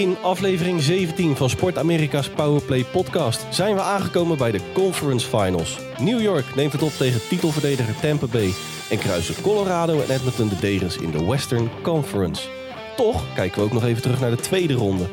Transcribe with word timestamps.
In 0.00 0.16
aflevering 0.22 0.82
17 0.82 1.36
van 1.36 1.50
Sport 1.50 1.78
Amerika's 1.78 2.28
Powerplay 2.28 2.84
podcast 2.84 3.46
zijn 3.50 3.74
we 3.74 3.80
aangekomen 3.80 4.38
bij 4.38 4.50
de 4.50 4.60
Conference 4.72 5.28
Finals. 5.28 5.78
New 5.98 6.20
York 6.20 6.54
neemt 6.54 6.72
het 6.72 6.82
op 6.82 6.92
tegen 6.92 7.28
titelverdediger 7.28 8.00
Tampa 8.00 8.26
Bay 8.26 8.52
en 8.90 8.98
kruisen 8.98 9.42
Colorado 9.42 10.00
en 10.00 10.10
Edmonton 10.10 10.48
de 10.48 10.58
degens 10.60 10.96
in 10.96 11.10
de 11.10 11.24
Western 11.24 11.70
Conference. 11.82 12.48
Toch 12.96 13.34
kijken 13.34 13.58
we 13.58 13.64
ook 13.64 13.72
nog 13.72 13.84
even 13.84 14.02
terug 14.02 14.20
naar 14.20 14.30
de 14.30 14.36
tweede 14.36 14.74
ronde. 14.74 15.04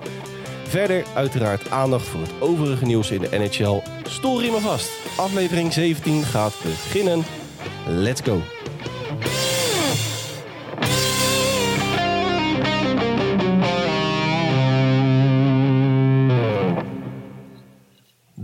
Verder 0.63 1.05
uiteraard 1.15 1.69
aandacht 1.69 2.07
voor 2.07 2.21
het 2.21 2.33
overige 2.39 2.85
nieuws 2.85 3.11
in 3.11 3.21
de 3.21 3.37
NHL. 3.37 3.81
Story 4.03 4.49
me 4.49 4.59
vast. 4.59 4.89
Aflevering 5.17 5.73
17 5.73 6.23
gaat 6.23 6.55
beginnen. 6.63 7.23
Let's 7.87 8.21
go. 8.21 8.56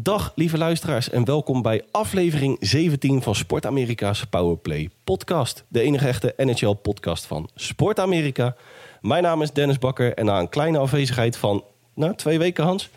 Dag 0.03 0.31
lieve 0.35 0.57
luisteraars 0.57 1.09
en 1.09 1.25
welkom 1.25 1.61
bij 1.61 1.83
aflevering 1.91 2.57
17 2.59 3.21
van 3.21 3.35
Sport 3.35 3.65
Amerika's 3.65 4.25
Powerplay 4.25 4.89
podcast. 5.03 5.63
De 5.67 5.81
enige 5.81 6.07
echte 6.07 6.33
NHL 6.37 6.73
podcast 6.73 7.25
van 7.25 7.49
Sport 7.55 7.99
Amerika. 7.99 8.55
Mijn 9.01 9.23
naam 9.23 9.41
is 9.41 9.51
Dennis 9.51 9.77
Bakker 9.77 10.13
en 10.13 10.25
na 10.25 10.39
een 10.39 10.49
kleine 10.49 10.77
afwezigheid 10.77 11.37
van 11.37 11.63
nou, 11.93 12.15
twee 12.15 12.39
weken 12.39 12.63
Hans. 12.63 12.89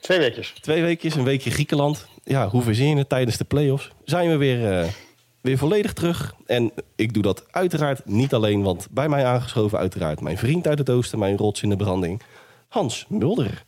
Twee 0.00 0.18
weekjes. 0.18 0.54
Twee 0.60 0.82
weekjes, 0.82 1.14
een 1.14 1.24
weekje 1.24 1.50
Griekenland. 1.50 2.06
Ja, 2.24 2.48
hoe 2.48 2.62
verzin 2.62 2.88
je 2.88 2.96
het 2.96 3.08
tijdens 3.08 3.36
de 3.36 3.44
playoffs? 3.44 3.90
Zijn 4.04 4.30
we 4.30 4.36
weer, 4.36 4.82
uh, 4.82 4.88
weer 5.40 5.58
volledig 5.58 5.92
terug. 5.92 6.34
En 6.46 6.72
ik 6.96 7.14
doe 7.14 7.22
dat 7.22 7.44
uiteraard 7.50 8.06
niet 8.06 8.34
alleen, 8.34 8.62
want 8.62 8.86
bij 8.90 9.08
mij 9.08 9.24
aangeschoven 9.24 9.78
uiteraard 9.78 10.20
mijn 10.20 10.38
vriend 10.38 10.66
uit 10.66 10.78
het 10.78 10.90
oosten, 10.90 11.18
mijn 11.18 11.36
rots 11.36 11.62
in 11.62 11.68
de 11.68 11.76
branding, 11.76 12.22
Hans 12.68 13.06
Mulder. 13.08 13.64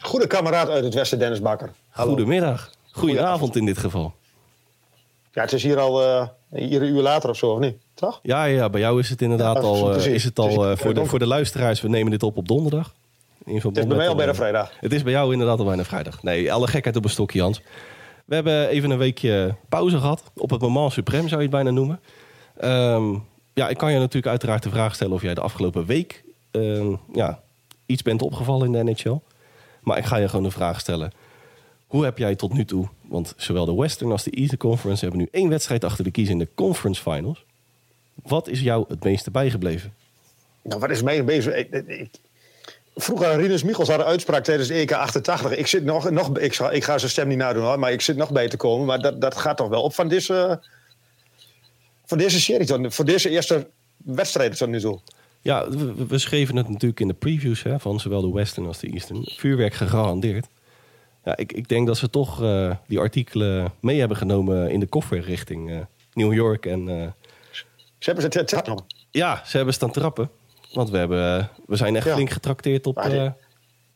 Goede 0.00 0.26
kameraad 0.26 0.68
uit 0.68 0.84
het 0.84 0.94
westen, 0.94 1.18
Dennis 1.18 1.40
Bakker. 1.40 1.72
Hallo. 1.96 2.10
Goedemiddag. 2.10 2.70
Goedenavond 2.90 3.56
in 3.56 3.64
dit 3.64 3.78
geval. 3.78 4.14
Ja, 5.32 5.42
het 5.42 5.52
is 5.52 5.62
hier 5.62 5.78
al 5.78 6.02
uh, 6.02 6.26
hier 6.50 6.82
een 6.82 6.88
uur 6.88 7.02
later 7.02 7.30
of 7.30 7.36
zo, 7.36 7.50
of 7.50 7.58
niet? 7.58 7.76
Toch? 7.94 8.20
Ja, 8.22 8.44
ja 8.44 8.70
bij 8.70 8.80
jou 8.80 9.00
is 9.00 9.08
het 9.08 9.22
inderdaad 9.22 9.56
Ja, 9.56 9.62
al, 9.62 9.90
precies. 9.90 10.12
is 10.12 10.24
het 10.24 10.38
al 10.38 10.70
uh, 10.70 10.76
voor, 10.76 10.94
de, 10.94 11.04
voor 11.04 11.18
de 11.18 11.26
luisteraars, 11.26 11.80
we 11.80 11.88
nemen 11.88 12.10
dit 12.10 12.22
op 12.22 12.36
op 12.36 12.48
donderdag. 12.48 12.94
In 13.44 13.54
Het 13.54 13.76
is 13.76 13.86
bij 13.86 13.96
mij 13.96 14.08
al 14.08 14.14
bijna 14.14 14.30
eh, 14.30 14.36
vrijdag. 14.38 14.72
Het 14.80 14.92
is 14.92 15.02
bij 15.02 15.12
jou 15.12 15.32
inderdaad 15.32 15.58
al 15.58 15.64
bijna 15.64 15.84
vrijdag. 15.84 16.22
Nee, 16.22 16.52
alle 16.52 16.66
gekheid 16.66 16.96
op 16.96 17.04
een 17.04 17.10
stokje, 17.10 17.40
Hans. 17.40 17.62
We 18.24 18.34
hebben 18.34 18.68
even 18.68 18.90
een 18.90 18.98
weekje 18.98 19.54
pauze 19.68 19.98
gehad. 19.98 20.22
Op 20.34 20.50
het 20.50 20.60
moment 20.60 20.92
suprem 20.92 21.28
zou 21.28 21.42
je 21.42 21.46
het 21.46 21.56
bijna 21.56 21.70
noemen. 21.70 22.00
Ehm, 22.56 23.14
ja, 23.54 23.68
ik 23.68 23.76
kan 23.76 23.92
je 23.92 23.98
natuurlijk 23.98 24.26
uiteraard 24.26 24.62
de 24.62 24.70
vraag 24.70 24.94
stellen 24.94 25.14
of 25.14 25.22
jij 25.22 25.34
de 25.34 25.40
afgelopen 25.40 25.86
week 25.86 26.24
ehm, 26.50 26.94
ja, 27.12 27.40
iets 27.86 28.02
bent 28.02 28.22
opgevallen 28.22 28.66
in 28.66 28.72
de 28.72 28.92
NHL. 28.92 29.18
Maar 29.80 29.98
ik 29.98 30.04
ga 30.04 30.16
je 30.16 30.28
gewoon 30.28 30.44
de 30.44 30.50
vraag 30.50 30.80
stellen. 30.80 31.12
Hoe 31.86 32.04
heb 32.04 32.18
jij 32.18 32.34
tot 32.34 32.52
nu 32.52 32.64
toe, 32.64 32.88
want 33.08 33.34
zowel 33.36 33.64
de 33.64 33.74
Western 33.74 34.10
als 34.10 34.22
de 34.22 34.30
Eastern 34.30 34.58
Conference 34.58 35.04
hebben 35.04 35.20
nu 35.22 35.28
één 35.30 35.48
wedstrijd 35.48 35.84
achter 35.84 36.04
de 36.04 36.10
kies 36.10 36.28
in 36.28 36.38
de 36.38 36.48
Conference 36.54 37.02
Finals. 37.02 37.44
Wat 38.22 38.48
is 38.48 38.60
jou 38.60 38.84
het 38.88 39.04
meeste 39.04 39.30
bijgebleven? 39.30 39.94
Nou, 40.62 40.80
wat 40.80 40.90
is 40.90 41.02
mij 41.02 41.16
ik- 41.18 42.08
vroeger, 42.94 43.36
Rinus 43.36 43.62
Michels 43.62 43.88
had 43.88 43.98
een 43.98 44.04
uitspraak 44.04 44.44
tijdens 44.44 44.68
de 44.68 44.74
EK 44.74 44.92
88. 44.92 45.56
Ik, 45.56 45.66
zit 45.66 45.84
nog, 45.84 46.10
nog, 46.10 46.38
ik, 46.38 46.54
ga, 46.54 46.70
ik 46.70 46.84
ga 46.84 46.98
zijn 46.98 47.10
stem 47.10 47.28
niet 47.28 47.38
nadoen 47.38 47.62
hoor, 47.62 47.78
maar 47.78 47.92
ik 47.92 48.00
zit 48.00 48.16
nog 48.16 48.30
bij 48.32 48.48
te 48.48 48.56
komen. 48.56 48.86
Maar 48.86 49.00
dat, 49.00 49.20
dat 49.20 49.36
gaat 49.36 49.56
toch 49.56 49.68
wel 49.68 49.82
op 49.82 49.94
van 49.94 50.08
deze, 50.08 50.60
van 52.04 52.18
deze 52.18 52.40
serie, 52.40 52.90
voor 52.90 53.04
deze 53.04 53.30
eerste 53.30 53.68
wedstrijd 53.96 54.56
tot 54.56 54.68
nu 54.68 54.80
toe. 54.80 55.00
Ja, 55.40 55.70
we, 55.70 56.06
we 56.06 56.18
schreven 56.18 56.56
het 56.56 56.68
natuurlijk 56.68 57.00
in 57.00 57.08
de 57.08 57.14
previews 57.14 57.62
hè, 57.62 57.80
van 57.80 58.00
zowel 58.00 58.20
de 58.20 58.32
Western 58.32 58.66
als 58.66 58.78
de 58.78 58.88
Eastern. 58.90 59.22
Vuurwerk 59.24 59.74
gegarandeerd. 59.74 60.46
Ja, 61.26 61.36
ik, 61.36 61.52
ik 61.52 61.68
denk 61.68 61.86
dat 61.86 61.96
ze 61.96 62.10
toch 62.10 62.42
eh, 62.42 62.70
die 62.86 62.98
artikelen 62.98 63.72
mee 63.80 63.98
hebben 63.98 64.16
genomen 64.16 64.70
in 64.70 64.80
de 64.80 64.86
koffer 64.86 65.20
richting 65.20 65.70
eh, 65.70 65.78
New 66.12 66.32
York. 66.34 66.66
En 66.66 66.88
eh, 66.88 67.06
Ze 67.98 68.10
hebben 68.10 68.22
ze 68.32 68.62
nog. 68.66 68.84
ja, 69.10 69.42
ze 69.46 69.56
hebben 69.56 69.74
staan 69.74 69.90
trappen. 69.90 70.30
Want 70.72 70.90
we, 70.90 70.98
hebben, 70.98 71.50
we 71.66 71.76
zijn 71.76 71.96
echt 71.96 72.06
Ja. 72.06 72.14
flink 72.14 72.30
getrakteerd 72.30 72.86
op, 72.86 72.98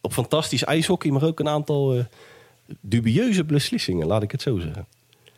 op 0.00 0.12
fantastisch 0.12 0.64
ijshockey, 0.64 1.10
maar 1.10 1.24
ook 1.24 1.40
een 1.40 1.48
aantal 1.48 2.04
dubieuze 2.80 3.44
beslissingen, 3.44 4.06
laat 4.06 4.22
ik 4.22 4.30
het 4.30 4.42
zo 4.42 4.58
zeggen. 4.58 4.86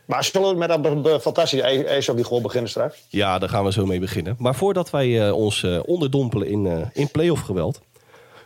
Maar 0.05 0.23
zullen 0.23 0.49
we 0.49 0.55
met 0.57 1.03
dat 1.03 1.21
fantastische 1.21 1.65
ij- 1.65 1.85
ijshockey 1.85 2.23
gewoon 2.23 2.41
beginnen 2.41 2.69
straks? 2.69 3.05
Ja, 3.09 3.39
daar 3.39 3.49
gaan 3.49 3.63
we 3.65 3.71
zo 3.71 3.85
mee 3.85 3.99
beginnen. 3.99 4.35
Maar 4.39 4.55
voordat 4.55 4.89
wij 4.89 5.31
ons 5.31 5.63
onderdompelen 5.85 6.47
in, 6.47 6.89
in 6.93 7.11
playoff 7.11 7.41
geweld. 7.41 7.81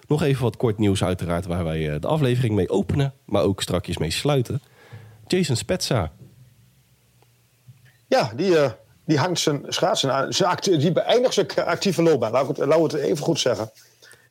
Nog 0.08 0.22
even 0.24 0.44
wat 0.44 0.58
kort 0.58 0.78
nieuws 0.78 1.04
uiteraard 1.04 1.46
waar 1.46 1.64
wij 1.64 1.94
eh, 1.94 2.02
de 2.02 2.08
aflevering 2.08 2.56
mee 2.56 2.70
openen. 2.70 3.14
Maar 3.26 3.44
ook 3.44 3.62
strakjes 3.62 3.98
mee 3.98 4.12
sluiten. 4.12 4.62
Jason 5.28 5.56
Spezza. 5.56 6.12
Ja, 8.08 8.32
die, 8.36 8.58
eh, 8.58 8.72
die 9.06 9.18
hangt 9.18 9.40
zijn 9.40 9.64
schaatsen 9.68 10.14
aan. 10.14 10.34
Zijn 10.34 10.58
die 10.64 10.92
beëindigt 10.92 11.34
zijn 11.34 11.48
actieve 11.56 12.02
loopbaan. 12.02 12.32
Laat 12.32 12.50
ik 12.50 12.56
het, 12.58 12.68
laat 12.68 12.78
ik 12.86 12.92
het 12.92 13.02
even 13.02 13.24
goed 13.24 13.40
zeggen. 13.40 13.72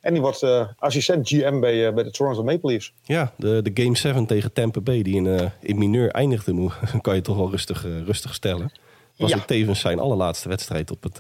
En 0.01 0.13
die 0.13 0.23
wordt 0.23 0.43
eh, 0.43 0.69
assistent 0.79 1.29
GM 1.29 1.61
bij, 1.61 1.95
bij 1.95 2.05
de 2.05 2.11
Toronto 2.11 2.43
Maple 2.43 2.71
Leafs. 2.71 2.93
Ja, 3.03 3.33
de, 3.37 3.61
de 3.73 3.83
Game 3.83 3.97
7 3.97 4.27
tegen 4.27 4.53
Tampa 4.53 4.81
Bay 4.81 5.03
die 5.03 5.15
in, 5.15 5.53
in 5.61 5.79
mineur 5.79 6.11
eindigde. 6.11 6.71
Kan 7.01 7.15
je 7.15 7.21
toch 7.21 7.37
wel 7.37 7.51
rustig, 7.51 7.83
rustig 7.83 8.35
stellen. 8.35 8.73
Was 9.17 9.31
Ja. 9.31 9.37
ook 9.37 9.47
tevens 9.47 9.81
zijn 9.81 9.99
allerlaatste 9.99 10.49
wedstrijd 10.49 10.91
op 10.91 11.03
het, 11.03 11.19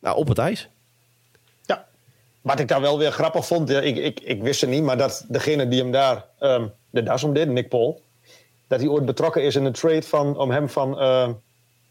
nou, 0.00 0.16
op 0.16 0.28
het 0.28 0.38
ijs. 0.38 0.68
Wat 2.40 2.60
ik 2.60 2.68
daar 2.68 2.80
wel 2.80 2.98
weer 2.98 3.12
grappig 3.12 3.46
vond, 3.46 3.68
ja, 3.68 3.80
ik, 3.80 3.96
ik, 3.96 4.20
ik 4.20 4.42
wist 4.42 4.60
het 4.60 4.70
niet, 4.70 4.82
maar 4.82 4.96
dat 4.96 5.24
degene 5.28 5.68
die 5.68 5.80
hem 5.80 5.90
daar 5.90 6.24
ehm, 6.38 6.66
de 6.90 7.02
das 7.02 7.24
om 7.24 7.32
deed, 7.32 7.48
Nick 7.48 7.68
Paul, 7.68 8.02
dat 8.66 8.80
hij 8.80 8.88
ooit 8.88 9.04
betrokken 9.04 9.42
is 9.42 9.56
in 9.56 9.64
een 9.64 9.72
trade 9.72 10.02
van, 10.02 10.38
om 10.38 10.50
hem 10.50 10.68
van 10.68 10.98
eh, 10.98 11.28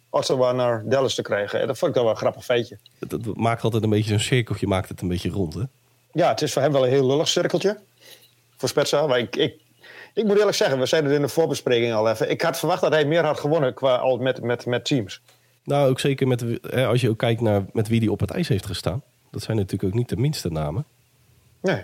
Ottawa 0.10 0.52
naar 0.52 0.84
Dallas 0.86 1.16
te 1.16 1.22
krijgen. 1.22 1.62
En 1.62 1.68
dat 1.68 1.78
vond 1.78 1.90
ik 1.90 1.96
dan 1.96 2.06
wel 2.06 2.14
een 2.14 2.20
grappig 2.20 2.46
feitje. 2.46 2.78
Het 3.00 3.36
maakt 3.36 3.64
altijd 3.64 3.84
een 3.84 3.90
beetje 3.90 4.10
zo'n 4.10 4.20
cirkeltje, 4.20 4.68
maakt 4.68 4.90
het 4.90 5.02
een 5.02 5.08
beetje 5.08 5.30
rond. 5.30 5.54
Hè? 5.54 5.62
Ja, 6.12 6.30
het 6.30 6.42
is 6.42 6.54
voor 6.54 6.62
hem 6.62 6.72
wel 6.72 6.84
een 6.84 6.90
heel 6.90 7.08
lullig 7.08 7.28
cirkeltje. 7.28 7.78
Voor 8.58 8.70
Spezza. 8.70 9.08
Maar 9.08 9.20
ik, 9.20 9.36
ik, 9.36 9.62
ik 10.14 10.24
moet 10.24 10.38
eerlijk 10.38 10.58
zeggen, 10.58 10.80
we 10.80 10.86
zeiden 10.86 11.12
het 11.12 11.20
in 11.20 11.26
de 11.26 11.34
voorbespreking 11.34 11.94
al 11.94 12.10
even. 12.10 12.30
Ik 12.30 12.42
had 12.42 12.60
verwacht 12.60 12.82
dat 12.82 12.92
hij 12.92 13.06
meer 13.06 13.24
had 13.26 13.40
gewonnen 13.40 13.74
qua, 13.74 13.96
al 13.96 14.18
met, 14.18 14.42
met, 14.42 14.66
met 14.66 14.86
teams. 14.86 15.22
Nou, 15.64 15.90
ook 15.90 16.00
zeker 16.00 16.28
met, 16.28 16.44
hè, 16.62 16.86
als 16.86 17.02
je 17.02 17.10
ook 17.10 17.18
kijkt 17.18 17.42
naar 17.42 17.66
met 17.74 17.88
wie 17.88 18.00
die 18.00 18.12
op 18.12 18.20
het 18.20 18.32
ijs 18.32 18.48
heeft 18.48 18.66
gestaan. 18.66 19.04
Dat 19.32 19.42
zijn 19.42 19.58
natuurlijk 19.58 19.84
ook 19.84 19.98
niet 20.00 20.10
de 20.10 20.18
minste 20.18 20.50
namen. 20.52 20.86
Nee. 21.62 21.84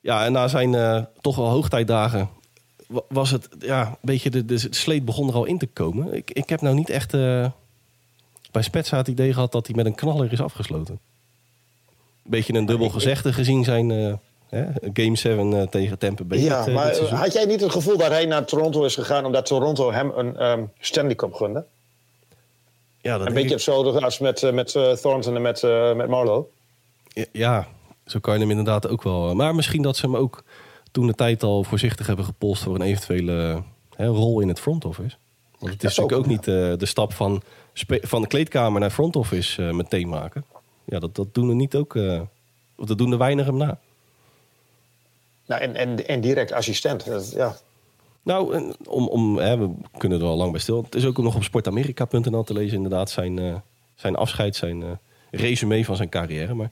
Ja, 0.00 0.24
en 0.24 0.32
na 0.32 0.48
zijn 0.48 0.74
eh, 0.74 1.02
toch 1.20 1.36
wel 1.36 1.48
hoogtijdagen 1.48 2.28
wa- 2.86 3.02
was 3.08 3.30
het 3.30 3.48
ja, 3.58 3.86
een 3.86 3.96
beetje 4.00 4.30
de, 4.30 4.44
de 4.44 4.66
sleet 4.70 5.04
begon 5.04 5.28
er 5.28 5.34
al 5.34 5.44
in 5.44 5.58
te 5.58 5.66
komen. 5.66 6.14
Ik, 6.14 6.30
ik 6.30 6.48
heb 6.48 6.60
nou 6.60 6.74
niet 6.74 6.90
echt 6.90 7.14
eh, 7.14 7.50
bij 8.50 8.62
Spetsa 8.62 8.96
het 8.96 9.08
idee 9.08 9.32
gehad 9.32 9.52
dat 9.52 9.66
hij 9.66 9.76
met 9.76 9.86
een 9.86 9.94
knaller 9.94 10.32
is 10.32 10.40
afgesloten. 10.40 10.98
Een 12.24 12.30
beetje 12.30 12.54
een 12.54 12.66
dubbel 12.66 12.88
gezegde 12.88 13.32
gezien 13.32 13.64
zijn 13.64 13.90
eh, 13.90 14.14
hè, 14.48 14.64
Game 14.92 15.16
7 15.16 15.52
eh, 15.60 15.62
tegen 15.66 15.98
Tampa 15.98 16.24
Bay. 16.24 16.38
Ja, 16.38 16.66
maar 16.66 16.96
had 16.98 17.32
jij 17.32 17.44
niet 17.44 17.60
het 17.60 17.70
gevoel 17.72 17.96
dat 17.96 18.08
hij 18.10 18.26
naar 18.26 18.44
Toronto 18.44 18.84
is 18.84 18.94
gegaan 18.94 19.24
omdat 19.24 19.46
Toronto 19.46 19.92
hem 19.92 20.12
een 20.14 20.36
ehm, 20.36 20.64
Stanley 20.78 21.14
Cup 21.14 21.32
gunde? 21.34 21.64
Ja, 23.06 23.18
dat 23.18 23.26
Een 23.26 23.34
beetje 23.34 23.54
hetzelfde 23.54 24.00
als 24.00 24.18
met, 24.18 24.42
eh, 24.42 24.52
met 24.52 24.74
eh, 24.74 24.92
Thornton 24.92 25.34
en 25.36 25.42
met, 25.42 25.62
eh, 25.62 25.94
met 25.94 26.08
Marlowe. 26.08 26.46
ik- 27.12 27.28
ja, 27.32 27.68
zo 28.06 28.18
kan 28.18 28.34
je 28.34 28.40
hem 28.40 28.50
inderdaad 28.50 28.88
ook 28.88 29.02
wel. 29.02 29.34
Maar 29.34 29.54
misschien 29.54 29.82
dat 29.82 29.96
ze 29.96 30.06
hem 30.06 30.16
ook 30.16 30.42
toen 30.90 31.06
de 31.06 31.14
tijd 31.14 31.42
al 31.42 31.64
voorzichtig 31.64 32.06
hebben 32.06 32.24
gepolst 32.24 32.62
voor 32.62 32.74
een 32.74 32.82
eventuele 32.82 33.62
hè, 33.96 34.06
rol 34.06 34.40
in 34.40 34.48
het 34.48 34.60
front 34.60 34.84
office. 34.84 35.16
Want 35.58 35.72
het 35.72 35.84
is 35.84 35.96
natuurlijk 35.96 36.12
ook 36.12 36.24
ook, 36.24 36.26
niet 36.26 36.44
de 36.80 36.86
stap 36.86 37.12
van, 37.12 37.42
van 38.02 38.20
de 38.22 38.28
kleedkamer 38.28 38.80
naar 38.80 38.90
front 38.90 39.16
office 39.16 39.62
meteen 39.62 40.08
maken. 40.08 40.44
Ja, 40.84 40.98
dat, 40.98 41.14
dat 41.14 41.34
doen 41.34 41.48
er 41.48 41.54
niet 41.54 41.74
ook. 41.74 41.94
of 42.76 42.86
dat 42.86 42.98
doen 42.98 43.12
er 43.12 43.18
weinig 43.18 43.46
hem 43.46 43.56
na. 43.56 43.78
Nou, 45.46 45.60
en, 45.62 45.74
en, 45.74 46.06
en 46.08 46.20
direct 46.20 46.52
assistent. 46.52 47.04
Dat, 47.06 47.32
ja. 47.32 47.56
Nou, 48.26 48.72
om, 48.88 49.08
om, 49.08 49.38
hè, 49.38 49.58
we 49.58 49.70
kunnen 49.98 50.20
er 50.20 50.26
al 50.26 50.36
lang 50.36 50.50
bij 50.50 50.60
stil. 50.60 50.82
Het 50.82 50.94
is 50.94 51.04
ook 51.04 51.18
nog 51.18 51.34
op 51.34 51.42
sportamerika.nl 51.42 52.44
te 52.44 52.52
lezen, 52.52 52.76
inderdaad, 52.76 53.10
zijn, 53.10 53.38
eh, 53.38 53.54
zijn 53.94 54.16
afscheid, 54.16 54.56
zijn 54.56 54.82
eh 54.82 54.90
resume 55.30 55.84
van 55.84 55.96
zijn 55.96 56.08
carrière. 56.08 56.54
Maar 56.54 56.70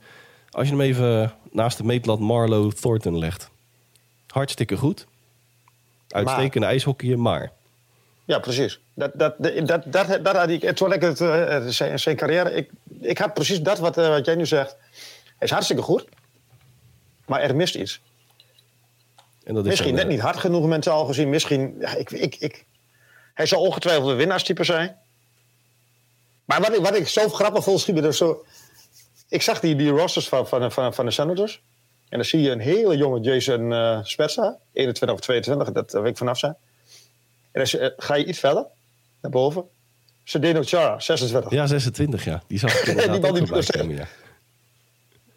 als 0.49 0.67
je 0.67 0.73
hem 0.73 0.81
even 0.81 1.33
naast 1.51 1.77
de 1.77 1.83
meetlat 1.83 2.19
Marlow 2.19 2.71
Thornton 2.71 3.17
legt. 3.17 3.49
Hartstikke 4.27 4.77
goed. 4.77 5.07
Uitstekende 6.07 6.67
ijshockeyer, 6.67 7.19
maar. 7.19 7.51
ja, 8.25 8.39
precies. 8.39 8.79
Dat, 8.93 9.11
dat, 9.13 9.35
dat, 9.37 9.83
dat, 9.91 10.23
dat, 10.23 10.35
had 10.35 10.49
ik, 10.49 10.71
toen 10.71 10.93
ik 10.93 11.01
het, 11.01 11.21
eh, 11.21 11.67
zijn, 11.67 11.99
zijn 11.99 12.15
carrière... 12.15 12.51
Ik, 12.51 12.69
ik 13.01 13.17
had 13.17 13.33
precies 13.33 13.61
dat 13.61 13.79
wat, 13.79 13.97
eh, 13.97 14.07
wat 14.07 14.25
jij 14.25 14.35
nu 14.35 14.45
zegt. 14.45 14.77
Hij 15.25 15.47
is 15.47 15.51
hartstikke 15.51 15.81
goed. 15.81 16.05
Maar 17.25 17.41
er 17.41 17.55
mist 17.55 17.75
iets. 17.75 18.01
En 19.45 19.53
dat 19.53 19.63
is 19.63 19.69
Misschien 19.69 19.95
net 19.95 20.07
niet 20.07 20.19
hard 20.19 20.37
genoeg 20.37 20.65
mentaal 20.65 21.05
gezien. 21.05 21.29
Misschien, 21.29 21.75
ja, 21.79 21.95
ik, 21.95 22.11
ik, 22.11 22.35
ik, 22.35 22.65
hij 23.33 23.45
zal 23.45 23.61
ongetwijfeld 23.61 24.09
een 24.09 24.15
winnaarstype 24.15 24.63
zijn. 24.63 24.95
Maar 26.45 26.61
wat 26.61 26.75
ik, 26.75 26.81
wat 26.81 26.95
ik 26.95 27.07
zo 27.07 27.29
grappig 27.29 27.63
vond, 27.63 27.79
schiet 27.79 27.95
me 27.95 28.01
er 28.01 28.13
zo... 28.13 28.45
Ik 29.29 29.41
zag 29.41 29.59
die, 29.59 29.75
die 29.75 29.89
rosters 29.89 30.27
van, 30.27 30.47
van, 30.47 30.71
van, 30.71 30.93
van 30.93 31.05
de 31.05 31.11
Senators. 31.11 31.61
En 32.09 32.17
dan 32.17 32.25
zie 32.25 32.41
je 32.41 32.51
een 32.51 32.59
hele 32.59 32.97
jonge 32.97 33.19
Jason 33.19 33.71
uh, 33.71 33.99
Spezza, 34.03 34.57
21 34.73 35.17
of 35.17 35.23
22, 35.23 35.71
dat 35.71 35.91
weet 35.91 36.05
ik 36.05 36.17
vanaf 36.17 36.37
zijn. 36.37 36.55
En 37.51 37.65
dan 37.65 37.81
uh, 37.81 37.89
ga 37.97 38.15
je 38.15 38.25
iets 38.25 38.39
verder, 38.39 38.65
naar 39.21 39.31
boven. 39.31 39.63
Sedeno 40.23 40.61
Chara, 40.63 40.99
26. 40.99 41.51
Ja, 41.51 41.67
26, 41.67 42.25
ja. 42.25 42.43
Die 42.47 42.59
zag 42.59 42.83
ik 42.83 42.85
die 43.11 43.19
bal 43.19 43.33
die 43.33 43.47
komen, 43.47 43.95
ja. 43.95 44.07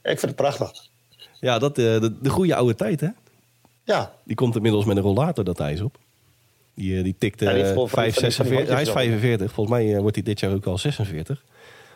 Ik 0.03 0.19
vind 0.19 0.23
het 0.23 0.35
prachtig. 0.35 0.71
Ja, 1.41 1.59
dat, 1.59 1.79
uh, 1.79 2.01
de, 2.01 2.21
de 2.21 2.31
goede 2.31 2.55
oude 2.55 2.75
tijd, 2.75 3.01
hè? 3.01 3.09
Ja. 3.89 4.13
Die 4.25 4.37
komt 4.37 4.57
inmiddels 4.57 4.85
met 4.85 4.97
een 4.97 5.03
rollator 5.03 5.45
dat 5.45 5.61
ijs 5.61 5.81
op. 5.81 5.99
Die, 6.75 7.03
die 7.03 7.15
tikte 7.19 7.45
ja, 7.45 7.87
5, 7.87 8.15
46. 8.15 8.69
Hij 8.69 8.83
is 8.83 8.91
45. 8.91 9.53
Volgens 9.53 9.77
mij 9.77 10.01
wordt 10.01 10.15
hij 10.15 10.25
dit 10.25 10.41
jaar 10.41 10.53
ook 10.53 10.67
al 10.67 10.79
46. 10.79 11.45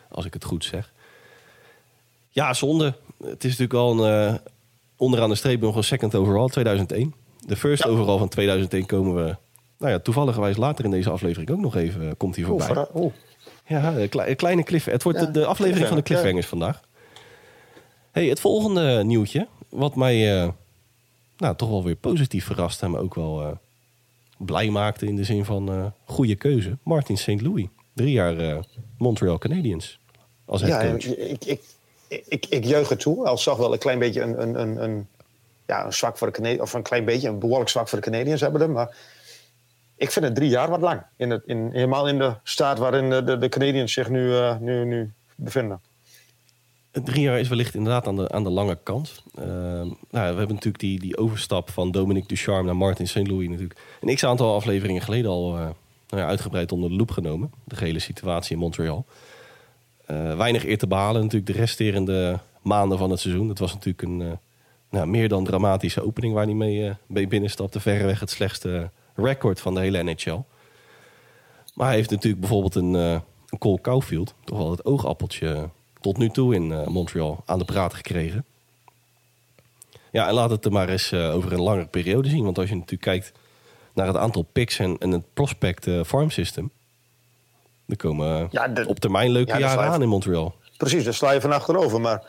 Als 0.09 0.25
ik 0.25 0.33
het 0.33 0.43
goed 0.43 0.65
zeg. 0.65 0.91
Ja, 2.29 2.53
zonde. 2.53 2.93
Het 3.23 3.43
is 3.43 3.57
natuurlijk 3.57 3.73
al 3.73 4.05
een, 4.05 4.39
onderaan 4.97 5.29
de 5.29 5.35
streep 5.35 5.61
nog 5.61 5.75
een 5.75 5.83
second 5.83 6.15
overall 6.15 6.47
2001. 6.47 7.13
De 7.39 7.55
first 7.55 7.83
ja. 7.83 7.89
overall 7.89 8.17
van 8.17 8.29
2001 8.29 8.85
komen 8.85 9.15
we... 9.15 9.35
Nou 9.77 9.91
ja, 9.91 9.99
toevallig 9.99 10.57
later 10.57 10.85
in 10.85 10.91
deze 10.91 11.09
aflevering 11.09 11.49
ook 11.49 11.59
nog 11.59 11.75
even 11.75 12.17
komt 12.17 12.35
hij 12.35 12.45
voorbij. 12.45 12.75
Oh, 12.77 12.95
oh. 12.95 13.13
Ja, 13.67 13.93
een 13.95 14.35
kleine 14.35 14.63
cliff. 14.63 14.85
Het 14.85 15.03
wordt 15.03 15.19
ja, 15.19 15.25
de, 15.25 15.45
aflevering 15.45 15.87
van 15.87 15.97
de 15.97 16.03
cliffhangers 16.03 16.47
vandaag. 16.47 16.81
Hey, 18.11 18.25
het 18.25 18.39
volgende 18.39 19.03
nieuwtje, 19.03 19.47
wat 19.69 19.95
mij 19.95 20.43
uh, 20.43 20.49
nou, 21.43 21.55
toch 21.55 21.69
wel 21.69 21.83
weer 21.83 21.95
positief 21.95 22.45
verrast 22.45 22.81
en 22.81 22.91
me 22.91 22.97
ook 22.97 23.15
wel 23.15 23.41
uh, 23.41 23.51
blij 24.37 24.69
maakte 24.69 25.05
in 25.05 25.15
de 25.15 25.23
zin 25.23 25.45
van 25.45 25.71
uh, 25.71 25.85
goede 26.05 26.35
keuze. 26.35 26.77
Martin 26.83 27.17
St. 27.17 27.41
Louis, 27.41 27.67
drie 27.93 28.11
jaar 28.11 28.65
Montreal 28.97 29.37
Canadiens 29.37 29.99
als 30.45 30.61
head 30.61 31.03
ja. 31.03 31.11
Ik, 31.15 31.45
ik, 31.45 31.61
ik, 32.27 32.45
ik 32.45 32.63
juich 32.63 32.89
het 32.89 32.99
toe. 32.99 33.25
Al 33.25 33.37
zag 33.37 33.57
wel 33.57 33.73
een 33.73 33.79
klein 33.79 33.99
beetje 33.99 34.21
een, 34.21 34.41
een, 34.41 34.61
een, 34.61 34.83
een, 34.83 35.07
ja, 35.65 35.85
een 35.85 35.93
zwak 35.93 36.17
voor 36.17 36.27
de 36.27 36.33
Canadiens, 36.33 36.61
of 36.61 36.73
een 36.73 36.81
klein 36.81 37.05
beetje, 37.05 37.29
een 37.29 37.39
behoorlijk 37.39 37.69
zwak 37.69 37.87
voor 37.87 38.01
de 38.01 38.09
Canadiens 38.09 38.41
hebben 38.41 38.61
we. 38.61 38.67
Maar 38.67 38.95
ik 39.95 40.11
vind 40.11 40.25
het 40.25 40.35
drie 40.35 40.49
jaar 40.49 40.69
wat 40.69 40.81
lang. 40.81 41.01
In 41.17 41.29
het, 41.29 41.43
in, 41.45 41.69
helemaal 41.71 42.07
in 42.07 42.17
de 42.17 42.35
staat 42.43 42.77
waarin 42.77 43.09
de, 43.09 43.23
de, 43.23 43.37
de 43.37 43.49
Canadiens 43.49 43.93
zich 43.93 44.09
nu, 44.09 44.27
uh, 44.27 44.57
nu, 44.57 44.85
nu 44.85 45.13
bevinden. 45.35 45.81
Drie 47.01 47.21
jaar 47.21 47.39
is 47.39 47.47
wellicht 47.47 47.75
inderdaad 47.75 48.07
aan 48.07 48.15
de, 48.15 48.29
aan 48.29 48.43
de 48.43 48.49
lange 48.49 48.77
kant. 48.83 49.23
Uh, 49.39 49.45
nou, 49.45 49.95
we 50.09 50.19
hebben 50.19 50.47
natuurlijk 50.47 50.79
die, 50.79 50.99
die 50.99 51.17
overstap 51.17 51.69
van 51.69 51.91
Dominique 51.91 52.27
Ducharme 52.27 52.65
naar 52.65 52.75
Martin 52.75 53.07
St. 53.07 53.27
Louis 53.27 53.47
natuurlijk. 53.47 53.79
Een 54.01 54.15
x-aantal 54.15 54.55
afleveringen 54.55 55.01
geleden 55.01 55.31
al 55.31 55.57
uh, 55.57 55.59
nou 56.07 56.21
ja, 56.21 56.27
uitgebreid 56.27 56.71
onder 56.71 56.89
de 56.89 56.95
loep 56.95 57.11
genomen. 57.11 57.51
De 57.63 57.75
gehele 57.75 57.99
situatie 57.99 58.53
in 58.53 58.59
Montreal. 58.59 59.05
Uh, 60.11 60.37
weinig 60.37 60.65
eer 60.65 60.77
te 60.77 60.87
behalen 60.87 61.21
natuurlijk 61.21 61.51
de 61.51 61.59
resterende 61.59 62.39
maanden 62.61 62.97
van 62.97 63.09
het 63.09 63.19
seizoen. 63.19 63.49
Het 63.49 63.59
was 63.59 63.73
natuurlijk 63.73 64.01
een 64.01 64.39
nou, 64.89 65.07
meer 65.07 65.29
dan 65.29 65.43
dramatische 65.43 66.05
opening 66.05 66.33
waar 66.33 66.45
hij 66.45 66.53
mee, 66.53 66.93
mee 67.07 67.27
binnenstapte. 67.27 67.79
Verreweg 67.79 68.19
het 68.19 68.29
slechtste 68.29 68.89
record 69.15 69.61
van 69.61 69.73
de 69.73 69.79
hele 69.79 70.03
NHL. 70.03 70.41
Maar 71.73 71.87
hij 71.87 71.95
heeft 71.95 72.09
natuurlijk 72.09 72.41
bijvoorbeeld 72.41 72.75
een, 72.75 72.93
een 72.93 73.57
Cole 73.59 73.81
Caulfield, 73.81 74.33
toch 74.43 74.57
wel 74.57 74.71
het 74.71 74.85
oogappeltje 74.85 75.69
tot 76.03 76.17
nu 76.17 76.29
toe 76.29 76.55
in 76.55 76.69
uh, 76.69 76.87
Montreal, 76.87 77.43
aan 77.45 77.59
de 77.59 77.65
praat 77.65 77.93
gekregen. 77.93 78.45
Ja, 80.11 80.27
en 80.27 80.33
laat 80.33 80.49
het 80.49 80.65
er 80.65 80.71
maar 80.71 80.89
eens 80.89 81.11
uh, 81.11 81.35
over 81.35 81.53
een 81.53 81.61
langere 81.61 81.87
periode 81.87 82.29
zien. 82.29 82.43
Want 82.43 82.57
als 82.57 82.69
je 82.69 82.75
natuurlijk 82.75 83.01
kijkt 83.01 83.31
naar 83.93 84.07
het 84.07 84.17
aantal 84.17 84.41
picks 84.41 84.79
en, 84.79 84.97
en 84.97 85.11
het 85.11 85.33
prospect 85.33 85.87
farm 86.05 86.29
system... 86.29 86.71
dan 87.85 87.97
komen 87.97 88.47
ja, 88.51 88.67
de, 88.67 88.87
op 88.87 88.99
termijn 88.99 89.31
leuke 89.31 89.51
ja, 89.51 89.59
jaren 89.59 89.83
aan 89.83 90.01
in 90.01 90.07
Montreal. 90.07 90.55
Precies, 90.77 91.03
daar 91.03 91.13
sla 91.13 91.31
je 91.31 91.41
van 91.41 91.51
achterover. 91.51 92.01
Maar 92.01 92.23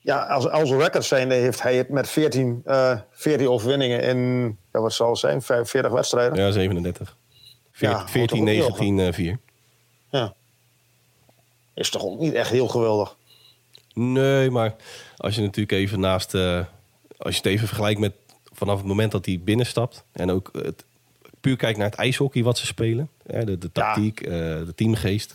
ja, 0.00 0.18
als, 0.26 0.48
als 0.48 0.70
records 0.70 1.08
zijn, 1.08 1.30
heeft 1.30 1.62
hij 1.62 1.76
het 1.76 1.88
met 1.88 2.08
14, 2.08 2.62
uh, 2.66 2.98
14 3.10 3.48
overwinningen 3.48 4.02
in, 4.02 4.46
ja, 4.72 4.80
wat 4.80 4.92
zal 4.92 5.10
het 5.10 5.18
zijn, 5.18 5.42
40 5.42 5.88
wedstrijden? 5.88 6.38
Ja, 6.38 6.50
37. 6.50 7.16
14, 7.72 7.98
ja, 7.98 8.08
14 8.08 8.44
19, 8.44 9.14
4. 9.14 9.38
Ja. 10.10 10.34
Is 11.76 11.90
toch 11.90 12.04
ook 12.04 12.18
niet 12.18 12.32
echt 12.32 12.50
heel 12.50 12.68
geweldig? 12.68 13.16
Nee, 13.94 14.50
maar 14.50 14.74
als 15.16 15.34
je 15.34 15.40
natuurlijk 15.40 15.72
even 15.72 16.00
naast, 16.00 16.34
uh, 16.34 16.64
als 17.18 17.34
je 17.34 17.40
het 17.42 17.46
even 17.46 17.66
vergelijkt 17.66 18.00
met 18.00 18.12
vanaf 18.52 18.76
het 18.76 18.86
moment 18.86 19.12
dat 19.12 19.26
hij 19.26 19.40
binnenstapt 19.44 20.04
en 20.12 20.30
ook 20.30 20.50
het, 20.52 20.84
puur 21.40 21.56
kijkt 21.56 21.78
naar 21.78 21.90
het 21.90 21.98
ijshockey 21.98 22.42
wat 22.42 22.58
ze 22.58 22.66
spelen, 22.66 23.10
de, 23.22 23.58
de 23.58 23.72
tactiek, 23.72 24.24
ja. 24.24 24.30
uh, 24.30 24.66
de 24.66 24.72
teamgeest. 24.74 25.34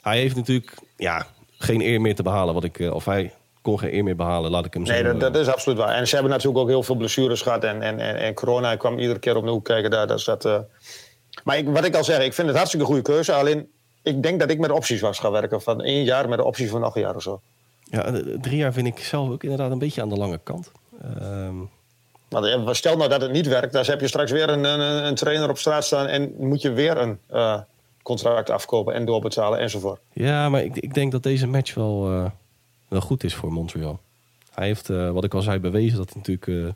Hij 0.00 0.18
heeft 0.18 0.36
natuurlijk 0.36 0.74
ja, 0.96 1.26
geen 1.58 1.80
eer 1.80 2.00
meer 2.00 2.14
te 2.14 2.22
behalen, 2.22 2.54
wat 2.54 2.64
ik, 2.64 2.78
uh, 2.78 2.94
of 2.94 3.04
hij 3.04 3.32
kon 3.62 3.78
geen 3.78 3.94
eer 3.94 4.04
meer 4.04 4.16
behalen, 4.16 4.50
laat 4.50 4.66
ik 4.66 4.74
hem 4.74 4.86
zo... 4.86 4.92
Nee, 4.92 5.02
dat, 5.02 5.20
dat, 5.20 5.36
is 5.36 5.48
absoluut 5.48 5.78
waar. 5.78 5.94
En 5.94 6.08
ze 6.08 6.14
hebben 6.14 6.32
natuurlijk 6.32 6.60
ook 6.60 6.68
heel 6.68 6.82
veel 6.82 6.94
blessures 6.94 7.42
gehad. 7.42 7.64
En, 7.64 7.82
en, 7.82 8.00
en, 8.00 8.16
en 8.16 8.34
corona 8.34 8.76
kwam 8.76 8.98
iedere 8.98 9.18
keer 9.18 9.36
op 9.36 9.44
de 9.44 9.50
hoek 9.50 9.64
kijken. 9.64 9.90
Daar, 9.90 10.06
dat, 10.06 10.44
uh... 10.44 10.58
Maar 11.44 11.58
ik, 11.58 11.68
wat 11.68 11.84
ik 11.84 11.96
al 11.96 12.04
zeg, 12.04 12.24
ik 12.24 12.32
vind 12.32 12.46
het 12.48 12.56
hartstikke 12.56 12.86
goede 12.86 13.02
keuze. 13.02 13.32
Alleen, 13.32 13.68
ik 14.02 14.22
denk 14.22 14.40
dat 14.40 14.50
ik 14.50 14.58
met 14.58 14.70
opties 14.70 15.00
was 15.00 15.18
gaan 15.18 15.32
werken. 15.32 15.62
Van 15.62 15.82
één 15.82 16.04
jaar 16.04 16.28
met 16.28 16.38
de 16.38 16.44
optie 16.44 16.70
van 16.70 16.80
nog 16.80 16.94
een 16.94 17.02
jaar 17.02 17.16
of 17.16 17.22
zo. 17.22 17.40
Ja, 17.84 18.22
drie 18.40 18.56
jaar 18.56 18.72
vind 18.72 18.86
ik 18.86 18.98
zelf 18.98 19.30
ook 19.30 19.42
inderdaad 19.42 19.70
een 19.70 19.78
beetje 19.78 20.02
aan 20.02 20.08
de 20.08 20.16
lange 20.16 20.40
kant. 20.42 20.70
Um... 21.22 21.70
Maar 22.28 22.76
stel 22.76 22.96
nou 22.96 23.08
dat 23.08 23.20
het 23.20 23.32
niet 23.32 23.46
werkt, 23.46 23.72
dan 23.72 23.84
heb 23.84 24.00
je 24.00 24.08
straks 24.08 24.30
weer 24.30 24.48
een, 24.48 24.64
een, 24.64 25.06
een 25.06 25.14
trainer 25.14 25.50
op 25.50 25.58
straat 25.58 25.84
staan... 25.84 26.06
en 26.06 26.34
moet 26.38 26.62
je 26.62 26.72
weer 26.72 26.96
een 26.96 27.18
uh, 27.32 27.60
contract 28.02 28.50
afkopen 28.50 28.94
en 28.94 29.04
doorbetalen 29.04 29.58
enzovoort. 29.58 30.00
Ja, 30.12 30.48
maar 30.48 30.64
ik, 30.64 30.76
ik 30.76 30.94
denk 30.94 31.12
dat 31.12 31.22
deze 31.22 31.46
match 31.46 31.74
wel... 31.74 32.12
Uh 32.12 32.26
wel 32.88 33.00
goed 33.00 33.24
is 33.24 33.34
voor 33.34 33.52
Montreal. 33.52 34.00
Hij 34.54 34.66
heeft, 34.66 34.88
uh, 34.88 35.10
wat 35.10 35.24
ik 35.24 35.34
al 35.34 35.42
zei, 35.42 35.58
bewezen 35.58 35.96
dat 35.96 36.12
hij 36.12 36.16
natuurlijk 36.16 36.74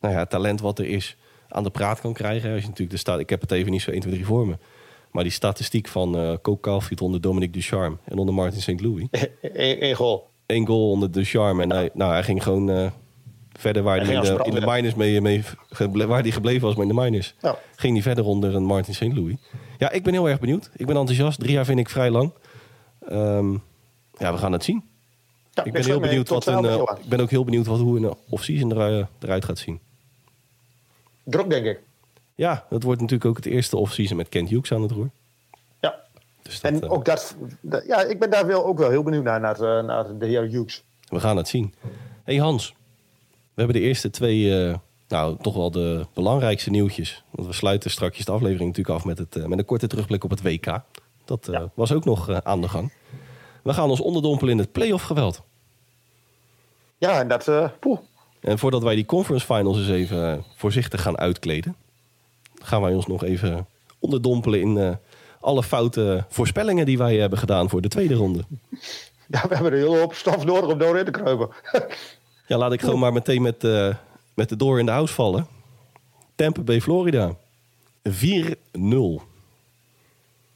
nou 0.00 0.14
ja, 0.14 0.18
het 0.20 0.30
talent 0.30 0.60
wat 0.60 0.78
er 0.78 0.84
is 0.84 1.16
aan 1.48 1.62
de 1.62 1.70
praat 1.70 2.00
kan 2.00 2.12
krijgen. 2.12 2.50
Als 2.50 2.60
je 2.60 2.66
natuurlijk 2.66 2.90
de 2.90 2.96
staat, 2.96 3.18
ik 3.18 3.30
heb 3.30 3.40
het 3.40 3.52
even 3.52 3.70
niet 3.70 3.82
zo 3.82 3.90
1, 3.90 4.00
2, 4.00 4.12
3 4.12 4.26
voor 4.26 4.46
me. 4.46 4.56
Maar 5.16 5.24
die 5.24 5.34
statistiek 5.34 5.88
van 5.88 6.20
uh, 6.20 6.32
Coke 6.42 6.60
Caulfield 6.60 7.00
onder 7.00 7.20
Dominic 7.20 7.52
Ducharme 7.52 7.96
en 8.04 8.18
onder 8.18 8.34
Martin 8.34 8.60
St. 8.60 8.80
Louis. 8.80 9.06
Eén 9.80 9.94
goal. 9.94 10.28
Eén 10.46 10.66
goal 10.66 10.90
onder 10.90 11.10
Ducharme. 11.10 11.62
En 11.62 11.72
hij, 11.72 11.90
nou, 11.92 12.12
hij 12.12 12.22
ging 12.22 12.42
gewoon 12.42 12.92
verder 13.52 13.82
waar 13.82 13.96
hij, 13.96 14.06
hij 14.06 14.14
in, 14.14 14.20
de, 14.22 14.44
in 14.44 14.54
de 14.54 14.66
minors 14.66 14.94
mee, 14.94 15.20
mee, 15.20 15.42
waar 16.06 16.22
hij 16.22 16.30
gebleven 16.30 16.66
was, 16.66 16.74
maar 16.74 16.86
in 16.86 16.94
de 16.94 17.00
minors. 17.00 17.34
Ja. 17.40 17.58
Ging 17.76 17.92
hij 17.92 18.02
verder 18.02 18.24
onder 18.24 18.54
een 18.54 18.64
Martin 18.64 18.94
St. 18.94 19.12
Louis. 19.12 19.34
Ja, 19.78 19.90
ik 19.90 20.02
ben 20.02 20.12
heel 20.12 20.28
erg 20.28 20.40
benieuwd. 20.40 20.70
Ik 20.76 20.86
ben 20.86 20.96
enthousiast. 20.96 21.38
Drie 21.38 21.52
jaar 21.52 21.64
vind 21.64 21.78
ik 21.78 21.88
vrij 21.88 22.10
lang. 22.10 22.32
Um, 23.12 23.62
ja, 24.18 24.32
we 24.32 24.38
gaan 24.38 24.52
het 24.52 24.64
zien. 24.64 24.84
Ja, 25.50 25.64
ik 25.64 25.72
ben 25.72 25.84
heel 25.84 26.00
benieuwd 26.00 26.28
wat 26.28 26.46
een, 26.46 26.64
uh, 26.64 26.82
ik 27.02 27.08
ben 27.08 27.20
ook 27.20 27.30
heel 27.30 27.44
benieuwd 27.44 27.66
wat, 27.66 27.80
hoe 27.80 27.98
een 27.98 28.14
off-season 28.28 28.76
er, 28.76 29.08
eruit 29.20 29.44
gaat 29.44 29.58
zien. 29.58 29.80
Druk, 31.24 31.50
denk 31.50 31.66
ik. 31.66 31.80
Ja, 32.36 32.66
dat 32.68 32.82
wordt 32.82 33.00
natuurlijk 33.00 33.30
ook 33.30 33.36
het 33.36 33.46
eerste 33.46 33.76
off-season 33.76 34.16
met 34.16 34.28
Kent 34.28 34.48
Hughes 34.48 34.72
aan 34.72 34.82
het 34.82 34.90
roer. 34.90 35.10
Ja. 35.80 36.00
Dus 36.42 36.60
dat, 36.60 36.72
en 36.72 36.84
uh, 36.84 36.92
ook 36.92 37.04
dat, 37.04 37.36
dat, 37.60 37.86
ja, 37.86 38.02
ik 38.02 38.18
ben 38.18 38.30
daar 38.30 38.46
wel, 38.46 38.64
ook 38.64 38.78
wel 38.78 38.90
heel 38.90 39.02
benieuwd 39.02 39.24
naar, 39.24 39.40
naar, 39.40 39.60
uh, 39.60 39.82
naar 39.82 40.18
de 40.18 40.26
heer 40.26 40.42
Hughes. 40.42 40.82
We 41.08 41.20
gaan 41.20 41.36
het 41.36 41.48
zien. 41.48 41.74
hey 42.24 42.36
Hans, 42.36 42.74
we 43.30 43.62
hebben 43.62 43.76
de 43.76 43.86
eerste 43.88 44.10
twee, 44.10 44.76
nou 45.08 45.36
toch 45.40 45.54
wel 45.54 45.70
de 45.70 46.06
belangrijkste 46.14 46.70
nieuwtjes. 46.70 47.24
Want 47.30 47.48
we 47.48 47.54
sluiten 47.54 47.90
straks 47.90 48.24
de 48.24 48.32
aflevering 48.32 48.68
natuurlijk 48.68 48.96
af 48.96 49.04
met, 49.04 49.18
het, 49.18 49.48
met 49.48 49.58
een 49.58 49.64
korte 49.64 49.86
terugblik 49.86 50.24
op 50.24 50.30
het 50.30 50.42
WK. 50.42 50.80
Dat 51.24 51.48
ja. 51.50 51.70
was 51.74 51.92
ook 51.92 52.04
nog 52.04 52.42
aan 52.42 52.60
de 52.60 52.68
gang. 52.68 52.92
We 53.62 53.72
gaan 53.72 53.90
ons 53.90 54.00
onderdompelen 54.00 54.52
in 54.52 54.58
het 54.58 54.72
playoff 54.72 55.04
geweld. 55.04 55.42
Ja, 56.98 57.20
en 57.20 57.28
dat... 57.28 57.48
Uh, 57.48 57.68
en 58.40 58.58
voordat 58.58 58.82
wij 58.82 58.94
die 58.94 59.06
conference 59.06 59.46
finals 59.46 59.78
eens 59.78 59.88
even 59.88 60.44
voorzichtig 60.56 61.02
gaan 61.02 61.18
uitkleden... 61.18 61.76
gaan 62.66 62.82
wij 62.82 62.94
ons 62.94 63.06
nog 63.06 63.24
even 63.24 63.66
onderdompelen 63.98 64.60
in 64.60 64.76
uh, 64.76 64.90
alle 65.40 65.62
foute 65.62 66.24
voorspellingen 66.28 66.86
die 66.86 66.98
wij 66.98 67.16
hebben 67.16 67.38
gedaan 67.38 67.68
voor 67.68 67.80
de 67.80 67.88
tweede 67.88 68.14
ronde. 68.14 68.44
Ja, 69.28 69.42
we 69.48 69.54
hebben 69.54 69.72
een 69.72 69.78
hele 69.78 69.98
hoop 69.98 70.14
stof 70.14 70.44
nodig 70.44 70.70
om 70.70 70.78
doorheen 70.78 71.04
te 71.04 71.10
kruipen. 71.10 71.48
ja, 72.46 72.56
laat 72.56 72.72
ik 72.72 72.80
gewoon 72.80 72.98
maar 72.98 73.12
meteen 73.12 73.42
met, 73.42 73.62
met 74.34 74.48
de 74.48 74.56
door 74.56 74.78
in 74.78 74.86
de 74.86 74.92
house 74.92 75.14
vallen. 75.14 75.46
Tampa 76.34 76.60
Bay, 76.60 76.80
Florida. 76.80 77.36
4-0. 78.08 78.12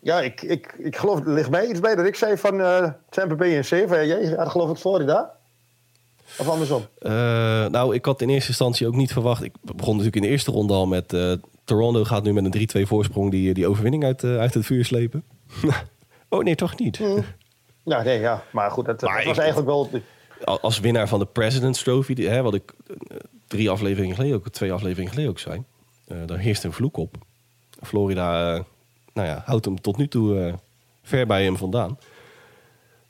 Ja, 0.00 0.21
ik, 0.21 0.43
ik, 0.43 0.75
ik 0.79 0.97
geloof, 0.97 1.19
het 1.19 1.26
ligt 1.26 1.50
mij 1.50 1.67
iets 1.67 1.81
bij 1.81 1.95
dat 1.95 2.07
ik 2.07 2.14
zei 2.14 2.37
van 2.37 2.61
uh, 2.61 2.88
Tampa 3.09 3.35
Bay 3.35 3.57
en 3.57 3.64
7. 3.64 4.07
Jij 4.07 4.35
had 4.37 4.49
geloof 4.49 4.71
ik 4.71 4.76
Florida? 4.76 5.35
Of 6.38 6.49
andersom? 6.49 6.87
Uh, 7.00 7.12
nou, 7.67 7.95
ik 7.95 8.05
had 8.05 8.23
in 8.23 8.29
eerste 8.29 8.49
instantie 8.49 8.87
ook 8.87 8.95
niet 8.95 9.12
verwacht. 9.12 9.43
Ik 9.43 9.52
begon 9.61 9.97
natuurlijk 9.97 10.17
in 10.17 10.23
de 10.23 10.29
eerste 10.29 10.50
ronde 10.50 10.75
al 10.75 10.87
met... 10.87 11.12
Uh, 11.70 11.76
Toronto 11.76 12.04
gaat 12.04 12.22
nu 12.22 12.32
met 12.32 12.54
een 12.74 12.84
3-2 12.84 12.88
voorsprong 12.88 13.30
die, 13.30 13.54
die 13.54 13.66
overwinning 13.66 14.04
uit, 14.04 14.22
uh, 14.22 14.38
uit 14.38 14.54
het 14.54 14.66
vuur 14.66 14.84
slepen. 14.84 15.24
oh 16.28 16.42
nee, 16.42 16.54
toch 16.54 16.78
niet. 16.78 16.98
Mm. 16.98 17.24
Ja, 17.84 18.02
nee, 18.02 18.20
ja. 18.20 18.42
Maar 18.50 18.70
goed, 18.70 18.84
dat, 18.84 19.00
maar 19.00 19.16
dat 19.16 19.24
was 19.24 19.36
ik, 19.36 19.42
eigenlijk 19.42 19.68
wel... 19.68 19.90
Als 20.60 20.80
winnaar 20.80 21.08
van 21.08 21.18
de 21.18 21.26
President's 21.26 21.82
Trophy, 21.82 22.14
die, 22.14 22.28
hè, 22.28 22.42
wat 22.42 22.54
ik 22.54 22.74
drie 23.46 23.70
afleveringen 23.70 24.14
geleden 24.14 24.36
ook, 24.36 24.48
twee 24.48 24.72
afleveringen 24.72 25.10
geleden 25.10 25.30
ook 25.30 25.38
zei... 25.38 25.64
daar 26.26 26.38
heerst 26.38 26.64
een 26.64 26.72
vloek 26.72 26.96
op. 26.96 27.16
Florida 27.82 28.64
nou 29.12 29.28
ja, 29.28 29.42
houdt 29.44 29.64
hem 29.64 29.80
tot 29.80 29.96
nu 29.96 30.08
toe 30.08 30.34
uh, 30.34 30.54
ver 31.02 31.26
bij 31.26 31.44
hem 31.44 31.56
vandaan. 31.56 31.98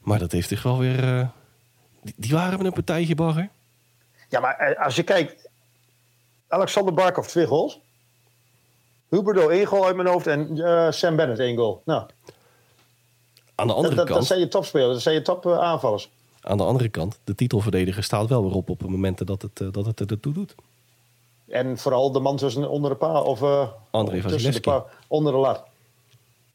Maar 0.01 0.19
dat 0.19 0.33
heeft 0.33 0.49
zich 0.49 0.63
wel 0.63 0.79
weer... 0.79 1.05
Uh, 1.05 1.29
die, 2.03 2.15
die, 2.17 2.33
waren 2.33 2.57
met 2.57 2.67
een 2.67 2.73
partijtje 2.73 3.15
bagger. 3.15 3.49
Ja, 4.29 4.41
maar 4.41 4.57
eh, 4.57 4.85
als 4.85 4.97
je 4.97 5.03
kijkt... 5.03 5.49
Alexander 6.49 6.95
Barkov 6.95 7.27
twee 7.27 7.47
goals. 7.47 7.81
Huberdo 9.11 9.49
één 9.49 9.67
goal 9.67 9.87
uit 9.87 9.97
mijn 9.97 10.09
hoofd 10.09 10.27
en 10.27 10.61
eh, 10.65 10.91
Sam 10.91 11.17
Bennett 11.17 11.41
één 11.41 11.57
goal. 11.57 11.83
Nou, 11.85 12.07
Aan 13.55 13.67
de 13.67 13.73
andere 13.73 13.95
dat, 13.95 13.97
dat, 13.97 14.07
dat 14.07 14.17
kant, 14.17 14.27
zijn 14.27 14.41
je 14.41 14.49
topspelers, 14.49 14.93
dat 14.93 15.03
zijn 15.03 15.15
je 15.15 15.23
top 15.23 15.47
eh, 15.47 15.59
aanvallers. 15.59 16.11
aan 16.41 16.57
de 16.57 16.65
andere 16.65 16.89
kant, 16.89 17.19
de 17.25 17.35
titelverdediger 17.35 18.03
staat 18.03 18.29
wel 18.29 18.43
weer 18.43 18.53
op 18.53 18.71
op 18.71 18.83
momenten 18.83 19.27
dat 19.27 19.43
het, 19.43 19.61
eh, 19.61 19.69
dat 19.71 19.87
het 19.87 20.11
er 20.11 20.21
toe 20.21 20.33
doet. 20.33 20.55
En 21.49 21.79
vooral 21.79 22.13
de 22.13 22.21
man 22.21 22.37
tussen 22.37 22.71
onder 22.71 22.91
de 22.91 22.97
paal 22.97 23.25
of 23.25 23.43
eh, 23.43 23.69
André 23.91 24.21
tussen 24.23 24.53
de 24.53 24.61
paal, 24.61 24.89
onder 25.07 25.33
de 25.33 25.39
lat. 25.39 25.63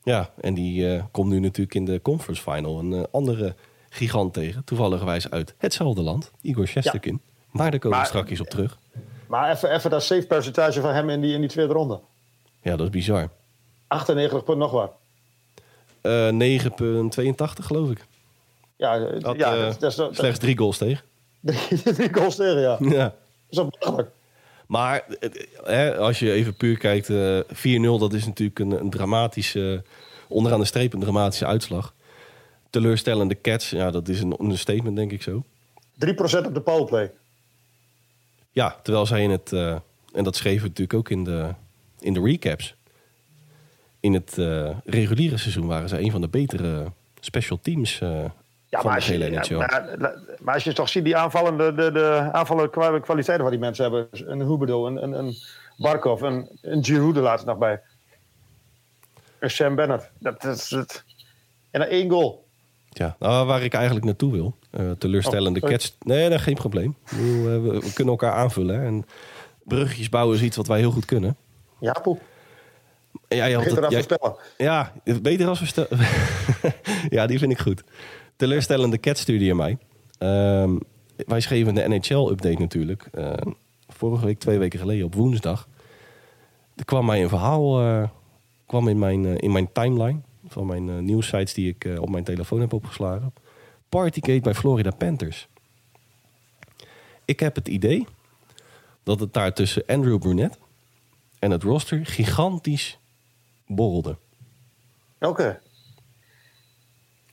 Ja, 0.03 0.29
en 0.41 0.53
die 0.53 1.01
komt 1.11 1.29
nu 1.29 1.39
natuurlijk 1.39 1.75
in 1.75 1.85
de 1.85 2.01
conference 2.01 2.41
final 2.41 2.79
een 2.79 3.07
andere 3.11 3.55
gigant 3.89 4.33
tegen. 4.33 4.63
Toevallig 4.63 5.29
uit 5.29 5.53
hetzelfde 5.57 6.01
land, 6.01 6.31
Igor 6.41 6.67
Shesterkin. 6.67 7.21
Maar 7.51 7.71
daar 7.71 7.79
komen 7.79 7.99
we 7.99 8.05
straks 8.05 8.39
op 8.39 8.49
terug. 8.49 8.77
Maar 9.27 9.51
even, 9.51 9.73
even 9.73 9.89
dat 9.89 10.03
save 10.03 10.27
percentage 10.27 10.81
van 10.81 10.93
hem 10.93 11.09
in 11.09 11.21
die, 11.21 11.33
in 11.33 11.39
die 11.39 11.49
tweede 11.49 11.73
ronde. 11.73 11.99
Ja, 12.65 12.75
dat 12.75 12.85
is 12.85 12.89
bizar. 12.91 13.29
98 13.87 14.43
punt 14.43 14.57
nog 14.57 14.71
wat. 14.71 14.91
Eh 16.01 16.29
9,82 16.29 17.65
geloof 17.65 17.89
ik. 17.89 18.05
Ja, 18.75 18.97
eh, 18.97 19.23
Had, 19.23 19.35
ja 19.37 19.55
eh, 19.55 19.61
dat, 19.61 19.79
dat 19.79 19.91
is 19.91 19.97
dat, 19.97 20.15
slechts 20.15 20.39
drie 20.39 20.57
goals 20.57 20.77
tegen. 20.77 21.03
drie 21.97 22.13
goals 22.13 22.35
tegen, 22.35 22.59
ja. 22.59 22.77
Dat 22.81 22.91
Ja. 22.91 23.13
is 23.49 23.57
wel 23.57 23.69
belachelijk. 23.79 24.09
Maar 24.67 25.05
hè, 25.63 25.97
als 25.97 26.19
je 26.19 26.31
even 26.31 26.55
puur 26.55 26.77
kijkt, 26.77 27.09
eh 27.09 27.39
4-0, 27.39 27.99
dat 27.99 28.13
is 28.13 28.25
natuurlijk 28.25 28.59
een, 28.59 28.71
een 28.71 28.89
dramatische, 28.89 29.83
onderaan 30.27 30.59
de 30.59 30.65
streep 30.65 30.93
een 30.93 30.99
dramatische 30.99 31.45
uitslag. 31.45 31.93
Teleurstellende 32.69 33.41
catch, 33.41 33.69
ja, 33.69 33.91
dat 33.91 34.07
is 34.07 34.21
een 34.21 34.35
understatement, 34.41 34.95
denk 34.95 35.11
ik 35.11 35.21
zo. 35.21 35.43
3% 36.05 36.45
op 36.45 36.53
de 36.53 36.61
powerplay. 36.63 37.11
Ja, 38.51 38.79
terwijl 38.83 39.05
zij 39.05 39.23
in 39.23 39.29
het, 39.29 39.51
en 39.53 40.23
dat 40.23 40.35
schreven 40.35 40.61
we 40.61 40.67
natuurlijk 40.67 40.93
ook 40.99 41.09
in 41.09 41.23
de, 41.23 41.53
in 41.99 42.13
de 42.13 42.21
recaps. 42.21 42.75
In 43.99 44.13
het 44.13 44.37
eh, 44.37 44.69
reguliere 44.85 45.37
seizoen 45.37 45.67
waren 45.67 45.89
zij 45.89 45.99
een 45.99 46.11
van 46.11 46.21
de 46.21 46.27
betere 46.27 46.91
special 47.19 47.59
teams 47.61 48.01
eh, 48.01 48.09
Ja, 48.09 48.81
van 48.81 48.83
maar 48.83 48.83
de 48.83 48.89
als, 48.89 49.05
je, 49.05 49.11
hele 49.11 49.31
ja, 49.31 49.39
NHL. 49.41 49.55
maar, 49.55 50.15
maar 50.41 50.53
als 50.53 50.63
je 50.63 50.73
toch 50.73 50.89
ziet 50.89 51.03
die 51.03 51.15
aanvallende, 51.17 51.73
de, 51.73 51.91
de 51.91 52.29
aanvallende 52.31 52.69
kwa- 52.69 52.99
kwaliteiten 52.99 53.43
wat 53.43 53.53
die 53.53 53.63
mensen 53.63 53.83
hebben. 53.83 54.07
Een 54.11 54.47
Huberdo, 54.47 54.87
een, 54.87 55.03
een, 55.03 55.13
een 55.13 55.35
Barkov, 55.77 56.21
een, 56.21 56.49
een 56.61 56.83
Giroud 56.85 57.15
er 57.15 57.21
laatst 57.21 57.45
nog 57.45 57.57
bij. 57.57 57.81
Een 59.39 59.49
Sam 59.49 59.75
Bennett. 59.75 60.09
Dat, 60.19 60.43
is 60.43 60.69
het. 60.69 61.03
En 61.71 61.79
dan 61.79 61.89
één 61.89 62.09
goal. 62.09 62.43
Ja, 62.89 63.15
nou, 63.19 63.47
waar 63.47 63.63
ik 63.63 63.73
eigenlijk 63.73 64.05
naartoe 64.05 64.31
wil. 64.31 64.55
eh, 64.71 64.91
teleurstellende 64.91 65.61
Oh, 65.61 65.69
catch. 65.69 65.91
Nee, 65.99 66.29
dat 66.29 66.41
geen 66.41 66.55
probleem. 66.55 66.95
Eh, 67.05 67.17
we, 67.17 67.59
we 67.61 67.91
kunnen 67.93 68.13
elkaar 68.13 68.33
aanvullen. 68.33 68.79
hè. 68.79 68.85
En 68.85 69.05
bruggetjes 69.63 70.09
bouwen 70.09 70.35
is 70.35 70.41
iets 70.43 70.57
wat 70.57 70.67
wij 70.67 70.79
heel 70.79 70.91
goed 70.91 71.05
kunnen. 71.05 71.35
Ja, 71.79 71.91
poep. 71.91 72.21
En 73.27 73.37
jij 73.37 73.51
had 73.51 73.63
Beter 73.63 73.83
het, 73.83 73.93
voorspellen. 73.93 74.35
Ja, 74.57 74.93
beter 75.21 75.47
als 75.47 75.73
we 75.73 75.87
ja, 77.15 77.25
die 77.27 77.39
vind 77.39 77.51
ik 77.51 77.59
goed. 77.59 77.83
Teleurstellende 78.35 78.99
cat 78.99 79.17
stuurde 79.17 79.45
je 79.45 79.55
mij. 79.55 79.77
Ehm, 80.17 80.77
wij 81.15 81.39
schreven 81.39 81.75
de 81.75 81.87
NHL-update 81.87 82.59
natuurlijk. 82.59 83.07
eh, 83.11 83.33
vorige 83.87 84.25
week, 84.25 84.39
twee 84.39 84.57
weken 84.57 84.79
geleden, 84.79 85.05
op 85.05 85.15
woensdag. 85.15 85.67
Er 86.75 86.85
kwam 86.85 87.05
mij 87.05 87.23
een 87.23 87.29
verhaal 87.29 87.81
eh, 87.81 88.09
kwam 88.65 88.87
in, 88.87 88.99
mijn, 88.99 89.25
eh, 89.25 89.33
in 89.37 89.51
mijn 89.51 89.71
timeline... 89.71 90.19
van 90.47 90.65
mijn 90.65 91.05
nieuwssites 91.05 91.53
die 91.53 91.75
ik 91.77 91.99
op 91.99 92.09
mijn 92.09 92.23
telefoon 92.23 92.59
heb 92.59 92.73
opgeslagen. 92.73 93.33
Partygate 93.89 94.41
bij 94.41 94.53
Florida 94.53 94.91
Panthers. 94.91 95.47
Ik 97.25 97.39
heb 97.39 97.55
het 97.55 97.67
idee 97.67 98.07
dat 99.03 99.19
het 99.19 99.33
daar 99.33 99.53
tussen 99.53 99.83
Andrew 99.85 100.19
Brunette 100.19 100.57
en 101.39 101.51
het 101.51 101.63
roster 101.63 102.05
gigantisch 102.05 102.99
borrelde. 103.67 104.17
Oké. 105.19 105.59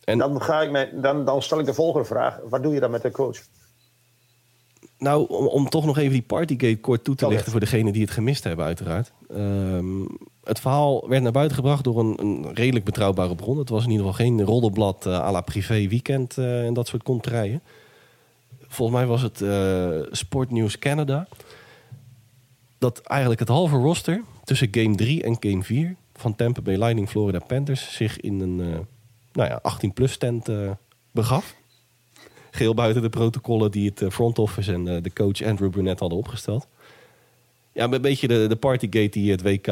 En 0.04 0.18
Dan, 0.18 0.42
ga 0.42 0.60
ik 0.60 0.70
mij, 0.70 0.90
dan, 1.00 1.24
dan 1.24 1.42
stel 1.42 1.58
ik 1.58 1.66
de 1.66 1.74
volgende 1.74 2.06
vraag. 2.06 2.40
Wat 2.48 2.62
doe 2.62 2.74
je 2.74 2.80
dan 2.80 2.90
met 2.90 3.02
de 3.02 3.10
coach? 3.10 3.38
Nou, 4.98 5.28
om, 5.28 5.46
om 5.46 5.68
toch 5.68 5.84
nog 5.84 5.98
even 5.98 6.12
die 6.12 6.22
Partygate 6.22 6.80
kort 6.80 7.04
toe 7.04 7.14
te 7.14 7.24
Kan 7.24 7.32
lichten 7.32 7.50
voor 7.50 7.60
degenen 7.60 7.92
die 7.92 8.02
het 8.02 8.10
gemist 8.10 8.44
hebben, 8.44 8.64
uiteraard. 8.64 9.12
Ehm, 9.28 10.00
het 10.44 10.60
verhaal 10.60 11.08
werd 11.08 11.22
naar 11.22 11.32
buiten 11.32 11.56
gebracht 11.56 11.84
door 11.84 11.98
een, 11.98 12.14
een 12.20 12.54
redelijk 12.54 12.84
betrouwbare 12.84 13.34
bron. 13.34 13.58
Het 13.58 13.68
was 13.68 13.84
in 13.84 13.90
ieder 13.90 14.06
geval 14.06 14.26
geen 14.26 14.42
roddelblad 14.42 15.06
eh, 15.06 15.20
à 15.20 15.30
la 15.30 15.40
privé 15.40 15.88
weekend 15.88 16.38
eh, 16.38 16.64
en 16.66 16.74
dat 16.74 16.88
soort 16.88 17.02
konterijen. 17.02 17.62
Volgens 18.68 18.98
mij 18.98 19.06
was 19.06 19.22
het 19.22 19.42
eh 19.42 20.00
Sport 20.10 20.50
News 20.50 20.78
Canada. 20.78 21.28
Dat 22.82 23.00
eigenlijk 23.00 23.40
het 23.40 23.48
halve 23.48 23.76
roster 23.76 24.22
tussen 24.44 24.68
game 24.70 24.94
3 24.94 25.22
en 25.22 25.36
game 25.40 25.62
4 25.62 25.96
van 26.14 26.36
Tampa 26.36 26.60
Bay 26.60 26.76
Lightning 26.76 27.08
Florida 27.08 27.38
Panthers 27.38 27.94
zich 27.94 28.20
in 28.20 28.40
een 28.40 28.60
eh, 28.60 28.78
nou 29.32 29.48
ja, 29.48 29.62
18-plus 29.72 30.16
tent 30.16 30.48
eh, 30.48 30.70
begaf. 31.10 31.54
Geheel 32.50 32.74
buiten 32.74 33.02
de 33.02 33.08
protocollen 33.08 33.70
die 33.70 33.88
het 33.88 34.02
eh, 34.02 34.10
front 34.10 34.38
office 34.38 34.72
en 34.72 34.84
de 34.84 35.12
coach 35.12 35.42
Andrew 35.42 35.70
Burnett 35.70 36.00
hadden 36.00 36.18
opgesteld. 36.18 36.66
Ja, 37.72 37.84
een 37.90 38.00
beetje 38.00 38.28
de, 38.28 38.46
de 38.46 38.56
partygate 38.56 39.08
die 39.08 39.30
het 39.30 39.42
WK 39.42 39.66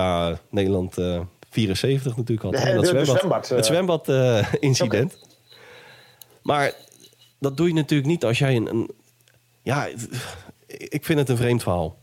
Nederland 0.50 0.98
eh 0.98 1.20
74 1.50 2.16
natuurlijk 2.16 2.42
had. 2.42 2.64
De- 2.64 2.74
dat 2.74 2.86
zwembad, 2.86 3.18
zwembad, 3.18 3.48
het 3.48 3.66
zwembad 3.66 4.08
eh, 4.08 4.52
incident. 4.60 5.18
Maar 6.42 6.74
dat 7.38 7.56
doe 7.56 7.68
je 7.68 7.74
natuurlijk 7.74 8.08
niet 8.08 8.24
als 8.24 8.38
jij 8.38 8.56
een... 8.56 8.66
een 8.66 8.90
ja, 9.62 9.88
ik 10.66 11.04
vind 11.04 11.18
het 11.18 11.28
een 11.28 11.36
vreemd 11.36 11.62
verhaal. 11.62 11.98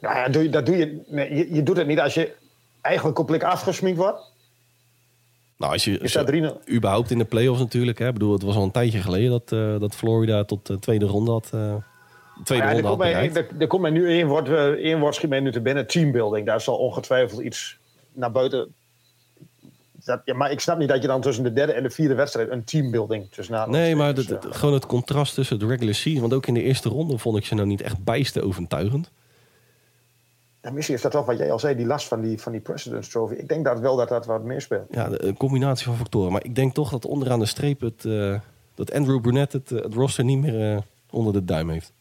Nou 0.00 0.16
ja, 0.16 0.28
doe 0.28 0.42
je, 0.42 0.48
dat 0.48 0.66
doe 0.66 0.76
je, 0.76 1.02
nee, 1.06 1.34
je. 1.36 1.54
Je 1.54 1.62
doet 1.62 1.76
het 1.76 1.86
niet 1.86 2.00
als 2.00 2.14
je 2.14 2.34
eigenlijk 2.80 3.16
compleet 3.16 3.44
afgesminkt 3.44 3.98
wordt. 3.98 4.34
Nou, 5.56 5.72
als 5.72 5.84
je, 5.84 5.98
Je 6.02 6.08
staat 6.08 6.32
3-0. 6.32 6.72
überhaupt 6.72 7.10
in 7.10 7.18
de 7.18 7.24
playoffs 7.24 7.60
natuurlijk. 7.60 7.98
Hè. 7.98 8.06
Ik 8.06 8.12
bedoel, 8.12 8.32
het 8.32 8.42
was 8.42 8.56
al 8.56 8.62
een 8.62 8.70
tijdje 8.70 8.98
geleden 8.98 9.30
dat, 9.30 9.52
eh, 9.52 9.80
dat 9.80 9.94
Florida 9.94 10.44
tot 10.44 10.66
de 10.66 10.78
tweede 10.78 11.06
ronde 11.06 11.30
had, 11.30 11.50
eh, 11.52 11.74
tweede 12.44 12.64
Ja, 12.64 12.70
er, 12.70 12.74
ronde 12.74 12.88
had 12.88 12.98
bereikt. 12.98 13.36
er, 13.36 13.48
er 13.58 13.66
komt 13.66 13.82
mij 13.82 13.90
nu 13.90 14.08
één 14.08 14.26
woord, 14.26 14.48
eh, 14.48 14.66
één 14.66 15.00
woord 15.00 15.14
schiet 15.14 15.30
mij 15.30 15.40
nu 15.40 15.52
te 15.52 15.60
binnen. 15.60 15.86
Teambuilding. 15.86 16.46
Daar 16.46 16.60
zal 16.60 16.76
ongetwijfeld 16.76 17.40
iets 17.40 17.78
naar 18.12 18.32
buiten... 18.32 18.74
Dat, 20.04 20.20
ja, 20.24 20.34
maar 20.34 20.50
ik 20.50 20.60
snap 20.60 20.78
niet 20.78 20.88
dat 20.88 21.02
je 21.02 21.08
dan 21.08 21.20
tussen 21.20 21.44
de 21.44 21.52
derde 21.52 21.72
en 21.72 21.82
de 21.82 21.90
vierde 21.90 22.14
wedstrijd... 22.14 22.50
een 22.50 22.64
teambuilding 22.64 23.30
tussen 23.30 23.70
Nee, 23.70 23.96
maar 23.96 24.14
dus, 24.14 24.26
gewoon 24.40 24.74
het 24.74 24.86
contrast 24.86 25.34
tussen 25.34 25.58
de 25.58 25.66
regular 25.66 25.94
season. 25.94 26.20
Want 26.20 26.34
ook 26.34 26.46
in 26.46 26.54
de 26.54 26.62
eerste 26.62 26.88
ronde 26.88 27.18
vond 27.18 27.36
ik 27.36 27.44
ze 27.44 27.54
nou 27.54 27.66
niet 27.66 27.80
echt 27.80 28.04
bijste 28.04 28.42
overtuigend. 28.42 29.10
Misschien 30.72 30.94
is 30.96 31.02
dat 31.02 31.12
toch 31.12 31.26
wat 31.26 31.38
jij 31.38 31.52
al 31.52 31.58
zei, 31.58 31.76
die 31.76 31.86
last 31.86 32.08
van 32.08 32.20
die, 32.20 32.40
van 32.40 32.52
die 32.52 32.60
President's 32.60 33.08
Trophy. 33.08 33.34
Ik 33.34 33.48
denk 33.48 33.64
dat 33.64 33.80
wel 33.80 33.96
dat 33.96 34.08
dat 34.08 34.26
wat 34.26 34.42
meer 34.42 34.60
speelt. 34.60 34.86
Ja, 34.90 35.08
een 35.10 35.36
combinatie 35.36 35.86
van 35.86 35.96
factoren. 35.96 36.32
Maar 36.32 36.44
ik 36.44 36.54
denk 36.54 36.74
toch 36.74 36.90
dat 36.90 37.04
onderaan 37.06 37.38
de 37.38 37.46
streep 37.46 37.80
het, 37.80 38.04
eh, 38.04 38.34
dat 38.74 38.92
Andrew 38.92 39.20
Burnett 39.20 39.52
het, 39.52 39.72
eh, 39.72 39.82
het 39.82 39.94
roster 39.94 40.24
niet 40.24 40.38
meer 40.40 40.72
eh, 40.74 40.82
onder 41.10 41.32
de 41.32 41.44
duim 41.44 41.70
heeft. 41.70 41.92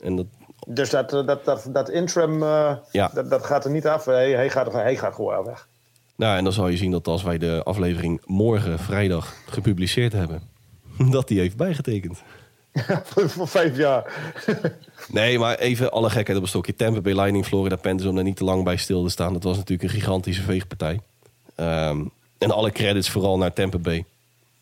En 0.00 0.16
dat, 0.16 0.26
Dus 0.66 0.90
dat, 0.90 1.12
eh, 1.12 1.26
dat, 1.26 1.44
dat, 1.44 1.68
dat 1.72 1.88
interim, 1.90 2.42
eh, 2.42 2.72
Ja. 2.90 3.10
dat, 3.14 3.30
dat 3.30 3.44
gaat 3.44 3.64
er 3.64 3.70
niet 3.70 3.86
af. 3.86 4.04
Hij, 4.04 4.30
hij, 4.30 4.50
gaat, 4.50 4.72
hij 4.72 4.96
gaat 4.96 5.14
gewoon 5.14 5.44
weg. 5.44 5.68
nou, 6.16 6.36
en 6.36 6.44
dan 6.44 6.52
zal 6.52 6.68
je 6.68 6.76
zien 6.76 6.90
dat 6.90 7.08
als 7.08 7.22
wij 7.22 7.38
de 7.38 7.60
aflevering 7.64 8.20
morgen, 8.26 8.78
vrijdag, 8.78 9.34
gepubliceerd 9.46 10.12
hebben, 10.12 10.42
dat 11.10 11.28
die 11.28 11.38
heeft 11.38 11.56
bijgetekend. 11.56 12.22
voor, 13.28 13.48
vijf 13.48 13.76
jaar. 13.76 14.12
Nee, 15.08 15.38
maar 15.38 15.58
even 15.58 15.92
alle 15.92 16.10
gekheid 16.10 16.36
op 16.36 16.42
een 16.42 16.48
stokje. 16.48 16.74
Tampa 16.76 17.00
Bay 17.00 17.12
Lightning, 17.12 17.46
Florida 17.46 17.76
Panthers, 17.76 18.08
om 18.08 18.14
daar 18.14 18.24
niet 18.24 18.36
te 18.36 18.44
lang 18.44 18.64
bij 18.64 18.76
stil 18.76 19.04
te 19.04 19.10
staan. 19.10 19.32
Dat 19.32 19.42
was 19.42 19.56
natuurlijk 19.56 19.82
een 19.92 19.98
gigantische 20.00 20.42
veegpartij. 20.42 21.00
Ehm, 21.54 22.04
en 22.38 22.50
alle 22.50 22.70
credits 22.70 23.10
vooral 23.10 23.38
naar 23.38 23.52
Tampa 23.52 23.78
Bay. 23.78 24.04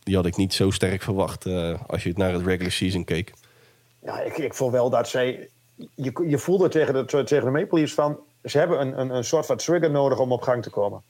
Die 0.02 0.16
had 0.16 0.26
ik 0.26 0.36
niet 0.36 0.54
zo 0.54 0.70
sterk 0.70 1.02
verwacht 1.02 1.46
eh, 1.46 1.74
als 1.86 2.02
je 2.02 2.08
het 2.08 2.18
naar 2.18 2.32
het 2.32 2.46
regular 2.46 2.72
season 2.72 3.04
keek. 3.04 3.32
Ja, 4.04 4.20
ik, 4.20 4.38
ik 4.38 4.54
voel 4.54 4.70
wel 4.70 4.90
dat 4.90 5.08
zij... 5.08 5.48
Je, 5.94 6.24
je 6.28 6.38
voelde 6.38 6.68
tegen 6.68 6.94
de, 6.94 7.24
tegen 7.24 7.44
de 7.44 7.50
Maple 7.50 7.78
Leafs 7.78 7.94
van... 7.94 8.18
Ze 8.44 8.58
hebben 8.58 8.80
een, 8.80 9.00
een, 9.00 9.10
een 9.10 9.24
soort 9.24 9.46
van 9.46 9.56
trigger 9.56 9.90
nodig 9.90 10.18
om 10.18 10.32
op 10.32 10.42
gang 10.42 10.62
te 10.62 10.70
komen. 10.70 11.02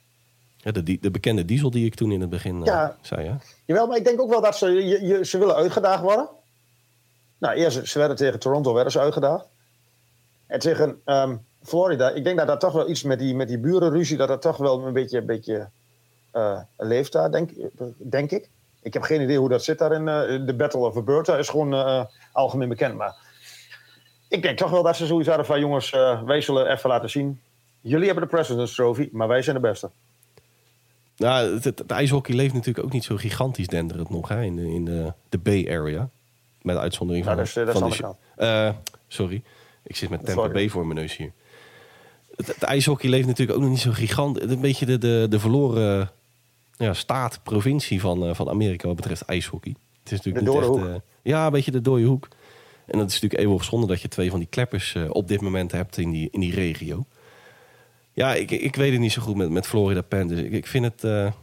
Ja, 0.57 0.71
de, 0.71 0.97
de 1.01 1.11
bekende 1.11 1.45
diesel 1.45 1.69
die 1.71 1.85
ik 1.85 1.95
toen 1.95 2.11
in 2.11 2.21
het 2.21 2.29
begin 2.29 2.59
eh, 2.59 2.65
Ja. 2.65 2.97
zei. 3.01 3.27
Hè? 3.27 3.33
Jawel, 3.65 3.87
maar 3.87 3.97
ik 3.97 4.03
denk 4.03 4.21
ook 4.21 4.29
wel 4.29 4.41
dat 4.41 4.57
ze... 4.57 4.67
Je, 4.69 5.05
je- 5.05 5.25
ze 5.25 5.37
willen 5.37 5.55
uitgedaagd 5.55 6.01
worden. 6.01 6.27
Nou, 7.39 7.55
eerst 7.55 7.87
ze 7.87 7.99
werden 7.99 8.17
tegen 8.17 8.39
Toronto 8.39 8.73
werden 8.73 8.91
ze 8.91 8.99
uitgedaagd. 8.99 9.47
En 10.47 10.59
tegen 10.59 11.01
ehm, 11.05 11.35
Florida... 11.63 12.09
Ik 12.09 12.23
denk 12.23 12.37
dat 12.37 12.47
dat 12.47 12.59
toch 12.59 12.73
wel 12.73 12.89
iets 12.89 13.03
met 13.03 13.19
die, 13.19 13.35
met 13.35 13.47
die 13.47 13.57
burenruzie... 13.57 14.17
dat 14.17 14.27
dat 14.27 14.41
toch 14.41 14.57
wel 14.57 14.85
een 14.85 14.93
beetje, 14.93 15.17
een 15.17 15.25
beetje 15.25 15.69
eh, 16.31 16.59
leeft 16.77 17.11
daar, 17.11 17.31
denk, 17.31 17.51
denk 17.97 18.31
ik. 18.31 18.49
Ik 18.81 18.93
heb 18.93 19.01
geen 19.01 19.21
idee 19.21 19.37
hoe 19.37 19.49
dat 19.49 19.63
zit 19.63 19.77
daar 19.77 19.91
in 19.91 20.07
eh, 20.07 20.45
de 20.45 20.55
Battle 20.55 20.79
of 20.79 20.95
Alberta. 20.95 21.37
is 21.37 21.49
gewoon 21.49 21.73
eh, 21.73 22.03
algemeen 22.31 22.69
bekend. 22.69 22.95
Maar 22.95 23.15
ik 24.27 24.41
denk 24.41 24.57
toch 24.57 24.71
wel 24.71 24.83
dat 24.83 24.95
ze 24.95 25.05
zoiets 25.05 25.27
hadden 25.27 25.45
van... 25.45 25.59
jongens, 25.59 25.89
wij 26.25 26.41
zullen 26.41 26.71
even 26.71 26.89
laten 26.89 27.09
zien... 27.09 27.41
Jullie 27.81 28.05
hebben 28.05 28.23
de 28.23 28.29
President's 28.29 28.75
Trophy, 28.75 29.09
maar 29.11 29.27
wij 29.27 29.41
zijn 29.41 29.55
de 29.55 29.61
beste. 29.61 29.89
Nou, 31.17 31.59
het, 31.59 31.85
ijshockey 31.85 32.35
leeft 32.35 32.53
natuurlijk 32.53 32.85
ook 32.85 32.93
niet 32.93 33.03
zo 33.03 33.15
gigantisch 33.15 33.67
denderend 33.67 34.09
nog 34.09 34.27
hè, 34.27 34.41
in, 34.41 34.55
de, 34.55 34.67
in 34.67 35.13
de 35.29 35.37
Bay 35.37 35.77
Area. 35.77 36.09
Met 36.61 36.77
uitzondering 36.77 37.25
van, 37.25 37.35
Nou, 37.35 37.45
dat 37.47 37.57
is, 37.57 37.73
dat 37.73 37.91
is 37.91 37.97
van 37.97 38.15
de 38.35 38.43
eh, 38.45 38.69
sorry. 39.07 39.41
Ik 39.83 39.95
zit 39.95 40.09
met 40.09 40.25
Tampa. 40.25 40.49
Bay 40.49 40.69
voor 40.69 40.85
mijn 40.85 40.99
neus 40.99 41.17
hier. 41.17 41.31
Het, 42.35 42.47
het 42.47 42.63
ijshockey 42.63 43.09
leeft 43.09 43.27
natuurlijk 43.27 43.57
ook 43.57 43.63
nog 43.63 43.73
niet 43.73 43.81
zo 43.81 43.91
gigant. 43.91 44.41
Een 44.41 44.61
beetje 44.61 44.85
de, 44.85 44.97
de, 44.97 45.25
de 45.29 45.39
verloren 45.39 46.11
ja, 46.77 46.93
staat, 46.93 47.39
provincie 47.43 48.01
van, 48.01 48.25
eh, 48.25 48.33
van 48.33 48.49
Amerika 48.49 48.87
wat 48.87 48.95
betreft 48.95 49.21
ijshockey. 49.21 49.75
Het 50.03 50.11
is 50.11 50.17
natuurlijk 50.17 50.45
De 50.45 50.51
niet 50.51 50.59
echt... 50.59 50.69
hoek. 50.69 51.01
ja, 51.21 51.45
een 51.45 51.51
beetje 51.51 51.71
de 51.71 51.81
dode 51.81 52.03
hoek. 52.03 52.27
En 52.85 52.97
dat 52.97 53.07
is 53.07 53.13
natuurlijk 53.13 53.41
eeuwig 53.41 53.63
zonde 53.63 53.87
dat 53.87 54.01
je 54.01 54.07
twee 54.07 54.29
van 54.29 54.39
die 54.39 54.47
kleppers 54.47 54.95
op 55.09 55.27
dit 55.27 55.41
moment 55.41 55.71
hebt 55.71 55.97
in 55.97 56.11
die, 56.11 56.27
in 56.31 56.39
die 56.39 56.53
regio. 56.53 57.05
Ja, 58.13 58.33
ik, 58.35 58.51
ik 58.51 58.75
weet 58.75 58.91
het 58.91 58.99
niet 58.99 59.11
zo 59.11 59.21
goed 59.21 59.35
met, 59.35 59.49
met 59.49 59.67
Florida 59.67 60.01
Panthers. 60.01 60.41
Ik, 60.41 60.51
ik 60.51 60.67
vind 60.67 60.85
het... 60.85 61.33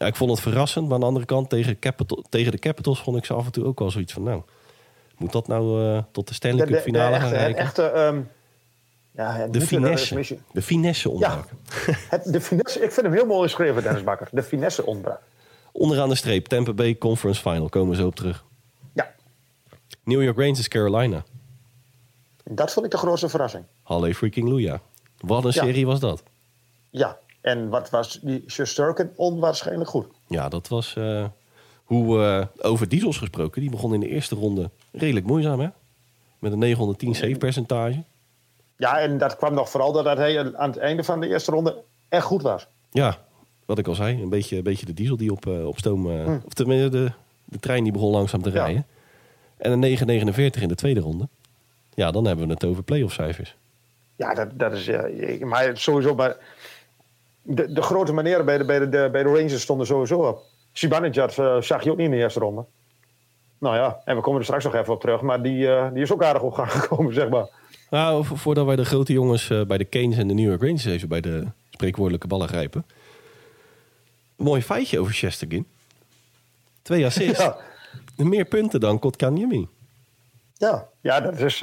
ja, 0.00 0.06
ik 0.06 0.16
vond 0.16 0.30
het 0.30 0.40
verrassend. 0.40 0.84
Maar 0.84 0.94
aan 0.94 1.00
de 1.00 1.06
andere 1.06 1.26
kant, 1.26 1.48
tegen, 1.50 1.78
Capital, 1.78 2.24
tegen 2.28 2.52
de 2.52 2.58
Capitals 2.58 3.00
vond 3.02 3.16
ik 3.16 3.24
ze 3.24 3.34
af 3.34 3.44
en 3.46 3.52
toe 3.52 3.64
ook 3.64 3.78
wel 3.78 3.90
zoiets 3.90 4.12
van... 4.12 4.22
Nou, 4.22 4.42
moet 5.16 5.32
dat 5.32 5.46
nou 5.48 5.84
eh, 5.84 6.02
tot 6.12 6.28
de 6.28 6.34
Stanley 6.34 6.58
Cup 6.60 6.68
de, 6.68 6.74
de 6.74 6.80
finale 6.82 7.14
gaan 7.16 7.24
het 7.28 7.36
reiken? 7.36 7.62
echte 7.62 7.82
ehm, 7.82 8.20
ja, 9.14 9.46
De 9.46 9.60
finesse. 9.60 10.14
misschien- 10.14 10.42
De 10.52 10.62
finesse 10.62 11.10
ontbrak. 11.10 11.48
Het, 12.10 12.32
de 12.32 12.40
finesse, 12.40 12.80
ik 12.82 12.92
vind 12.92 13.06
hem 13.06 13.14
heel 13.14 13.26
mooi 13.26 13.42
geschreven, 13.48 13.82
Dennis 13.82 14.04
Bakker. 14.04 14.28
De 14.32 14.42
finesse 14.42 14.86
ontbrak. 14.86 15.20
Onderaan 15.72 16.08
de 16.08 16.14
streep, 16.14 16.46
Tampa 16.46 16.72
Bay 16.72 16.98
Conference 16.98 17.40
Final. 17.40 17.68
Komen 17.68 17.90
we 17.90 17.96
zo 17.96 18.06
op 18.06 18.14
terug. 18.14 18.44
Ja, 18.92 19.10
New 20.04 20.22
York 20.22 20.38
Rangers 20.38 20.68
Carolina. 20.68 21.24
dat 22.44 22.72
vond 22.72 22.86
ik 22.86 22.92
de 22.92 22.98
grootste 22.98 23.28
verrassing. 23.28 23.64
Halle 23.82 24.14
freaking 24.14 24.48
Luja. 24.48 24.80
Wat 25.18 25.44
een 25.44 25.50
Ja. 25.54 25.62
serie 25.64 25.86
was 25.86 26.00
dat. 26.00 26.22
Ja, 26.90 27.18
en 27.40 27.68
wat 27.68 27.90
was 27.90 28.18
die 28.22 28.44
Shusterkin 28.46 29.10
onwaarschijnlijk 29.16 29.90
goed. 29.90 30.06
Ja, 30.26 30.48
dat 30.48 30.68
was... 30.68 30.96
eh, 30.96 31.24
hoe 31.84 32.22
eh, 32.24 32.46
over 32.70 32.88
Diesels 32.88 33.18
gesproken. 33.18 33.60
Die 33.60 33.70
begon 33.70 33.94
in 33.94 34.00
de 34.00 34.08
eerste 34.08 34.34
ronde 34.34 34.70
redelijk 34.92 35.26
moeizaam, 35.26 35.60
hè? 35.60 35.68
Met 36.38 36.52
een 36.52 36.58
910 36.58 37.14
save 37.14 37.36
percentage. 37.38 38.02
Ja, 38.76 38.98
en 39.00 39.18
dat 39.18 39.36
kwam 39.36 39.54
nog 39.54 39.70
vooral 39.70 39.92
doordat 39.92 40.16
hij 40.16 40.54
aan 40.56 40.68
het 40.70 40.78
einde 40.78 41.04
van 41.04 41.20
de 41.20 41.28
eerste 41.28 41.50
ronde 41.50 41.82
echt 42.08 42.24
goed 42.24 42.42
was. 42.42 42.66
Ja, 42.90 43.18
wat 43.66 43.78
ik 43.78 43.86
al 43.88 43.94
zei. 43.94 44.22
Een 44.22 44.28
beetje, 44.28 44.56
een 44.56 44.62
beetje 44.62 44.86
de 44.86 44.94
diesel 44.94 45.16
die 45.16 45.32
op, 45.32 45.46
eh, 45.46 45.66
op 45.66 45.78
stoom... 45.78 46.10
eh, 46.10 46.34
Of 46.46 46.52
tenminste, 46.52 46.88
de, 46.88 47.12
de 47.44 47.58
trein 47.58 47.82
die 47.82 47.92
begon 47.92 48.10
langzaam 48.10 48.42
te. 48.42 48.50
Ja. 48.52 48.64
rijden. 48.64 48.86
En 49.56 49.72
een 49.72 49.78
949 49.78 50.62
in 50.62 50.68
de 50.68 50.74
tweede 50.74 51.00
ronde. 51.00 51.28
Ja, 51.94 52.10
dan 52.10 52.24
hebben 52.24 52.46
we 52.46 52.52
het 52.52 52.64
over 52.64 52.82
playoff 52.82 53.14
cijfers. 53.14 53.56
Ja, 54.16 54.34
dat, 54.34 54.48
dat 54.58 54.72
is. 54.72 54.88
ik- 54.88 55.44
maar 55.44 55.76
sowieso. 55.76 56.14
Maar 56.14 56.36
de, 57.42 57.72
de 57.72 57.82
grote 57.82 58.12
manieren 58.12 58.44
bij 58.44 58.58
de, 58.58 58.64
bij, 58.64 58.78
de, 58.78 59.08
bij 59.12 59.22
de 59.22 59.28
Rangers 59.28 59.60
stonden 59.62 59.86
sowieso 59.86 60.18
op. 60.28 60.42
Zibanejad 60.72 61.38
eh, 61.38 61.60
zag 61.60 61.82
je 61.84 61.90
ook 61.90 61.96
niet 61.96 62.06
in 62.06 62.12
de 62.12 62.18
eerste 62.18 62.40
ronde. 62.40 62.64
Nou 63.58 63.76
ja, 63.76 64.00
en 64.04 64.16
we 64.16 64.22
komen 64.22 64.38
er 64.38 64.44
straks 64.44 64.64
nog 64.64 64.74
even 64.74 64.92
op 64.92 65.00
terug. 65.00 65.20
Maar 65.20 65.42
die, 65.42 65.68
eh, 65.72 65.88
die 65.92 66.02
is 66.02 66.12
ook 66.12 66.22
aardig 66.22 66.42
op 66.42 66.52
gang 66.52 66.72
gekomen, 66.80 67.14
zeg 67.14 67.28
maar. 67.28 67.48
Nou, 67.90 68.24
vo- 68.24 68.34
voordat 68.36 68.66
wij 68.66 68.76
de 68.76 68.84
grote 68.84 69.12
jongens 69.12 69.50
eh, 69.50 69.62
bij 69.64 69.78
de 69.78 69.88
Canes 69.88 70.16
en 70.16 70.28
de 70.28 70.34
New 70.34 70.48
York 70.48 70.60
Rangers 70.62 70.84
even 70.84 71.08
bij 71.08 71.20
de 71.20 71.46
spreekwoordelijke 71.70 72.26
ballen 72.26 72.48
grijpen. 72.48 72.84
Een 74.36 74.44
mooi 74.44 74.62
feitje 74.62 74.98
over 75.00 75.12
Chesterkin. 75.12 75.66
Twee 76.82 77.04
assists. 77.06 77.42
Ja, 77.44 77.56
Meer 78.16 78.44
punten 78.44 78.80
dan 78.80 78.98
Kotkaniemi. 78.98 79.68
ja, 80.54 80.86
ja 81.00 81.20
dat 81.20 81.38
is. 81.38 81.62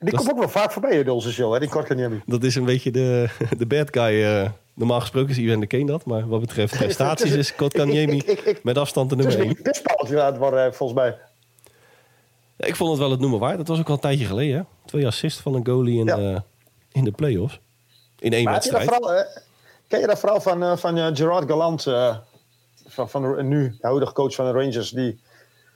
Die 0.00 0.14
komt 0.16 0.30
ook 0.30 0.38
wel 0.38 0.48
vaak 0.48 0.72
voorbij 0.72 0.98
in 0.98 1.10
onze 1.10 1.32
show, 1.32 1.52
hè, 1.52 1.58
die 1.58 1.68
Kotkaniemi. 1.68 2.22
Dat 2.26 2.42
is 2.42 2.54
een 2.54 2.64
beetje 2.64 2.90
de, 2.90 3.28
de 3.58 3.66
bad 3.66 3.88
guy. 3.90 4.22
eh, 4.24 4.50
normaal 4.74 5.00
gesproken 5.00 5.30
is 5.30 5.38
Ivan 5.38 5.60
de 5.60 5.66
Kane 5.66 5.84
dat. 5.86 6.04
Maar 6.04 6.28
wat 6.28 6.40
betreft 6.40 6.76
prestaties 6.78 7.32
is 7.32 7.54
ik- 8.46 8.64
met 8.64 8.78
afstand 8.78 9.10
de 9.10 9.16
Het 9.16 9.24
is 9.26 9.34
nummer 9.34 9.56
een 9.56 9.62
aan 10.20 10.26
het 10.26 10.36
worden, 10.36 10.64
eh, 10.66 10.72
volgens 10.72 10.98
mij. 11.00 11.18
Ja, 12.56 12.66
ik 12.66 12.76
vond 12.76 12.90
het 12.90 12.98
wel 12.98 13.10
het 13.10 13.20
noemen 13.20 13.38
waard. 13.38 13.56
Dat 13.56 13.68
was 13.68 13.78
ook 13.78 13.88
al 13.88 13.94
een 13.94 14.00
tijdje 14.00 14.24
geleden. 14.24 14.56
Hè? 14.56 14.62
Twee 14.84 15.06
assists 15.06 15.40
van 15.40 15.54
een 15.54 15.66
goalie 15.66 15.98
in, 15.98 16.04
Ja. 16.06 16.16
de, 16.16 16.42
in 16.92 17.04
de 17.04 17.10
playoffs. 17.12 17.60
In 18.18 18.32
één 18.32 18.44
Maar 18.44 18.52
wedstrijd. 18.52 18.90
eh, 18.90 19.42
ken 19.88 20.00
je 20.00 20.06
dat 20.06 20.18
verhaal 20.18 20.40
van, 20.40 20.62
eh, 20.62 20.76
van 20.76 20.96
eh, 20.98 21.06
Gerard 21.12 21.48
Gallant, 21.48 21.86
eh, 21.86 22.16
van, 22.86 23.10
van 23.10 23.48
nu 23.48 23.68
de 23.80 23.86
huidige 23.86 24.12
coach 24.12 24.34
van 24.34 24.44
de 24.44 24.52
Rangers, 24.52 24.90
die 24.90 25.20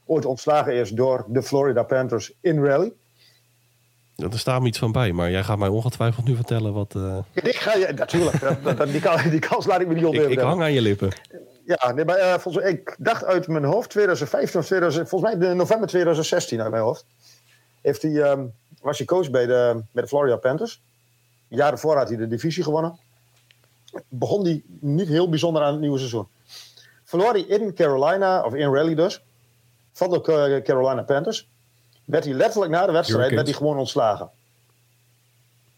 ooit 0.07 0.25
ontslagen 0.25 0.75
is 0.75 0.91
door 0.91 1.25
de 1.29 1.43
Florida 1.43 1.83
Panthers 1.83 2.33
in 2.41 2.65
rally? 2.65 2.93
Ja, 4.17 4.29
er 4.31 4.39
staat 4.39 4.61
me 4.61 4.67
iets 4.67 4.79
van 4.79 4.93
bij. 4.93 5.13
Maar 5.13 5.31
jij 5.31 5.43
gaat 5.45 5.59
mij 5.59 5.69
ongetwijfeld 5.69 6.27
nu 6.27 6.35
vertellen 6.37 6.73
wat... 6.73 6.95
eh, 6.95 7.19
Ik 7.51 7.57
ga 7.57 7.75
je, 7.75 7.93
natuurlijk, 7.97 8.41
dat, 8.41 8.63
dat- 8.63 8.77
dat- 8.77 8.89
die, 8.89 9.01
kans, 9.01 9.23
die 9.23 9.39
kans 9.39 9.67
laat 9.67 9.81
ik 9.81 9.87
me 9.87 9.93
niet 9.95 10.03
ik, 10.03 10.09
ontnemen. 10.09 10.33
ik 10.33 10.39
hang 10.39 10.63
aan 10.63 10.73
je 10.73 10.81
lippen. 10.81 11.13
Ja, 11.67 11.93
nee, 11.93 12.05
maar, 12.05 12.17
eh, 12.17 12.33
volgens, 12.39 12.57
mij- 12.65 12.73
ik 12.73 12.97
dacht 12.99 13.25
uit 13.25 13.49
mijn 13.49 13.65
hoofd 13.65 13.91
2015 13.91 14.61
of 14.61 14.67
2000, 14.67 15.09
volgens 15.09 15.35
mij 15.35 15.55
november 15.55 15.89
2016 15.89 16.61
uit 16.61 16.71
mijn 16.71 16.83
hoofd. 16.83 17.07
Heeft 17.83 18.03
hij, 18.03 18.23
ehm, 18.23 18.45
was 18.81 18.99
hij 18.99 19.07
coach 19.07 19.31
bij 19.31 19.47
de, 19.47 19.83
bij 19.93 20.03
de 20.03 20.09
Florida 20.09 20.37
Panthers. 20.37 20.83
Jaar 21.49 21.69
daarvoor 21.69 21.97
had 21.97 22.09
hij 22.09 22.17
de 22.17 22.27
divisie 22.29 22.63
gewonnen. 22.63 22.99
Begon 24.09 24.45
hij 24.45 24.63
niet 24.81 25.09
heel 25.09 25.29
bijzonder 25.29 25.63
aan 25.63 25.73
het 25.73 25.81
nieuwe 25.81 25.99
seizoen. 25.99 26.27
Verloor 27.05 27.31
hij 27.33 27.41
in 27.41 27.75
Carolina, 27.75 28.43
of 28.43 28.55
in 28.55 28.75
Raleigh 28.75 28.97
dus, 28.97 29.23
van 29.93 30.11
de 30.11 30.17
eh, 30.23 30.63
Carolina 30.63 31.03
Panthers. 31.03 31.49
Werd 32.05 32.25
hij 32.25 32.35
letterlijk 32.35 32.73
na 32.73 32.87
de 32.87 32.93
wedstrijd 32.93 33.31
werd 33.31 33.47
hij 33.47 33.57
gewoon 33.57 33.79
ontslagen. 33.79 34.31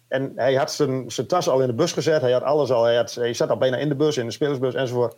En 0.09 0.33
hij 0.37 0.55
had 0.55 0.73
zijn, 0.73 1.11
zijn 1.11 1.27
tas 1.27 1.49
al 1.49 1.61
in 1.61 1.67
de 1.67 1.73
bus 1.73 1.93
gezet. 1.93 2.21
Hij 2.21 2.33
had 2.33 2.43
alles 2.43 2.71
al. 2.71 2.85
Hij, 2.85 2.97
had, 2.97 3.15
hij 3.15 3.35
zat 3.35 3.51
al 3.51 3.57
bijna 3.57 3.77
in 3.77 3.89
de 3.89 3.95
bus, 3.95 4.17
in 4.17 4.27
de 4.27 4.33
spelersbus 4.33 4.75
enzovoort. 4.75 5.17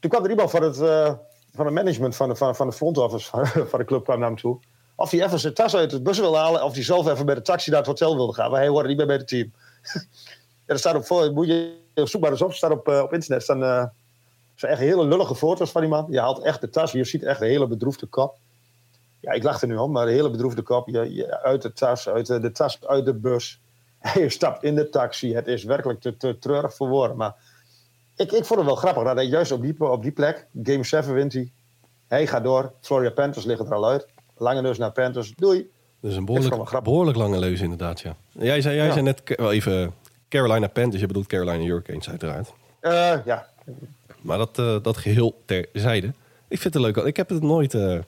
Toen 0.00 0.10
kwam 0.10 0.24
er 0.24 0.30
iemand 0.30 0.50
van 0.50 0.62
het, 0.62 0.80
eh, 0.80 1.12
van 1.54 1.64
het 1.64 1.74
management 1.74 2.16
van 2.16 2.28
de, 2.28 2.36
van, 2.36 2.56
van 2.56 2.66
de 2.66 2.72
front 2.72 2.98
office 2.98 3.28
van, 3.28 3.46
van 3.70 3.78
de 3.78 3.84
club 3.84 4.04
kwam 4.04 4.18
naar 4.18 4.28
hem 4.28 4.38
toe. 4.38 4.58
Of 4.94 5.10
hij 5.10 5.24
even 5.24 5.38
zijn 5.38 5.54
tas 5.54 5.76
uit 5.76 5.90
de 5.90 6.02
bus 6.02 6.18
wilde 6.18 6.36
halen. 6.36 6.64
Of 6.64 6.74
hij 6.74 6.82
zelf 6.82 7.08
even 7.08 7.26
bij 7.26 7.34
de 7.34 7.42
taxi 7.42 7.70
naar 7.70 7.78
het 7.78 7.88
hotel 7.88 8.16
wilde 8.16 8.34
gaan. 8.34 8.50
Maar 8.50 8.60
hij 8.60 8.68
hoorde 8.68 8.88
niet 8.88 8.96
meer 8.96 9.06
bij 9.06 9.16
het 9.16 9.28
team. 9.28 9.52
er 10.66 10.78
staat 10.78 10.94
op, 10.94 11.06
voor- 11.06 11.32
moet 11.32 11.46
je 11.46 11.76
zoek 11.94 12.20
maar 12.20 12.30
eens 12.30 12.42
op. 12.42 12.52
staat 12.52 12.70
op, 12.70 12.88
eh, 12.88 13.00
op 13.00 13.12
internet 13.12 13.42
staan 13.42 13.62
eh, 13.62 13.84
zijn 14.54 14.72
echt 14.72 14.80
hele 14.80 15.06
lullige 15.06 15.34
foto's 15.34 15.70
van 15.70 15.80
die 15.80 15.90
man. 15.90 16.06
Je 16.10 16.20
haalt 16.20 16.42
echt 16.42 16.60
de 16.60 16.70
tas. 16.70 16.92
Je 16.92 17.04
ziet 17.04 17.22
echt 17.22 17.40
een 17.40 17.46
hele 17.46 17.66
bedroefde 17.66 18.06
kop. 18.06 18.36
Ja, 19.20 19.32
ik 19.32 19.42
lach 19.42 19.60
er 19.62 19.68
nu 19.68 19.76
om, 19.76 19.90
maar 19.92 20.06
een 20.06 20.12
hele 20.12 20.30
bedroefde 20.30 20.62
kop. 20.62 20.88
Je, 20.88 21.14
je- 21.14 21.42
uit 21.42 21.62
de 21.62 21.72
tas, 21.72 22.08
uit 22.08 22.26
de, 22.26 22.40
de 22.40 22.50
tas 22.52 22.78
uit 22.86 23.04
de 23.04 23.14
bus. 23.14 23.60
Hij 23.98 24.28
stapt 24.28 24.62
in 24.62 24.74
de 24.74 24.88
taxi. 24.88 25.34
Het 25.34 25.46
is 25.46 25.64
werkelijk 25.64 26.00
te, 26.00 26.16
te 26.16 26.38
treurig 26.38 26.74
voor 26.74 26.88
woorden. 26.88 27.16
Maar 27.16 27.34
ik, 28.16 28.32
ik 28.32 28.44
vond 28.44 28.58
het 28.60 28.68
wel 28.68 28.76
grappig 28.76 29.02
dat 29.04 29.14
hij 29.16 29.24
juist 29.24 29.52
op 29.52 29.62
die, 29.62 29.90
op 29.90 30.02
die 30.02 30.12
plek, 30.12 30.46
Game 30.62 30.84
7 30.84 31.14
wint 31.14 31.32
hij. 31.32 31.52
Hij 32.08 32.26
gaat 32.26 32.44
door. 32.44 32.72
Florida 32.80 33.10
Panthers 33.10 33.44
liggen 33.44 33.66
er 33.66 33.74
al 33.74 33.86
uit. 33.88 34.06
Lange 34.36 34.60
neus 34.60 34.78
naar 34.78 34.92
Panthers. 34.92 35.32
Doei. 35.36 35.70
Dat 36.00 36.10
is 36.10 36.16
een 36.16 36.24
behoorlijk, 36.24 36.82
behoorlijk 36.82 37.16
lange 37.16 37.38
leus 37.38 37.60
inderdaad, 37.60 38.00
ja. 38.00 38.16
Jij 38.32 38.60
zei, 38.60 38.76
jij 38.76 38.86
Ja. 38.86 38.92
zei 38.92 39.04
net 39.04 39.22
wel 39.36 39.52
even 39.52 39.94
Carolina 40.28 40.66
Panthers. 40.66 41.00
Je 41.00 41.06
bedoelt 41.06 41.26
Carolina 41.26 41.64
Hurricanes 41.64 42.08
uiteraard. 42.10 42.52
Eh, 42.80 43.14
ja, 43.24 43.46
Maar 44.20 44.38
dat, 44.38 44.58
eh, 44.58 44.76
dat 44.82 44.96
geheel 44.96 45.42
terzijde. 45.44 46.12
Ik 46.48 46.58
vind 46.60 46.74
het 46.74 46.82
leuk. 46.82 46.96
Ik 46.96 47.16
heb 47.16 47.28
het 47.28 47.42
nooit... 47.42 47.74
eh, 47.74 47.98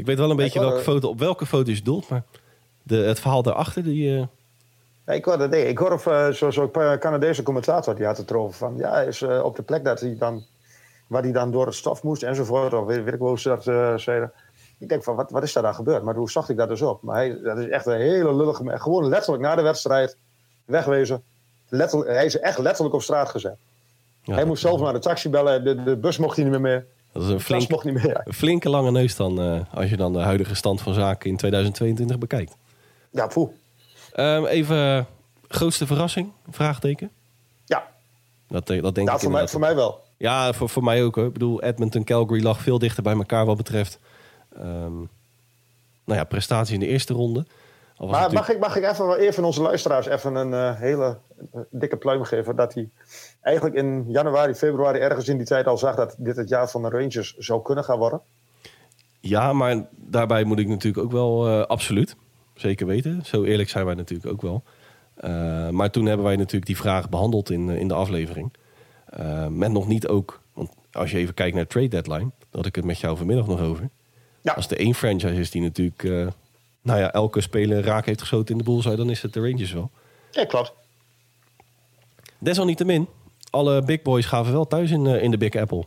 ik 0.00 0.06
weet 0.06 0.18
wel 0.18 0.30
een 0.30 0.36
beetje 0.36 0.60
welke 0.60 0.76
eh, 0.76 0.82
foto, 0.82 1.08
op 1.08 1.18
welke 1.18 1.46
foto 1.46 1.70
je 1.70 1.82
doelt. 1.82 2.08
Maar 2.08 2.22
de, 2.82 2.96
het 2.96 3.20
verhaal 3.20 3.42
daarachter, 3.42 3.82
die... 3.82 4.16
eh, 4.16 4.26
Ja, 5.06 5.12
ik 5.12 5.24
hoorde, 5.24 5.48
nee, 5.48 5.66
ik 5.66 5.78
hoor 5.78 5.92
of 5.92 6.06
uh, 6.06 6.28
zo'n 6.28 6.52
zo 6.52 6.70
Canadese 6.98 7.42
commentator 7.42 7.94
die 7.94 8.06
had 8.06 8.16
het 8.16 8.30
erover 8.30 8.54
van 8.56 8.76
ja, 8.76 9.00
is 9.00 9.22
eh, 9.22 9.40
op 9.44 9.56
de 9.56 9.62
plek 9.62 9.84
dat 9.84 10.00
hij 10.00 10.16
dan 10.18 10.44
waar 11.06 11.22
hij 11.22 11.32
dan 11.32 11.50
door 11.50 11.66
het 11.66 11.74
stof 11.74 12.02
moest 12.02 12.22
enzovoort, 12.22 12.74
of 12.74 12.86
weet, 12.86 13.04
weet 13.04 13.14
ik 13.14 13.18
wel 13.18 13.28
hoe 13.28 13.38
ze 13.40 13.48
dat 13.48 13.66
eh, 13.66 13.96
zeiden. 13.96 14.32
Ik 14.78 14.88
denk 14.88 15.02
van 15.04 15.16
wat, 15.16 15.30
wat 15.30 15.42
is 15.42 15.52
daar 15.52 15.62
dan 15.62 15.74
gebeurd? 15.74 16.02
Maar 16.02 16.14
hoe 16.14 16.30
zag 16.30 16.48
ik 16.48 16.56
dat 16.56 16.68
dus 16.68 16.82
op? 16.82 17.02
Maar 17.02 17.16
hij, 17.16 17.40
dat 17.42 17.58
is 17.58 17.68
echt 17.68 17.86
een 17.86 18.00
hele 18.00 18.34
lullige, 18.34 18.78
gewoon 18.78 19.08
letterlijk 19.08 19.42
na 19.42 19.54
de 19.54 19.62
wedstrijd 19.62 20.16
wegwezen. 20.64 21.22
Letterlijk, 21.68 22.10
hij 22.10 22.24
is 22.24 22.38
echt 22.38 22.58
letterlijk 22.58 22.94
op 22.94 23.02
straat 23.02 23.28
gezet. 23.28 23.56
ja, 24.22 24.34
hij 24.34 24.44
moest 24.44 24.62
zelf 24.62 24.80
naar 24.80 24.92
de 24.92 24.98
taxi 24.98 25.28
bellen, 25.30 25.64
de, 25.64 25.82
de 25.82 25.96
bus 25.96 26.18
mocht 26.18 26.36
hij 26.36 26.44
niet 26.44 26.60
meer 26.60 26.62
mee. 26.70 26.82
Dat 27.12 27.22
is 27.22 27.28
een 27.28 27.40
flink, 27.40 27.84
niet 27.84 27.94
meer. 27.94 28.26
flinke 28.30 28.70
lange 28.70 28.90
neus 28.90 29.16
dan, 29.16 29.40
eh, 29.40 29.60
als 29.74 29.90
je 29.90 29.96
dan 29.96 30.12
de 30.12 30.18
huidige 30.18 30.54
stand 30.54 30.80
van 30.80 30.94
zaken 30.94 31.30
in 31.30 31.36
2022 31.36 32.18
bekijkt. 32.18 32.56
Ja, 33.10 33.26
poeh. 33.26 33.50
Ehm, 34.12 34.44
even, 34.44 34.76
eh, 34.76 35.04
grootste 35.48 35.86
verrassing? 35.86 36.32
Vraagteken? 36.50 37.10
Ja, 37.64 37.88
Dat, 38.48 38.70
eh, 38.70 38.82
dat 38.82 38.94
denk 38.94 39.10
ik 39.10 39.18
voor, 39.18 39.30
mij, 39.30 39.48
voor 39.48 39.60
mij 39.60 39.74
wel. 39.74 40.00
Ja, 40.16 40.52
voor, 40.52 40.68
voor 40.68 40.84
mij 40.84 41.04
ook. 41.04 41.14
Hoor. 41.14 41.26
Ik 41.26 41.32
bedoel, 41.32 41.62
Edmonton, 41.62 42.04
Calgary 42.04 42.42
lag 42.42 42.60
veel 42.60 42.78
dichter 42.78 43.02
bij 43.02 43.14
elkaar 43.14 43.46
wat 43.46 43.56
betreft... 43.56 43.98
ehm, 44.56 44.96
nou 46.04 46.18
ja, 46.18 46.24
prestatie 46.24 46.74
in 46.74 46.80
de 46.80 46.86
eerste 46.86 47.12
ronde. 47.14 47.46
Maar 48.06 48.20
natuurlijk- 48.20 48.34
mag 48.34 48.48
ik, 48.48 48.58
mag 48.58 48.76
ik 48.76 48.84
even, 48.84 49.18
even 49.18 49.44
onze 49.44 49.62
luisteraars 49.62 50.06
even 50.06 50.34
een 50.34 50.54
eh, 50.54 50.78
hele 50.78 51.18
eh, 51.52 51.60
dikke 51.70 51.96
pluim 51.96 52.22
geven? 52.22 52.56
Dat 52.56 52.74
hij 52.74 52.88
eigenlijk 53.40 53.76
in 53.76 54.04
januari, 54.08 54.54
februari 54.54 54.98
ergens 54.98 55.28
in 55.28 55.36
die 55.36 55.46
tijd 55.46 55.66
al 55.66 55.78
zag 55.78 55.94
dat 55.94 56.14
dit 56.18 56.36
het 56.36 56.48
jaar 56.48 56.70
van 56.70 56.82
de 56.82 56.88
Rangers 56.88 57.36
zou 57.36 57.62
kunnen 57.62 57.84
gaan 57.84 57.98
worden. 57.98 58.20
Ja, 59.20 59.52
maar 59.52 59.86
daarbij 59.90 60.44
moet 60.44 60.58
ik 60.58 60.68
natuurlijk 60.68 61.04
ook 61.04 61.12
wel 61.12 61.46
eh, 61.46 61.66
absoluut. 61.66 62.16
Zeker 62.54 62.86
weten. 62.86 63.20
Zo 63.24 63.44
eerlijk 63.44 63.68
zijn 63.68 63.84
wij 63.86 63.94
natuurlijk 63.94 64.32
ook 64.32 64.42
wel. 64.42 64.62
Maar 65.70 65.90
toen 65.90 66.06
hebben 66.06 66.26
wij 66.26 66.36
natuurlijk 66.36 66.66
die 66.66 66.76
vraag 66.76 67.08
behandeld 67.08 67.50
in, 67.50 67.68
in 67.68 67.88
de 67.88 67.94
aflevering. 67.94 68.52
Met 69.48 69.72
nog 69.72 69.88
niet 69.88 70.08
ook, 70.08 70.40
want 70.52 70.70
als 70.92 71.10
je 71.10 71.18
even 71.18 71.34
kijkt 71.34 71.54
naar 71.54 71.64
de 71.64 71.70
trade 71.70 71.88
deadline, 71.88 72.30
daar 72.38 72.48
had 72.50 72.66
ik 72.66 72.74
het 72.74 72.84
met 72.84 72.98
jou 72.98 73.16
vanmiddag 73.16 73.46
nog 73.46 73.60
over. 73.60 73.88
Ja. 74.40 74.52
Als 74.52 74.70
er 74.70 74.78
één 74.78 74.94
franchise 74.94 75.40
is 75.40 75.50
die 75.50 75.62
natuurlijk 75.62 76.32
nou 76.90 77.02
ja, 77.02 77.12
elke 77.12 77.40
speler 77.40 77.82
raak 77.84 78.06
heeft 78.06 78.20
geschoten 78.20 78.52
in 78.52 78.58
de 78.58 78.64
boel, 78.64 78.82
dan 78.82 79.10
is 79.10 79.22
het 79.22 79.32
de 79.32 79.40
Rangers 79.40 79.72
wel. 79.72 79.90
Ja, 80.30 80.44
klopt. 80.44 80.72
Desalniettemin, 82.38 83.08
alle 83.50 83.82
big 83.82 84.02
boys 84.02 84.26
gaven 84.26 84.52
wel 84.52 84.66
thuis 84.66 84.90
in, 84.90 85.06
eh, 85.06 85.22
in 85.22 85.30
de 85.30 85.38
Big 85.38 85.54
Apple. 85.54 85.84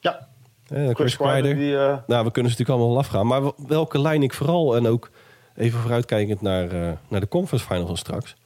Ja, 0.00 0.28
Eh, 0.68 0.76
Chris, 0.84 0.94
Chris 0.94 1.16
Kreider, 1.16 1.54
die... 1.54 1.76
eh, 1.76 1.98
Nou, 2.06 2.24
we 2.24 2.30
kunnen 2.30 2.52
ze 2.52 2.58
natuurlijk 2.58 2.68
allemaal 2.68 2.88
wel 2.88 2.98
afgaan. 2.98 3.26
Maar 3.26 3.52
welke 3.66 3.98
lijn 4.00 4.22
ik 4.22 4.34
vooral, 4.34 4.76
en 4.76 4.86
ook 4.86 5.10
even 5.56 5.80
vooruitkijkend 5.80 6.40
naar, 6.40 6.98
naar 7.08 7.20
de 7.20 7.28
conference 7.28 7.66
final 7.66 7.86
van 7.86 7.96
straks. 7.96 8.36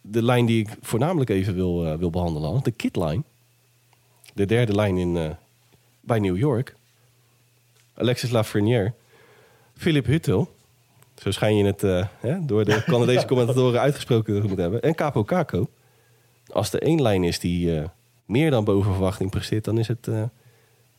De 0.00 0.22
lijn 0.22 0.46
die 0.46 0.60
ik 0.62 0.76
voornamelijk 0.80 1.30
even 1.30 1.54
wil, 1.54 1.96
wil 1.98 2.10
behandelen, 2.10 2.62
de 2.62 2.70
kit 2.70 2.96
line. 2.96 3.22
De 4.34 4.46
derde 4.46 4.74
lijn 4.74 4.96
in, 4.98 5.36
bij 6.00 6.18
New 6.18 6.36
York. 6.36 6.76
Alexis 7.94 8.30
Lafrenière. 8.30 8.92
Philip 9.76 10.06
Huttel. 10.06 10.48
Zo 11.14 11.30
schijn 11.30 11.56
je 11.56 11.64
het 11.64 11.82
eh, 11.82 12.06
hè, 12.20 12.44
door 12.44 12.64
de 12.64 12.82
Canadese 12.86 13.26
commentatoren 13.26 13.80
uitgesproken 13.80 14.34
te 14.34 14.40
moeten 14.40 14.62
hebben. 14.62 14.82
En 14.82 14.94
Capo 14.94 15.24
Caco. 15.24 15.68
Als 16.46 16.72
er 16.72 16.82
één 16.82 17.02
lijn 17.02 17.24
is 17.24 17.38
die 17.38 17.78
eh, 17.78 17.84
meer 18.24 18.50
dan 18.50 18.64
boven 18.64 18.92
verwachting 18.92 19.30
presteert, 19.30 19.64
dan 19.64 19.78
is 19.78 19.88
het 19.88 20.08
eh, 20.08 20.22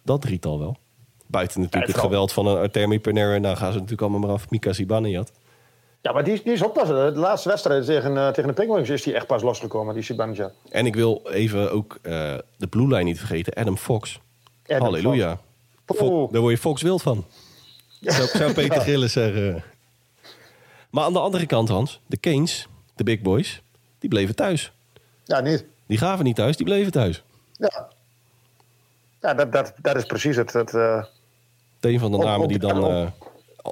dat 0.03 0.21
drietal 0.21 0.59
wel. 0.59 0.77
Buiten 1.27 1.61
natuurlijk 1.61 1.91
het 1.91 2.01
geweld 2.01 2.31
van 2.31 2.47
een 2.47 2.57
Artemi 2.57 2.99
Pernera. 2.99 3.37
Nou 3.37 3.55
gaan 3.55 3.71
ze 3.71 3.73
natuurlijk 3.73 4.01
allemaal 4.01 4.19
maar 4.19 4.29
af. 4.29 4.49
Mika 4.49 4.73
Zibanejad. 4.73 5.31
Ja, 6.01 6.11
maar 6.11 6.23
die, 6.23 6.41
die 6.43 6.53
is 6.53 6.61
pas... 6.73 6.87
De 6.87 7.11
laatste 7.15 7.49
wedstrijd 7.49 7.85
tegen, 7.85 8.33
tegen 8.33 8.47
de 8.47 8.53
Penguins 8.53 8.89
is 8.89 9.03
die 9.03 9.13
echt 9.13 9.27
pas 9.27 9.41
losgekomen, 9.41 9.93
die 9.93 10.03
Sibanja. 10.03 10.51
En 10.69 10.85
ik 10.85 10.95
wil 10.95 11.21
even 11.31 11.71
ook 11.71 11.99
de 12.57 12.67
blue 12.69 12.87
line 12.87 13.03
niet 13.03 13.17
vergeten. 13.17 13.53
Adam 13.53 13.77
Fox. 13.77 14.19
Adam 14.65 14.81
Halleluja. 14.81 15.39
Fox. 15.85 16.31
Daar 16.31 16.41
word 16.41 16.53
je 16.53 16.59
Fox 16.59 16.81
wild 16.81 17.01
van. 17.01 17.25
Zou, 17.99 18.27
zou 18.27 18.53
Peter 18.53 18.81
Gillis 18.81 19.13
zeggen. 19.13 19.63
Maar 20.95 21.03
aan 21.03 21.13
de 21.13 21.19
andere 21.19 21.45
kant, 21.45 21.69
Hans. 21.69 22.01
De 22.05 22.17
Canes, 22.19 22.67
de 22.95 23.03
big 23.03 23.21
boys, 23.21 23.61
die 23.99 24.09
bleven 24.09 24.35
thuis. 24.35 24.71
Ja, 25.25 25.39
niet. 25.39 25.65
Die 25.87 25.97
gaven 25.97 26.25
niet 26.25 26.35
thuis, 26.35 26.57
die 26.57 26.65
bleven 26.65 26.91
thuis. 26.91 27.23
Ja. 27.51 27.87
Ja, 29.21 29.33
dat, 29.33 29.51
dat, 29.51 29.73
dat 29.81 29.95
is 29.95 30.05
precies 30.05 30.35
het. 30.35 30.53
het 30.53 30.73
eh, 30.73 31.03
Een 31.79 31.99
van 31.99 32.11
de 32.11 32.17
Ook- 32.17 32.23
namen 32.23 32.41
ook 32.41 32.49
die 32.49 32.59
dan... 32.59 32.81
daar- 32.81 33.01
eh, 33.05 33.11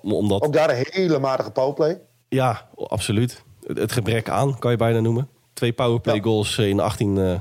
om- 0.02 0.14
omdat, 0.14 0.42
ook 0.42 0.54
daar 0.54 0.70
een 0.70 0.86
hele 0.90 1.20
matige 1.20 1.52
powerplay. 1.52 2.00
Ja, 2.30 2.68
absoluut. 2.76 3.44
Het, 3.68 3.78
het 3.78 3.92
gebrek 3.92 4.30
aan, 4.30 4.60
kan 4.60 4.72
je 4.72 4.78
bijna 4.78 5.00
noemen. 5.00 5.30
Twee 5.54 5.74
powerplay 5.74 6.16
Ja. 6.16 6.22
goals 6.22 6.58
in 6.58 6.80
18 6.80 7.18
eh, 7.18 7.34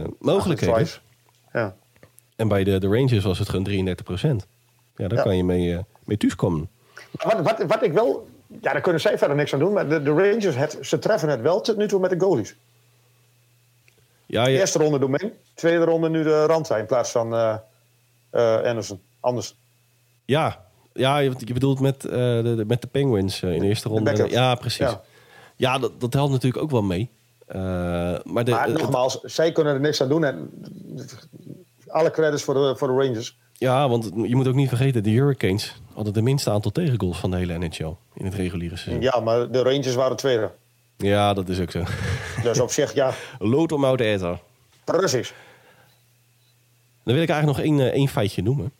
eh, 0.00 0.04
mogelijkheden. 0.18 0.88
Ja. 1.52 1.76
En 2.36 2.48
bij 2.48 2.64
de, 2.64 2.78
de 2.78 2.86
Rangers 2.88 3.24
was 3.24 3.38
het 3.38 3.48
gewoon 3.48 3.64
33 3.64 4.04
procent. 4.04 4.46
Ja, 4.96 5.08
daar 5.08 5.18
Ja. 5.18 5.24
kan 5.24 5.36
je 5.36 5.44
mee, 5.44 5.76
eh 5.76 5.82
mee 6.04 6.16
thuiskomen. 6.16 6.68
Wat, 7.10 7.40
wat, 7.40 7.62
wat 7.66 7.82
ik 7.82 7.92
wel... 7.92 8.28
Ja, 8.46 8.72
daar 8.72 8.80
kunnen 8.80 9.00
zij 9.00 9.18
verder 9.18 9.36
niks 9.36 9.52
aan 9.52 9.58
doen. 9.58 9.72
Maar 9.72 9.88
de, 9.88 10.02
de 10.02 10.10
Rangers, 10.10 10.56
het, 10.56 10.78
ze 10.80 10.98
treffen 10.98 11.28
het 11.28 11.40
wel 11.40 11.60
tot 11.60 11.76
nu 11.76 11.88
toe 11.88 12.00
met 12.00 12.10
de 12.10 12.20
goalies. 12.20 12.54
Ja, 14.26 14.46
je, 14.46 14.58
Eerste 14.58 14.78
ronde 14.78 14.98
Domein. 14.98 15.32
Tweede 15.54 15.84
ronde 15.84 16.08
nu 16.08 16.22
de 16.22 16.46
Ranta 16.46 16.76
in 16.76 16.86
plaats 16.86 17.10
van 17.10 17.34
eh 17.34 17.56
eh, 18.34 18.62
Anderson. 18.62 19.00
Anders. 19.20 19.56
ja, 20.24 20.64
ja 20.92 21.18
je, 21.18 21.32
je 21.38 21.52
bedoelt 21.52 21.80
met, 21.80 22.04
eh, 22.04 22.10
de, 22.12 22.64
met 22.66 22.80
de 22.80 22.86
Penguins 22.86 23.42
in 23.42 23.60
de 23.60 23.66
eerste 23.66 23.88
ronde. 23.88 24.28
Ja, 24.28 24.54
precies. 24.54 24.78
Ja, 24.78 25.02
Ja. 25.56 25.78
dat, 25.78 26.00
dat 26.00 26.12
helpt 26.12 26.32
natuurlijk 26.32 26.62
ook 26.62 26.70
wel 26.70 26.82
mee. 26.82 27.10
Maar 28.24 28.44
de, 28.44 28.50
Maar 28.50 28.72
nogmaals, 28.72 29.20
zij 29.20 29.52
kunnen 29.52 29.74
er 29.74 29.80
niks 29.80 30.02
aan 30.02 30.08
doen. 30.08 30.24
En 30.24 30.50
alle 31.86 32.10
credits 32.10 32.42
voor 32.42 32.54
de, 32.54 32.74
voor 32.76 32.88
de 32.88 32.94
Rangers. 32.94 33.38
ja, 33.52 33.88
want 33.88 34.10
je 34.14 34.36
moet 34.36 34.48
ook 34.48 34.54
niet 34.54 34.68
vergeten, 34.68 35.02
de 35.02 35.10
Hurricanes 35.10 35.80
hadden 35.94 36.12
de 36.12 36.22
minste 36.22 36.50
aantal 36.50 36.70
tegengoals 36.70 37.18
van 37.18 37.30
de 37.30 37.36
hele 37.36 37.58
NHL 37.58 37.92
in 38.14 38.24
het 38.24 38.34
reguliere 38.34 38.76
seizoen. 38.76 39.02
Ja, 39.02 39.20
maar 39.20 39.50
de 39.50 39.62
Rangers 39.62 39.94
waren 39.94 40.16
tweede. 40.16 40.50
Ja, 40.96 41.34
dat 41.34 41.48
is 41.48 41.60
ook 41.60 41.70
zo. 41.70 41.84
Dus 42.42 42.60
op 42.60 42.70
zich, 42.70 42.94
ja, 42.94 43.14
Lood 43.38 43.72
om 43.72 43.84
out 43.84 44.00
eten. 44.00 44.40
precies. 44.84 45.34
Dan 47.02 47.14
wil 47.14 47.22
ik 47.22 47.28
eigenlijk 47.28 47.58
nog 47.58 47.66
één, 47.66 47.80
eh, 47.80 47.92
één 47.96 48.08
feitje 48.08 48.42
noemen. 48.42 48.72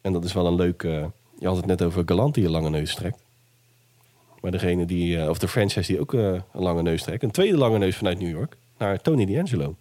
En 0.00 0.12
dat 0.12 0.24
is 0.24 0.32
wel 0.32 0.46
een 0.46 0.54
leuk... 0.54 0.82
eh, 0.82 1.04
je 1.38 1.46
had 1.46 1.56
het 1.56 1.66
net 1.66 1.82
over 1.82 2.02
Galant 2.06 2.34
die 2.34 2.44
een 2.44 2.50
lange 2.50 2.70
neus 2.70 2.94
trekt. 2.94 3.18
Maar 4.40 4.50
degene 4.50 4.84
die... 4.86 5.20
eh, 5.20 5.28
of 5.28 5.38
de 5.38 5.48
franchise 5.48 5.92
die 5.92 6.00
ook 6.00 6.12
een 6.12 6.42
lange 6.52 6.82
neus 6.82 7.02
trekt. 7.02 7.22
Een 7.22 7.30
tweede 7.30 7.56
lange 7.56 7.78
neus 7.78 7.96
vanuit 7.96 8.18
New 8.18 8.30
York. 8.30 8.56
Naar 8.78 9.00
Tony 9.00 9.26
D'Angelo. 9.26 9.74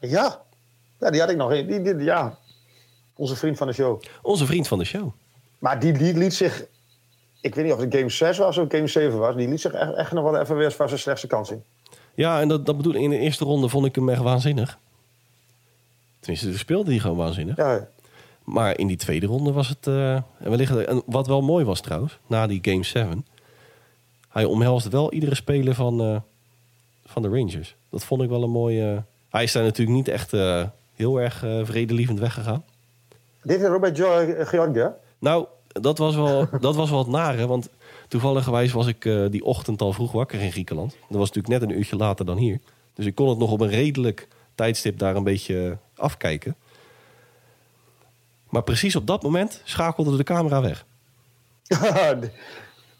Ja. 0.00 0.42
ja, 1.00 1.10
die 1.10 1.20
had 1.20 1.30
ik 1.30 1.36
nog. 1.36 1.50
Die, 1.50 1.82
die, 1.82 1.96
ja, 1.98 2.38
onze 3.14 3.36
vriend 3.36 3.56
van 3.56 3.66
de 3.66 3.72
show. 3.72 4.02
Onze 4.22 4.46
vriend 4.46 4.68
van 4.68 4.78
de 4.78 4.84
show. 4.84 5.12
Maar 5.64 5.80
die, 5.80 5.92
die 5.92 6.14
liet 6.16 6.34
zich... 6.34 6.64
Ik 7.40 7.54
weet 7.54 7.64
niet 7.64 7.72
of 7.74 7.80
het 7.80 7.94
game 7.94 8.08
6 8.08 8.38
was 8.38 8.58
of 8.58 8.66
game 8.68 8.86
7 8.86 9.18
was. 9.18 9.36
Die 9.36 9.48
liet 9.48 9.60
zich 9.60 9.72
echt, 9.72 9.94
echt 9.94 10.12
nog 10.12 10.24
wel 10.24 10.40
even 10.40 10.56
weer 10.56 10.72
van 10.72 10.88
zijn 10.88 11.00
slechtste 11.00 11.26
kant 11.26 11.46
zien. 11.46 11.62
Ja, 12.14 12.40
en 12.40 12.48
dat, 12.48 12.66
dat 12.66 12.76
bedoel 12.76 12.94
ik. 12.94 13.00
In 13.00 13.10
de 13.10 13.18
eerste 13.18 13.44
ronde 13.44 13.68
vond 13.68 13.86
ik 13.86 13.94
hem 13.94 14.08
echt 14.08 14.20
waanzinnig. 14.20 14.78
Tenminste, 16.20 16.48
toen 16.48 16.58
speelde 16.58 16.90
hij 16.90 17.00
gewoon 17.00 17.16
waanzinnig. 17.16 17.56
Ja, 17.56 17.88
Maar 18.44 18.78
in 18.78 18.86
die 18.86 18.96
tweede 18.96 19.26
ronde 19.26 19.52
was 19.52 19.68
het... 19.68 19.86
eh, 19.86 20.14
en 20.14 20.24
wellicht, 20.38 20.84
en 20.84 21.02
wat 21.06 21.26
wel 21.26 21.42
mooi 21.42 21.64
was 21.64 21.80
trouwens, 21.80 22.18
na 22.26 22.46
die 22.46 22.58
Game 22.62 22.84
7... 22.84 23.26
Hij 24.28 24.44
omhelst 24.44 24.88
wel 24.88 25.12
iedere 25.12 25.34
speler 25.34 25.74
van, 25.74 26.00
eh, 26.00 26.16
van 27.06 27.22
de 27.22 27.28
Rangers. 27.28 27.76
Dat 27.90 28.04
vond 28.04 28.22
ik 28.22 28.28
wel 28.28 28.42
een 28.42 28.50
mooie... 28.50 29.02
hij 29.30 29.42
is 29.42 29.52
daar 29.52 29.62
natuurlijk 29.62 29.96
niet 29.96 30.08
echt 30.08 30.32
eh, 30.32 30.62
heel 30.94 31.20
erg 31.20 31.44
vredelievend 31.62 32.18
weggegaan. 32.18 32.64
Dit 33.42 33.60
is 33.60 33.66
Robert 33.66 33.98
Georgia. 33.98 34.96
Nou, 35.18 35.46
dat 35.80 35.98
was 35.98 36.14
wel, 36.14 36.48
dat 36.60 36.74
was 36.74 36.90
wel 36.90 36.98
het 36.98 37.08
nare. 37.08 37.46
Want 37.46 37.68
toevalligerwijs 38.08 38.72
was 38.72 38.86
ik 38.86 39.04
eh, 39.04 39.24
die 39.30 39.44
ochtend 39.44 39.80
al 39.80 39.92
vroeg 39.92 40.12
wakker 40.12 40.40
in 40.40 40.52
Griekenland. 40.52 40.90
Dat 41.08 41.18
was 41.18 41.30
natuurlijk 41.30 41.60
net 41.60 41.70
een 41.70 41.78
uurtje 41.78 41.96
later 41.96 42.24
dan 42.24 42.36
hier. 42.36 42.60
Dus 42.94 43.06
ik 43.06 43.14
kon 43.14 43.28
het 43.28 43.38
nog 43.38 43.50
op 43.50 43.60
een 43.60 43.68
redelijk 43.68 44.28
tijdstip 44.54 44.98
daar 44.98 45.16
een 45.16 45.24
beetje 45.24 45.78
afkijken. 45.96 46.56
Maar 48.48 48.62
precies 48.62 48.96
op 48.96 49.06
dat 49.06 49.22
moment 49.22 49.60
schakelde 49.64 50.16
de 50.16 50.22
camera 50.22 50.60
weg. 50.60 50.86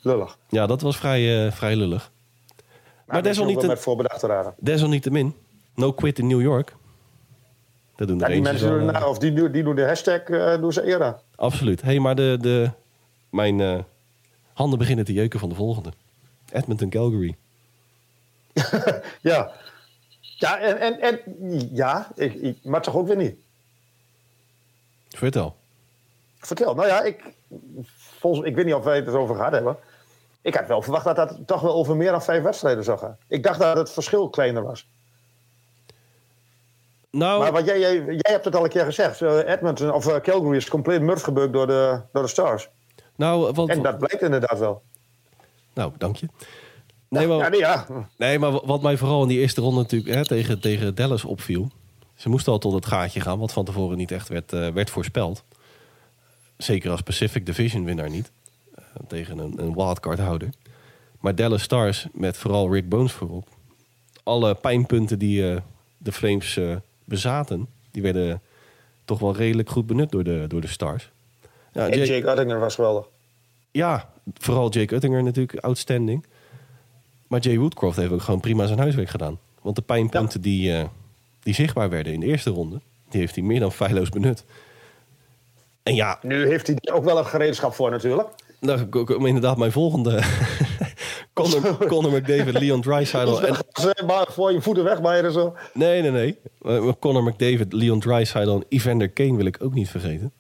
Lullig. 0.02 0.38
Ja, 0.48 0.66
dat 0.66 0.80
was 0.80 0.96
vrij, 0.96 1.46
eh, 1.46 1.52
vrij 1.52 1.76
lullig. 1.76 2.10
Maar, 2.56 3.04
Maar 3.06 3.22
desalniettemin, 3.22 3.76
desalniettemin, 4.58 5.34
no 5.74 5.92
quit 5.92 6.18
in 6.18 6.26
New 6.26 6.40
York. 6.40 6.76
Dat 7.96 8.08
doen 8.08 8.18
de 8.18 8.24
Ja, 8.24 8.30
die 8.30 8.42
mensen 8.42 8.68
doen, 8.68 8.88
eh, 8.88 8.94
nou, 8.94 9.08
of 9.08 9.18
die, 9.18 9.50
die 9.50 9.62
doen 9.62 9.74
de 9.74 9.84
hashtag, 9.86 10.20
eh 10.20 10.60
doen 10.60 10.72
ze 10.72 10.84
eerder. 10.84 11.16
Absoluut. 11.36 11.82
hey, 11.82 11.98
maar 11.98 12.14
de, 12.14 12.38
de, 12.40 12.70
mijn 13.30 13.60
eh, 13.60 13.78
handen 14.52 14.78
beginnen 14.78 15.04
te 15.04 15.12
jeuken 15.12 15.40
van 15.40 15.48
de 15.48 15.54
volgende. 15.54 15.92
Edmonton 16.52 16.88
Calgary. 16.88 17.36
Ja. 19.20 19.52
Ja, 20.36 20.58
en, 20.58 20.80
en, 20.80 21.00
en 21.00 21.20
ja, 21.72 22.10
ik, 22.14 22.34
ik, 22.34 22.58
maar 22.62 22.82
toch 22.82 22.96
ook 22.96 23.06
weer 23.06 23.16
niet. 23.16 23.36
Vertel. 25.08 25.56
Vertel. 26.38 26.74
Nou 26.74 26.88
ja, 26.88 27.02
ik, 27.02 27.24
volgens, 27.96 28.46
ik 28.46 28.54
weet 28.54 28.64
niet 28.64 28.74
of 28.74 28.84
wij 28.84 28.96
het 28.96 29.06
erover 29.06 29.36
gehad 29.36 29.52
hebben. 29.52 29.76
Ik 30.42 30.54
had 30.54 30.66
wel 30.66 30.82
verwacht 30.82 31.04
dat 31.04 31.16
dat 31.16 31.36
toch 31.46 31.60
wel 31.60 31.74
over 31.74 31.96
meer 31.96 32.10
dan 32.10 32.22
vijf 32.22 32.42
wedstrijden 32.42 32.84
zou 32.84 32.98
gaan. 32.98 33.16
Ik 33.28 33.42
dacht 33.42 33.58
dat 33.58 33.76
het 33.76 33.90
verschil 33.90 34.30
kleiner 34.30 34.62
was. 34.62 34.86
Nou, 37.14 37.40
Maar 37.40 37.52
wat 37.52 37.64
jij, 37.66 37.78
jij, 37.80 37.94
jij 38.04 38.18
hebt 38.32 38.44
het 38.44 38.56
al 38.56 38.64
een 38.64 38.70
keer 38.70 38.84
gezegd. 38.84 39.22
eh, 39.22 39.38
Edmonton 39.52 39.92
of 39.92 40.06
eh, 40.06 40.20
Calgary 40.20 40.56
is 40.56 40.68
compleet 40.68 41.00
murf 41.00 41.22
gebukt 41.22 41.52
door 41.52 41.66
de, 41.66 42.00
door 42.12 42.22
de 42.22 42.28
Stars. 42.28 42.68
nou, 43.16 43.52
wat, 43.52 43.68
En 43.68 43.82
dat 43.82 43.98
blijkt 43.98 44.22
inderdaad 44.22 44.58
wel. 44.58 44.82
nou, 45.74 45.92
dank 45.98 46.16
je. 46.16 46.28
Nee, 47.08 47.26
maar, 47.26 47.38
Ja, 47.38 47.48
nee, 47.48 47.58
ja. 47.60 47.86
nee, 48.16 48.38
maar 48.38 48.50
wat 48.50 48.82
mij 48.82 48.96
vooral 48.96 49.22
in 49.22 49.28
die 49.28 49.38
eerste 49.38 49.60
ronde 49.60 49.80
natuurlijk 49.80 50.14
hè, 50.14 50.24
tegen, 50.26 50.60
tegen 50.60 50.94
Dallas 50.94 51.24
opviel. 51.24 51.70
Ze 52.14 52.28
moesten 52.28 52.52
al 52.52 52.58
tot 52.58 52.72
het 52.72 52.86
gaatje 52.86 53.20
gaan, 53.20 53.38
wat 53.38 53.52
van 53.52 53.64
tevoren 53.64 53.96
niet 53.96 54.10
echt 54.10 54.28
werd, 54.28 54.52
eh, 54.52 54.68
werd 54.68 54.90
voorspeld. 54.90 55.44
Zeker 56.56 56.90
als 56.90 57.00
Pacific 57.00 57.46
Division 57.46 57.84
winnaar 57.84 58.10
niet. 58.10 58.30
eh, 58.74 58.84
tegen 59.08 59.38
een, 59.38 59.54
een 59.56 59.74
wildcard 59.74 60.18
houder. 60.18 60.48
Maar 61.20 61.34
Dallas 61.34 61.62
Stars 61.62 62.06
met 62.12 62.36
vooral 62.36 62.72
Rick 62.72 62.88
Bones 62.88 63.12
voorop. 63.12 63.48
Alle 64.22 64.54
pijnpunten 64.54 65.18
die 65.18 65.50
eh, 65.50 65.60
de 65.98 66.12
Flames 66.12 66.56
eh, 66.56 66.76
bezaten, 67.04 67.66
die 67.90 68.02
werden 68.02 68.40
toch 69.04 69.18
wel 69.18 69.36
redelijk 69.36 69.68
goed 69.70 69.86
benut 69.86 70.10
door 70.10 70.24
de, 70.24 70.44
door 70.48 70.60
de 70.60 70.66
Stars. 70.66 71.10
Ja, 71.72 71.88
En 71.88 71.98
Jay- 71.98 72.06
Jake 72.06 72.30
Oettinger 72.30 72.58
was 72.60 72.74
geweldig. 72.74 73.06
ja, 73.70 74.10
vooral 74.34 74.70
Jake 74.70 74.94
Uttinger 74.94 75.22
natuurlijk 75.22 75.58
outstanding. 75.64 76.24
Maar 77.26 77.40
Jay 77.40 77.58
Woodcroft 77.58 77.96
heeft 77.96 78.12
ook 78.12 78.22
gewoon 78.22 78.40
prima 78.40 78.66
zijn 78.66 78.78
huiswerk 78.78 79.08
gedaan. 79.08 79.38
Want 79.62 79.76
de 79.76 79.82
pijnpunten 79.82 80.40
die, 80.40 80.72
eh, 80.76 80.84
die 81.42 81.54
zichtbaar 81.54 81.90
werden 81.90 82.12
in 82.12 82.20
de 82.20 82.26
eerste 82.26 82.50
ronde... 82.50 82.80
die 83.08 83.20
heeft 83.20 83.34
hij 83.34 83.44
meer 83.44 83.60
dan 83.60 83.72
feilloos 83.72 84.08
benut. 84.08 84.44
En 85.82 85.94
ja, 85.94 86.18
Nu 86.22 86.46
heeft 86.46 86.66
hij 86.66 86.76
er 86.80 86.94
ook 86.94 87.04
wel 87.04 87.18
een 87.18 87.26
gereedschap 87.26 87.74
voor 87.74 87.90
natuurlijk. 87.90 88.28
komen 88.90 89.26
inderdaad 89.26 89.56
mijn 89.56 89.72
volgende... 89.72 90.22
Connor 91.88 92.10
McDavid, 92.10 92.58
Leon 92.58 92.80
Draisaitl... 92.80 93.40
En, 93.46 93.56
voor 94.32 94.52
je 94.52 94.60
voeten 94.60 94.84
weg 94.84 94.98
en 95.24 95.32
zo. 95.32 95.54
nee, 95.72 96.02
nee, 96.02 96.10
nee. 96.10 96.38
Eh, 96.62 96.92
Connor 97.00 97.22
McDavid, 97.22 97.72
Leon 97.72 98.00
Draisaitl 98.00 98.50
en 98.50 98.64
Evander 98.68 99.08
Kane 99.08 99.36
wil 99.36 99.46
ik 99.46 99.56
ook 99.62 99.74
niet 99.74 99.90
vergeten. 99.90 100.32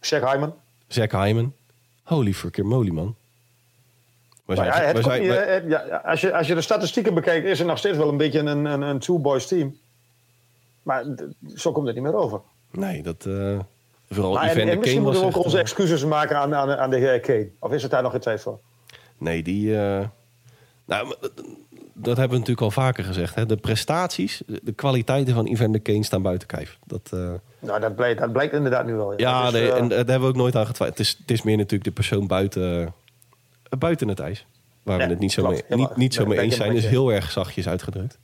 Shaq 0.00 0.20
Hyman. 0.32 0.54
Zach 0.88 1.10
Hyman. 1.10 1.52
Holy 2.02 2.32
fucking 2.32 2.66
moly, 2.68 2.90
man. 2.90 3.14
Maar 4.44 4.56
ja, 4.56 4.80
het 4.80 5.04
zijn- 5.04 5.22
eh, 5.22 5.68
ja, 5.68 5.78
als, 6.04 6.20
je, 6.20 6.34
als 6.34 6.46
je 6.46 6.54
de 6.54 6.60
statistieken 6.60 7.14
bekijkt, 7.14 7.46
is 7.46 7.58
het 7.58 7.68
nog 7.68 7.78
steeds 7.78 7.96
wel 7.96 8.08
een 8.08 8.16
beetje 8.16 8.38
een, 8.38 8.64
een, 8.64 8.82
een 8.82 8.98
two-boys 8.98 9.46
team. 9.46 9.76
Maar 10.82 11.04
zo 11.56 11.72
komt 11.72 11.86
het 11.86 11.94
niet 11.94 12.04
meer 12.04 12.14
over. 12.16 12.40
nee, 12.70 13.02
dat... 13.02 13.26
eh, 13.26 13.58
vooral 14.10 14.40
en, 14.40 14.68
en 14.68 14.78
misschien 14.78 15.02
moeten 15.02 15.20
we 15.20 15.26
ook 15.26 15.44
onze 15.44 15.58
excuses 15.58 16.04
maken 16.04 16.36
aan, 16.38 16.54
aan, 16.54 16.70
aan 16.70 16.90
de 16.90 16.96
heer 16.98 17.20
Kane. 17.20 17.48
Of 17.58 17.72
is 17.72 17.82
het 17.82 17.90
daar 17.90 18.02
nog 18.02 18.12
geen 18.12 18.20
tijd 18.20 18.40
voor? 18.40 18.58
Nee, 19.18 19.42
die. 19.42 19.76
Nou, 20.84 21.06
maar 21.06 21.16
dat- 21.92 22.16
hebben 22.16 22.28
we 22.28 22.38
natuurlijk 22.38 22.60
al 22.60 22.70
vaker 22.70 23.04
gezegd. 23.04 23.34
Hè? 23.34 23.46
De 23.46 23.56
prestaties, 23.56 24.42
de 24.62 24.72
kwaliteiten 24.72 25.34
van 25.34 25.46
Evander 25.46 25.80
Kane 25.80 26.02
staan 26.04 26.22
buiten 26.22 26.48
kijf. 26.48 26.78
Dat, 26.86 27.10
eh, 27.12 27.30
Nou, 27.58 27.80
dat 27.80 27.94
blijkt, 27.96 28.20
dat 28.20 28.32
blijkt 28.32 28.54
inderdaad 28.54 28.86
nu 28.86 28.92
wel. 28.94 29.20
ja, 29.20 29.50
nee, 29.50 29.70
eh, 29.70 29.78
en 29.78 29.88
daar 29.88 29.96
hebben 29.98 30.20
we 30.20 30.26
ook 30.26 30.36
nooit 30.36 30.56
aan 30.56 30.66
getwijfeld. 30.66 30.98
Het 30.98 31.06
is, 31.06 31.16
het 31.20 31.30
is 31.30 31.42
meer 31.42 31.56
natuurlijk 31.56 31.84
de 31.84 31.90
persoon 31.90 32.26
buiten, 32.26 32.92
eh, 33.70 33.78
buiten 33.78 34.08
het 34.08 34.20
ijs. 34.20 34.46
Waar 34.82 34.98
we 34.98 35.04
het 35.04 35.18
niet 35.18 35.32
zo 35.32 35.42
klopt. 35.42 35.68
mee, 35.68 35.78
niet, 35.78 35.96
niet 35.96 36.14
zo 36.14 36.26
mee 36.26 36.38
eens 36.38 36.56
zijn. 36.56 36.72
is 36.76 36.86
heel 36.86 37.12
erg 37.12 37.30
zachtjes 37.30 37.68
uitgedrukt. 37.68 38.18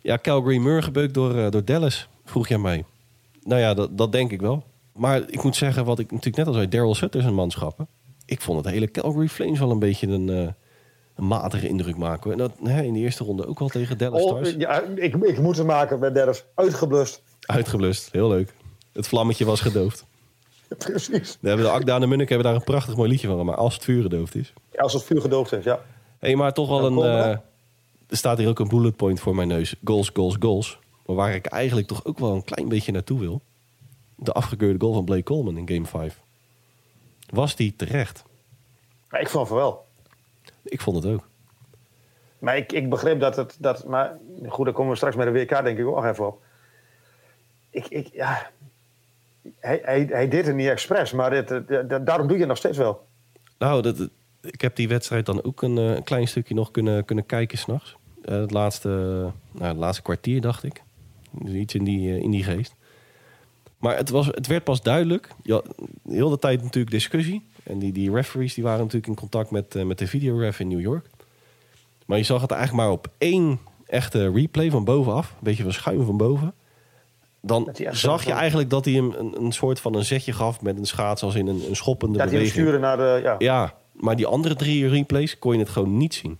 Ja, 0.00 0.18
Calgary 0.22 0.56
Murray 0.58 0.82
gebeukt 0.82 1.14
door, 1.14 1.36
eh, 1.38 1.50
door 1.50 1.64
Dallas, 1.64 2.08
vroeg 2.24 2.48
jij 2.48 2.58
mij. 2.58 2.84
Nou 3.42 3.60
ja, 3.60 3.74
dat, 3.74 3.98
dat 3.98 4.12
denk 4.12 4.30
ik 4.30 4.40
wel. 4.40 4.64
Maar 4.92 5.22
ik 5.26 5.42
moet 5.42 5.56
zeggen, 5.56 5.84
wat 5.84 5.98
ik 5.98 6.10
natuurlijk 6.10 6.36
net 6.36 6.46
al 6.46 6.52
zei, 6.52 6.68
Daryl 6.68 6.94
Sutter 6.94 7.20
is 7.20 7.26
een 7.26 7.34
manschappen. 7.34 7.86
Ik 8.24 8.40
vond 8.40 8.64
het 8.64 8.74
hele 8.74 8.90
Calgary 8.90 9.28
Flames 9.28 9.58
wel 9.58 9.70
een 9.70 9.78
beetje 9.78 10.06
een, 10.06 10.28
eh, 10.28 10.48
een 11.22 11.28
matige 11.28 11.68
indruk 11.68 11.96
maken. 11.96 12.32
En 12.32 12.38
dat 12.38 12.52
hè, 12.62 12.82
in 12.82 12.92
de 12.92 12.98
eerste 12.98 13.24
ronde 13.24 13.46
ook 13.46 13.58
wel 13.58 13.68
tegen 13.68 13.98
Dallas 13.98 14.22
oh, 14.22 14.28
Stars. 14.28 14.54
ja, 14.58 14.80
ik, 14.80 15.14
ik 15.14 15.38
moet 15.38 15.56
het 15.56 15.66
maken 15.66 15.98
met 15.98 16.14
Dennis. 16.14 16.44
Uitgeblust. 16.54 17.22
Uitgeblust, 17.40 18.08
heel 18.12 18.28
leuk. 18.28 18.54
Het 18.92 19.08
vlammetje 19.08 19.44
was 19.44 19.60
gedoofd. 19.60 20.04
Precies. 20.78 21.38
We 21.40 21.48
hebben 21.48 21.66
de 21.66 21.72
Akda 21.72 21.94
en 21.94 22.00
de 22.00 22.06
Munnik 22.06 22.28
hebben 22.28 22.46
daar 22.46 22.56
een 22.56 22.64
prachtig 22.64 22.96
mooi 22.96 23.10
liedje 23.10 23.26
van 23.26 23.38
gemaakt. 23.38 23.58
Als 23.58 23.74
het 23.74 23.84
vuur 23.84 24.02
gedoofd 24.02 24.34
is. 24.34 24.52
Als 24.76 24.92
het 24.92 25.02
vuur 25.02 25.20
gedoofd 25.20 25.52
is, 25.52 25.64
ja. 25.64 25.80
Hé, 26.18 26.34
maar 26.34 26.52
toch 26.52 26.68
wel 26.68 27.04
Ja, 27.04 27.18
een... 27.24 27.30
eh, 27.30 27.38
er 28.08 28.16
staat 28.16 28.38
hier 28.38 28.48
ook 28.48 28.58
een 28.58 28.68
bullet 28.68 28.96
point 28.96 29.20
voor 29.20 29.34
mijn 29.34 29.48
neus. 29.48 29.74
Goals, 29.84 30.10
goals, 30.14 30.36
goals. 30.40 30.78
Maar 31.06 31.16
waar 31.16 31.34
ik 31.34 31.46
eigenlijk 31.46 31.86
toch 31.86 32.04
ook 32.04 32.18
wel 32.18 32.34
een 32.34 32.44
klein 32.44 32.68
beetje 32.68 32.92
naartoe 32.92 33.18
wil. 33.20 33.40
De 34.16 34.32
afgekeurde 34.32 34.80
goal 34.80 34.92
van 34.94 35.04
Blake 35.04 35.22
Coleman 35.22 35.56
in 35.56 35.68
game 35.68 35.86
5. 35.86 36.20
Was 37.30 37.56
die 37.56 37.76
terecht? 37.76 38.24
Maar 39.08 39.20
ik 39.20 39.28
vond 39.28 39.48
van 39.48 39.56
wel. 39.56 39.84
Ik 40.64 40.80
vond 40.80 41.04
het 41.04 41.12
ook. 41.14 41.28
Maar 42.38 42.56
ik, 42.56 42.72
ik 42.72 42.90
begreep 42.90 43.20
dat 43.20 43.36
het... 43.36 43.56
Dat, 43.58 43.86
maar 43.86 44.18
goed, 44.48 44.64
daar 44.64 44.74
komen 44.74 44.90
we 44.90 44.96
straks 44.96 45.16
met 45.16 45.26
de 45.26 45.32
WK 45.32 45.48
denk 45.64 45.78
ik 45.78 45.86
ook 45.86 46.04
even 46.04 46.26
op. 46.26 46.42
Ik, 47.70 47.86
ik, 47.88 48.08
ja... 48.12 48.50
Hij, 49.58 49.80
hij, 49.84 50.06
hij 50.10 50.28
deed 50.28 50.46
het 50.46 50.54
niet 50.56 50.68
expres, 50.68 51.12
maar 51.12 51.30
dit, 51.30 51.50
eh, 51.50 51.78
da- 51.88 51.98
daarom 51.98 52.26
doe 52.26 52.36
je 52.36 52.42
het 52.42 52.48
nog 52.48 52.58
steeds 52.58 52.78
wel. 52.78 53.06
Nou, 53.58 53.82
dat, 53.82 54.08
ik 54.40 54.60
heb 54.60 54.76
die 54.76 54.88
wedstrijd 54.88 55.26
dan 55.26 55.44
ook 55.44 55.62
een, 55.62 55.78
eh, 55.78 55.94
een 55.94 56.02
klein 56.02 56.28
stukje 56.28 56.54
nog 56.54 56.70
kunnen, 56.70 57.04
kunnen 57.04 57.26
kijken 57.26 57.58
s'nachts. 57.58 57.96
Eh 58.24 58.36
het, 58.40 58.50
laatste, 58.50 58.88
nou, 59.52 59.66
het 59.68 59.76
laatste 59.76 60.02
kwartier, 60.02 60.40
dacht 60.40 60.64
ik. 60.64 60.82
Dus 61.30 61.52
iets 61.52 61.74
in 61.74 61.84
die, 61.84 62.10
eh, 62.14 62.22
in 62.22 62.30
die 62.30 62.44
geest. 62.44 62.74
Maar 63.78 63.96
het, 63.96 64.08
was, 64.08 64.26
het 64.26 64.46
werd 64.46 64.64
pas 64.64 64.82
duidelijk. 64.82 65.28
Ja, 65.42 65.62
heel 66.08 66.30
de 66.30 66.38
tijd 66.38 66.62
natuurlijk 66.62 66.92
discussie. 66.92 67.46
En 67.62 67.78
die, 67.78 67.92
die 67.92 68.12
referees 68.12 68.54
die 68.54 68.64
waren 68.64 68.78
natuurlijk 68.78 69.06
in 69.06 69.14
contact 69.14 69.50
met, 69.50 69.74
eh, 69.74 69.84
met 69.84 69.98
de 69.98 70.06
videoref 70.06 70.60
in 70.60 70.68
New 70.68 70.80
York. 70.80 71.06
Maar 72.06 72.18
je 72.18 72.24
zag 72.24 72.40
het 72.40 72.50
eigenlijk 72.50 72.82
maar 72.82 72.92
op 72.92 73.08
één 73.18 73.60
echte 73.86 74.30
replay 74.30 74.70
van 74.70 74.84
bovenaf. 74.84 75.30
Een 75.30 75.36
beetje 75.40 75.62
van 75.62 75.72
schuim 75.72 76.04
van 76.04 76.16
boven. 76.16 76.54
Dan 77.40 77.74
zag 77.90 78.24
je 78.24 78.32
eigenlijk 78.32 78.70
dat 78.70 78.84
hij 78.84 78.94
hem 78.94 79.12
een, 79.12 79.42
een 79.42 79.52
soort 79.52 79.80
van 79.80 79.94
een 79.94 80.04
zetje 80.04 80.32
gaf 80.32 80.62
met 80.62 80.78
een 80.78 80.86
schaats 80.86 81.22
als 81.22 81.34
in 81.34 81.46
een, 81.46 81.62
een 81.68 81.76
schoppende 81.76 82.18
hem 82.18 82.26
beweging. 82.28 82.52
sturen 82.52 82.80
naar 82.80 82.96
de... 82.96 83.20
Ja. 83.22 83.34
Ja, 83.38 83.74
maar 83.92 84.16
die 84.16 84.26
andere 84.26 84.54
drie 84.54 84.88
replays 84.88 85.38
kon 85.38 85.52
je 85.52 85.58
het 85.58 85.68
gewoon 85.68 85.96
niet 85.96 86.14
zien. 86.14 86.38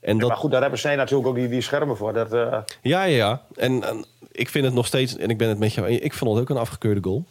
En 0.00 0.18
dat, 0.18 0.28
Maar 0.28 0.36
goed, 0.36 0.50
daar 0.50 0.60
hebben 0.60 0.78
zij 0.78 0.96
natuurlijk 0.96 1.28
ook 1.28 1.34
die, 1.34 1.48
die 1.48 1.60
schermen 1.60 1.96
voor. 1.96 2.12
Dat, 2.12 2.32
eh, 2.32 2.58
ja, 2.82 3.04
ja, 3.04 3.04
ja. 3.04 3.42
En, 3.54 3.82
en 3.82 4.04
ik 4.32 4.48
vind 4.48 4.64
het 4.64 4.74
nog 4.74 4.86
steeds, 4.86 5.16
en 5.16 5.30
ik 5.30 5.38
ben 5.38 5.48
het 5.48 5.58
met 5.58 5.72
jou 5.72 5.86
eens, 5.86 6.00
ik 6.00 6.12
vond 6.12 6.30
het 6.30 6.40
ook 6.40 6.48
een 6.48 6.62
afgekeurde 6.62 7.02
goal. 7.02 7.24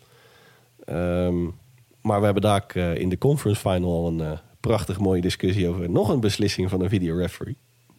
Ehm, 0.85 1.47
maar 2.01 2.19
we 2.19 2.25
hebben 2.25 2.43
daar 2.43 2.63
eh, 2.67 2.95
in 2.95 3.09
de 3.09 3.17
conference 3.17 3.61
final 3.61 3.91
al 3.91 4.07
een 4.07 4.21
eh, 4.21 4.31
prachtig 4.59 4.99
mooie 4.99 5.21
discussie 5.21 5.67
over 5.69 5.89
nog 5.89 6.09
een 6.09 6.19
beslissing 6.19 6.69
van 6.69 6.81
een 6.81 6.89
videoreferee. 6.89 7.57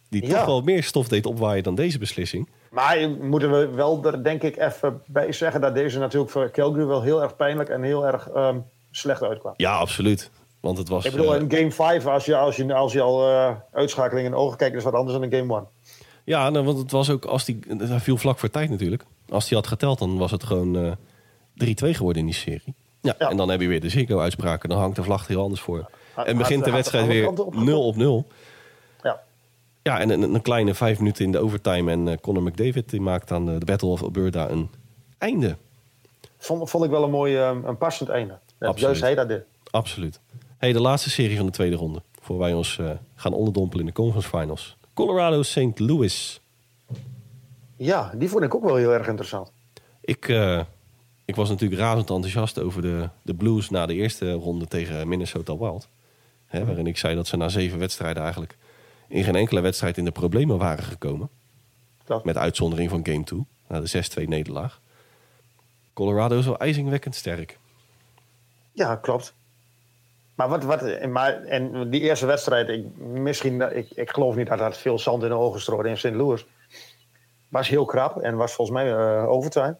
Die 0.09 0.27
Ja. 0.27 0.37
toch 0.37 0.45
wel 0.45 0.61
meer 0.61 0.83
stof 0.83 1.07
deed 1.07 1.25
opwaaien 1.25 1.63
dan 1.63 1.75
deze 1.75 1.97
beslissing. 1.99 2.49
Maar 2.71 3.09
moeten 3.09 3.51
we 3.51 3.67
wel 3.67 4.05
er 4.05 4.23
denk 4.23 4.43
ik 4.43 4.57
even 4.57 5.01
bij 5.05 5.31
zeggen 5.31 5.61
dat 5.61 5.73
deze 5.75 5.99
natuurlijk 5.99 6.31
voor 6.31 6.51
Calgary 6.51 6.85
wel 6.85 7.01
heel 7.01 7.21
erg 7.21 7.35
pijnlijk 7.35 7.69
en 7.69 7.83
heel 7.83 8.07
erg 8.07 8.29
ehm, 8.29 8.57
slecht 8.91 9.23
uitkwam. 9.23 9.53
Ja, 9.57 9.75
absoluut. 9.77 10.31
Want 10.59 10.77
het 10.77 10.87
was. 10.89 11.05
Ik 11.05 11.11
bedoel, 11.11 11.35
eh, 11.35 11.41
in 11.41 11.51
game 11.51 11.71
5, 11.71 12.05
als 12.05 12.25
je, 12.25 12.35
als 12.35 12.55
je, 12.55 12.73
als 12.73 12.93
je 12.93 13.01
al 13.01 13.29
eh, 13.29 13.55
uitschakeling 13.71 14.27
in 14.27 14.33
ogen 14.35 14.57
kijkt, 14.57 14.75
is 14.75 14.83
wat 14.83 14.93
anders 14.93 15.13
dan 15.13 15.23
in 15.31 15.39
game 15.39 15.53
1. 15.53 15.67
Ja, 16.23 16.49
nou, 16.49 16.65
want 16.65 16.77
het 16.77 16.91
was 16.91 17.09
ook 17.09 17.25
als 17.25 17.45
die. 17.45 17.59
Hij 17.77 17.99
viel 17.99 18.17
vlak 18.17 18.39
voor 18.39 18.49
tijd 18.49 18.69
natuurlijk. 18.69 19.05
Als 19.29 19.49
hij 19.49 19.57
had 19.57 19.67
geteld, 19.67 19.99
dan 19.99 20.17
was 20.17 20.31
het 20.31 20.43
gewoon 20.43 20.75
eh 20.75 20.91
3-2 21.53 21.93
geworden 21.95 22.21
in 22.21 22.27
die 22.27 22.35
serie. 22.35 22.73
Ja, 23.03 23.15
Ja. 23.19 23.29
en 23.29 23.37
dan 23.37 23.49
heb 23.49 23.61
je 23.61 23.67
weer 23.67 23.81
de 23.81 23.89
Ziggo-uitspraken. 23.89 24.69
Dan 24.69 24.77
hangt 24.77 24.95
de 24.95 25.03
vlag 25.03 25.27
heel 25.27 25.41
anders 25.41 25.61
voor. 25.61 25.89
En 26.15 26.37
begint 26.37 26.63
de 26.63 26.71
wedstrijd 26.71 27.07
weer 27.07 27.23
kanten 27.23 27.45
opgekomen. 27.45 27.73
0 27.73 27.87
op 27.87 27.95
0. 27.95 28.27
Ja. 29.03 29.19
Ja, 29.83 29.99
en 29.99 30.09
een, 30.09 30.33
een 30.33 30.41
kleine 30.41 30.73
vijf 30.73 30.97
minuten 30.99 31.25
in 31.25 31.31
de 31.31 31.39
overtime. 31.39 31.91
En 31.91 32.07
eh, 32.07 32.17
Conor 32.21 32.43
McDavid 32.43 32.89
die 32.89 33.01
maakt 33.01 33.31
aan 33.31 33.49
eh, 33.49 33.59
de 33.59 33.65
Battle 33.65 33.89
of 33.89 34.03
Alberta 34.03 34.49
een 34.49 34.69
einde. 35.17 35.57
Vond, 36.37 36.69
vond 36.69 36.83
ik 36.83 36.89
wel 36.89 37.03
een 37.03 37.09
mooi, 37.09 37.37
ehm, 37.37 37.65
een 37.65 37.77
passend 37.77 38.09
einde. 38.09 38.33
Absoluut. 38.59 38.79
juist 38.79 39.01
hij 39.01 39.15
dat 39.15 39.27
deed. 39.27 39.43
Absoluut. 39.71 40.19
Hey, 40.57 40.73
de 40.73 40.81
laatste 40.81 41.09
serie 41.09 41.37
van 41.37 41.45
de 41.45 41.51
tweede 41.51 41.75
ronde. 41.75 42.01
Voor 42.21 42.37
wij 42.37 42.53
ons 42.53 42.77
eh, 42.79 42.89
gaan 43.15 43.33
onderdompelen 43.33 43.79
in 43.85 43.91
de 43.93 44.01
conference 44.01 44.29
finals. 44.29 44.77
Colorado 44.93 45.41
St. 45.43 45.79
Louis. 45.79 46.41
Ja, 47.75 48.11
die 48.15 48.29
vond 48.29 48.43
ik 48.43 48.55
ook 48.55 48.63
wel 48.63 48.75
heel 48.75 48.93
erg 48.93 49.07
interessant. 49.07 49.51
Ik, 50.01 50.27
eh, 50.27 50.61
ik 51.25 51.35
was 51.35 51.49
natuurlijk 51.49 51.81
razend 51.81 52.09
enthousiast 52.09 52.59
over 52.59 52.81
de, 52.81 53.09
de 53.21 53.33
Blues 53.33 53.69
na 53.69 53.85
de 53.85 53.93
eerste 53.93 54.31
ronde 54.31 54.67
tegen 54.67 55.07
Minnesota 55.07 55.57
Wild. 55.57 55.89
Hè, 56.45 56.65
waarin 56.65 56.87
ik 56.87 56.97
zei 56.97 57.15
dat 57.15 57.27
ze 57.27 57.37
na 57.37 57.49
zeven 57.49 57.79
wedstrijden 57.79 58.23
eigenlijk 58.23 58.57
in 59.07 59.23
geen 59.23 59.35
enkele 59.35 59.61
wedstrijd 59.61 59.97
in 59.97 60.05
de 60.05 60.11
problemen 60.11 60.57
waren 60.57 60.83
gekomen. 60.83 61.29
Klopt. 62.05 62.25
Met 62.25 62.37
uitzondering 62.37 62.89
van 62.89 63.05
Game 63.05 63.23
2, 63.23 63.45
na 63.67 63.79
de 63.79 64.03
6-2 64.21 64.27
nederlaag. 64.27 64.81
Colorado 65.93 66.37
is 66.37 66.45
wel 66.45 66.57
ijzingwekkend 66.57 67.15
sterk. 67.15 67.59
Ja, 68.71 68.95
klopt. 68.95 69.33
Maar, 70.35 70.49
wat, 70.49 70.63
wat, 70.63 71.05
maar 71.05 71.43
en 71.43 71.89
die 71.89 72.01
eerste 72.01 72.25
wedstrijd, 72.25 72.69
ik, 72.69 72.97
misschien, 72.97 73.75
ik, 73.75 73.89
ik 73.89 74.09
geloof 74.09 74.35
niet 74.35 74.47
dat 74.47 74.57
dat 74.57 74.77
veel 74.77 74.99
zand 74.99 75.23
in 75.23 75.29
de 75.29 75.35
ogen 75.35 75.61
strooide 75.61 75.89
in 75.89 75.97
St. 75.97 76.03
Louis. 76.13 76.45
Was 77.49 77.67
heel 77.67 77.85
krap 77.85 78.21
en 78.21 78.35
was 78.35 78.53
volgens 78.53 78.77
mij 78.77 78.95
overtime. 79.25 79.77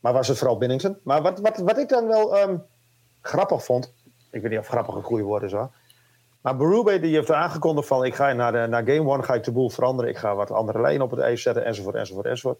Maar 0.00 0.12
was 0.12 0.28
het 0.28 0.38
vooral 0.38 0.58
Binnington. 0.58 0.96
Maar 1.02 1.22
wat, 1.22 1.38
wat, 1.40 1.56
wat 1.58 1.78
ik 1.78 1.88
dan 1.88 2.06
wel 2.06 2.36
ehm, 2.36 2.56
grappig 3.20 3.64
vond, 3.64 3.92
ik 4.30 4.42
weet 4.42 4.50
niet 4.50 4.60
of 4.60 4.68
grappig 4.68 4.94
een 4.94 5.02
goede 5.02 5.22
woord 5.22 5.42
is 5.42 5.52
hoor. 5.52 5.70
Maar 6.40 6.56
Berube 6.56 7.00
die 7.00 7.14
heeft 7.14 7.30
aangekondigd 7.30 7.86
van 7.86 8.04
ik 8.04 8.14
ga 8.14 8.32
naar, 8.32 8.52
de, 8.52 8.66
naar 8.68 8.86
game 8.86 9.10
one 9.10 9.22
ga 9.22 9.34
ik 9.34 9.44
de 9.44 9.52
boel 9.52 9.70
veranderen. 9.70 10.10
Ik 10.10 10.16
ga 10.16 10.34
wat 10.34 10.50
andere 10.50 10.80
lijnen 10.80 11.02
op 11.02 11.10
het 11.10 11.20
ijs 11.20 11.42
zetten 11.42 11.64
enzovoort 11.64 11.94
enzovoort 11.94 12.26
enzovoort. 12.26 12.58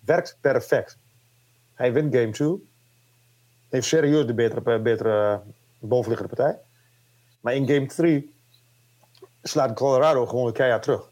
Werkt 0.00 0.38
perfect. 0.40 0.98
Hij 1.74 1.92
wint 1.92 2.14
game 2.14 2.30
2 2.30 2.68
heeft 3.68 3.86
serieus 3.86 4.26
de 4.26 4.34
betere, 4.34 4.80
betere 4.80 5.40
bovenliggende 5.78 6.34
partij. 6.34 6.58
Maar 7.40 7.54
in 7.54 7.68
game 7.68 7.86
3 7.86 8.34
slaat 9.42 9.74
Colorado 9.74 10.26
gewoon 10.26 10.52
keihard 10.52 10.82
terug. 10.82 11.10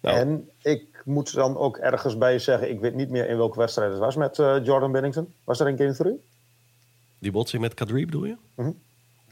Nou. 0.00 0.16
En 0.16 0.50
ik 0.62 0.97
moet 1.08 1.34
dan 1.34 1.56
ook 1.56 1.76
ergens 1.76 2.18
bij 2.18 2.38
zeggen, 2.38 2.70
ik 2.70 2.80
weet 2.80 2.94
niet 2.94 3.10
meer 3.10 3.28
in 3.28 3.36
welke 3.36 3.58
wedstrijd 3.58 3.90
het 3.90 4.00
was 4.00 4.16
met 4.16 4.38
eh, 4.38 4.56
Jordan 4.64 4.92
Bennington. 4.92 5.32
Was 5.44 5.58
dat 5.58 5.66
in 5.68 5.76
game 5.76 5.94
3? 5.94 6.12
Die 7.18 7.32
botsing 7.32 7.62
met 7.62 7.74
Kadri 7.74 8.04
bedoel 8.04 8.24
je? 8.24 8.36
Mhm. 8.54 8.70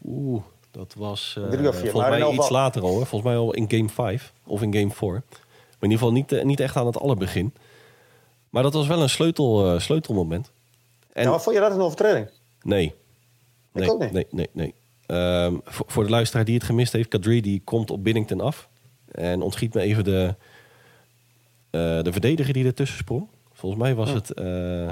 Oeh, 0.07 0.43
dat 0.71 0.95
was 0.97 1.35
eh, 1.39 1.49
Drie 1.49 1.69
of 1.69 1.77
vier, 1.77 1.91
volgens 1.91 2.11
mij 2.19 2.21
iets 2.29 2.31
geval- 2.37 2.51
later 2.51 2.83
al. 2.83 2.89
Hoor. 2.89 3.07
Volgens 3.07 3.31
mij 3.31 3.41
al 3.41 3.53
in 3.55 3.71
game 3.71 3.89
5 3.89 4.33
of 4.47 4.63
in 4.63 4.75
game 4.75 4.91
4. 4.91 5.11
Maar 5.11 5.21
in 5.81 5.91
ieder 5.91 5.99
geval 5.99 6.13
niet, 6.13 6.33
eh, 6.33 6.45
niet 6.45 6.61
echt 6.61 6.77
aan 6.77 6.87
het 6.87 6.99
allerbegin. 6.99 7.55
Maar 8.51 8.63
dat 8.63 8.73
was 8.75 8.87
wel 8.87 9.03
een 9.03 9.09
sleutel, 9.11 9.81
sleutelmoment. 9.81 10.51
En 11.13 11.25
Nou, 11.25 11.41
vond 11.41 11.55
je 11.57 11.63
dat 11.63 11.73
een 11.73 11.81
overtreding? 11.81 12.31
nee. 12.63 12.95
Nee, 13.73 13.97
niet. 13.97 14.13
nee, 14.13 14.27
nee, 14.31 14.49
nee. 14.53 14.75
Ehm, 15.07 15.55
voor, 15.65 15.87
voor 15.89 16.05
de 16.05 16.11
luisteraar 16.11 16.45
die 16.45 16.55
het 16.55 16.65
gemist 16.65 16.93
heeft, 16.93 17.09
Kadri 17.09 17.41
die 17.41 17.61
komt 17.65 17.91
op 17.91 18.05
Binnington 18.05 18.41
af. 18.41 18.69
En 19.13 19.43
ontschiet 19.43 19.75
me 19.75 19.81
even 19.81 20.05
de, 20.05 20.35
de 22.03 22.13
verdediger 22.13 22.53
die 22.53 22.65
ertussen 22.67 22.99
sprong. 22.99 23.27
Volgens 23.53 23.83
mij 23.83 23.95
was 23.95 24.11
het... 24.11 24.31
eh, 24.31 24.89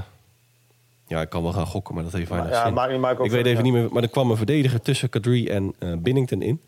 ja, 1.07 1.21
ik 1.21 1.29
kan 1.29 1.43
wel 1.43 1.53
gaan 1.53 1.67
gokken, 1.67 1.95
maar 1.95 2.05
dat 2.05 2.13
heeft 2.13 2.29
weinig 2.29 2.51
ja, 2.51 2.65
zin. 2.65 3.25
ik 3.25 3.31
weet 3.31 3.47
even 3.47 3.57
ja. 3.57 3.63
niet 3.63 3.73
meer, 3.73 3.89
maar 3.93 4.03
er 4.03 4.09
kwam 4.09 4.31
een 4.31 4.37
verdediger 4.37 4.81
tussen 4.81 5.09
Kadri 5.09 5.49
en 5.49 5.75
eh 5.79 5.93
Binnington 5.97 6.43
in. 6.43 6.61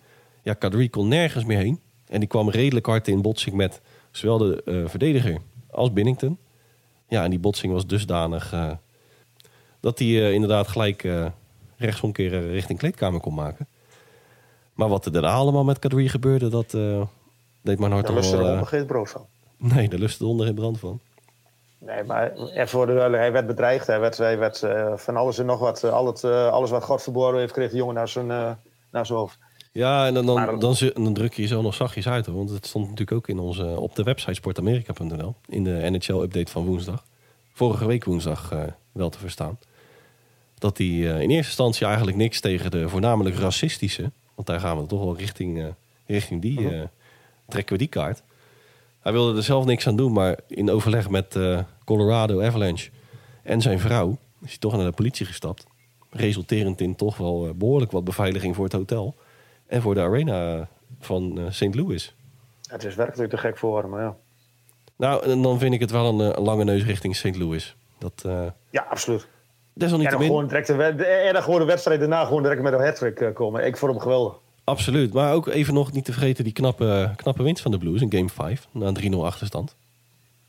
Ja, 0.43 0.55
Kadri 0.55 0.91
kon 0.91 1.09
nergens 1.09 1.45
meer 1.45 1.59
heen. 1.59 1.81
En 2.09 2.21
die 2.21 2.29
kwam 2.29 2.51
redelijk 2.51 2.87
hard 2.87 3.09
in 3.09 3.23
botsing 3.23 3.57
met 3.57 3.81
zowel 4.11 4.39
de 4.39 4.63
eh, 4.65 4.89
verdediger 4.89 5.39
als 5.71 5.93
Binnington. 5.93 6.39
Ja, 7.09 7.25
en 7.25 7.31
die 7.31 7.39
botsing 7.39 7.73
was 7.73 7.87
dusdanig 7.87 8.53
eh, 8.53 8.71
dat 9.81 9.99
hij 9.99 10.09
eh, 10.09 10.33
inderdaad 10.33 10.69
gelijk 10.69 11.05
eh, 11.05 11.27
rechtsomkeren 11.77 12.51
richting 12.51 12.79
kleedkamer 12.79 13.21
kon 13.21 13.35
maken. 13.35 13.67
Maar 14.75 14.89
wat 14.89 15.07
er 15.07 15.13
daarna 15.13 15.33
allemaal 15.33 15.65
met 15.65 15.79
Kadri 15.79 16.09
gebeurde, 16.09 16.49
dat 16.49 16.75
eh, 16.75 17.03
deed 17.63 17.79
mijn 17.79 17.93
hart 17.93 18.07
Daar 18.07 18.15
toch 18.15 18.25
lust 18.25 18.33
er 18.33 18.39
wel... 18.39 18.67
eh, 18.73 18.87
brood 18.87 19.11
van. 19.11 19.27
Nee, 19.57 19.89
daar 19.89 19.99
lust 19.99 20.19
de 20.19 20.27
onder 20.27 20.47
in 20.47 20.55
brand 20.55 20.79
van. 20.79 21.01
Nee, 21.79 22.05
maar 22.05 22.33
voor 22.55 22.87
de 22.87 22.93
hij 22.93 23.33
werd 23.33 23.47
bedreigd. 23.47 23.87
Hij 23.87 24.01
werd, 24.01 24.17
hij 24.19 24.39
werd 24.39 24.63
eh, 24.63 24.93
van 24.97 25.17
alles 25.17 25.39
en 25.39 25.47
nog 25.47 25.59
wat. 25.61 25.85
eh, 25.85 25.93
al 25.93 26.07
het, 26.07 26.25
eh, 26.25 26.49
alles 26.49 26.71
wat 26.71 26.85
God 26.85 27.03
verborgen 27.03 27.39
heeft, 27.39 27.53
kreeg 27.53 27.71
de 27.71 27.77
jongen 27.77 27.95
naar 27.95 28.09
zijn, 28.09 28.27
naar 28.91 29.07
zijn 29.07 29.19
hoofd. 29.19 29.39
Ja, 29.73 30.07
en 30.07 30.15
dan, 30.15 30.27
dan, 30.27 30.47
dan- 30.47 30.59
dan, 30.59 30.75
zu- 30.77 30.93
dan 30.95 31.15
druk 31.15 31.35
je 31.35 31.43
jezelf 31.43 31.63
nog 31.63 31.75
zachtjes 31.75 32.09
uit. 32.09 32.27
Hoor. 32.27 32.37
Want 32.37 32.51
het 32.51 32.67
stond 32.67 32.85
natuurlijk 32.85 33.17
ook 33.17 33.29
in 33.29 33.39
onze, 33.39 33.65
op 33.81 33.95
de 33.95 34.03
website 34.03 34.35
sportamerika.nl. 34.35 35.35
In 35.49 35.65
de 35.65 35.71
NHL-update 35.91 36.53
van 36.53 36.65
woensdag. 36.65 37.05
Vorige 37.53 37.87
week 37.87 38.05
woensdag 38.05 38.53
wel 38.93 39.09
te 39.11 39.19
verstaan. 39.19 39.59
Dat 40.59 40.79
hij 40.79 40.87
in 40.87 41.31
eerste 41.31 41.35
instantie 41.35 41.87
eigenlijk 41.87 42.17
niks 42.17 42.41
tegen 42.41 42.71
de 42.71 42.89
voornamelijk 42.89 43.37
racistische... 43.37 44.11
want 44.35 44.47
daar 44.47 44.61
gaan 44.61 44.81
we 44.81 44.87
toch 44.87 45.05
wel 45.05 45.17
richting, 45.17 45.75
richting 46.07 46.43
die... 46.43 46.75
eh, 46.75 46.83
trekken 47.49 47.73
we 47.73 47.79
die 47.79 47.89
kaart. 47.89 48.23
Hij 49.07 49.15
wilde 49.15 49.37
er 49.37 49.43
zelf 49.43 49.65
niks 49.65 49.87
aan 49.87 49.97
doen, 49.97 50.13
maar 50.13 50.39
in 50.49 50.71
overleg 50.71 51.11
met 51.11 51.37
eh, 51.37 51.59
Colorado 51.85 52.43
Avalanche 52.43 52.91
en 53.43 53.61
zijn 53.61 53.79
vrouw... 53.79 54.19
is 54.43 54.49
hij 54.49 54.59
toch 54.59 54.77
naar 54.77 54.85
de 54.85 54.93
politie 54.93 55.27
gestapt. 55.27 55.67
Resulterend 56.11 56.81
in 56.81 56.97
toch 56.97 57.17
wel 57.17 57.47
eh, 57.47 57.53
behoorlijk 57.55 57.93
wat 57.93 58.05
beveiliging 58.05 58.55
voor 58.55 58.65
het 58.65 58.73
hotel... 58.73 59.15
en 59.67 59.83
voor 59.83 59.95
de 59.95 60.01
arena 60.01 60.69
van 61.01 61.39
eh, 61.39 61.45
St. 61.49 61.75
Louis. 61.75 62.15
Het 62.69 62.85
is 62.85 62.95
werkelijk 62.95 63.31
te 63.31 63.37
gek 63.37 63.57
voor 63.57 63.83
hem, 63.83 63.99
ja. 63.99 64.17
Nou, 64.97 65.31
en 65.31 65.43
dan 65.43 65.59
vind 65.59 65.75
ik 65.75 65.81
het 65.81 65.91
wel 65.91 66.07
een, 66.07 66.37
een 66.37 66.45
lange 66.45 66.65
neus 66.65 66.85
richting 66.85 67.17
St. 67.17 67.37
Louis. 67.37 67.77
Dat 67.99 68.23
uh, 68.27 68.47
Ja, 68.71 68.87
absoluut. 68.91 69.23
En 69.23 69.29
dan 69.29 69.89
desalniettemin... 69.89 70.27
gewoon 70.27 70.47
direct 70.47 70.69
en 70.69 71.33
dan 71.33 71.43
gewoon 71.43 71.61
de 71.61 71.67
wedstrijd 71.67 72.01
daarna 72.01 72.25
gewoon 72.25 72.43
direct 72.43 72.63
met 72.63 72.73
een 72.73 72.85
hat 72.85 73.33
komen. 73.33 73.67
Ik 73.67 73.77
vond 73.77 73.93
hem 73.93 74.01
geweldig. 74.01 74.39
Absoluut. 74.67 75.13
Maar 75.13 75.33
ook 75.35 75.47
even 75.47 75.75
nog 75.75 75.93
niet 75.93 76.05
te 76.05 76.13
vergeten 76.13 76.45
die 76.45 76.53
knappe, 76.53 77.13
knappe 77.17 77.43
winst 77.43 77.63
van 77.63 77.71
de 77.71 77.79
Blues 77.79 78.01
in 78.01 78.13
Game 78.13 78.29
5. 78.29 78.67
Na 78.73 78.87
een 78.87 79.13
3-0 79.15 79.17
achterstand. 79.17 79.77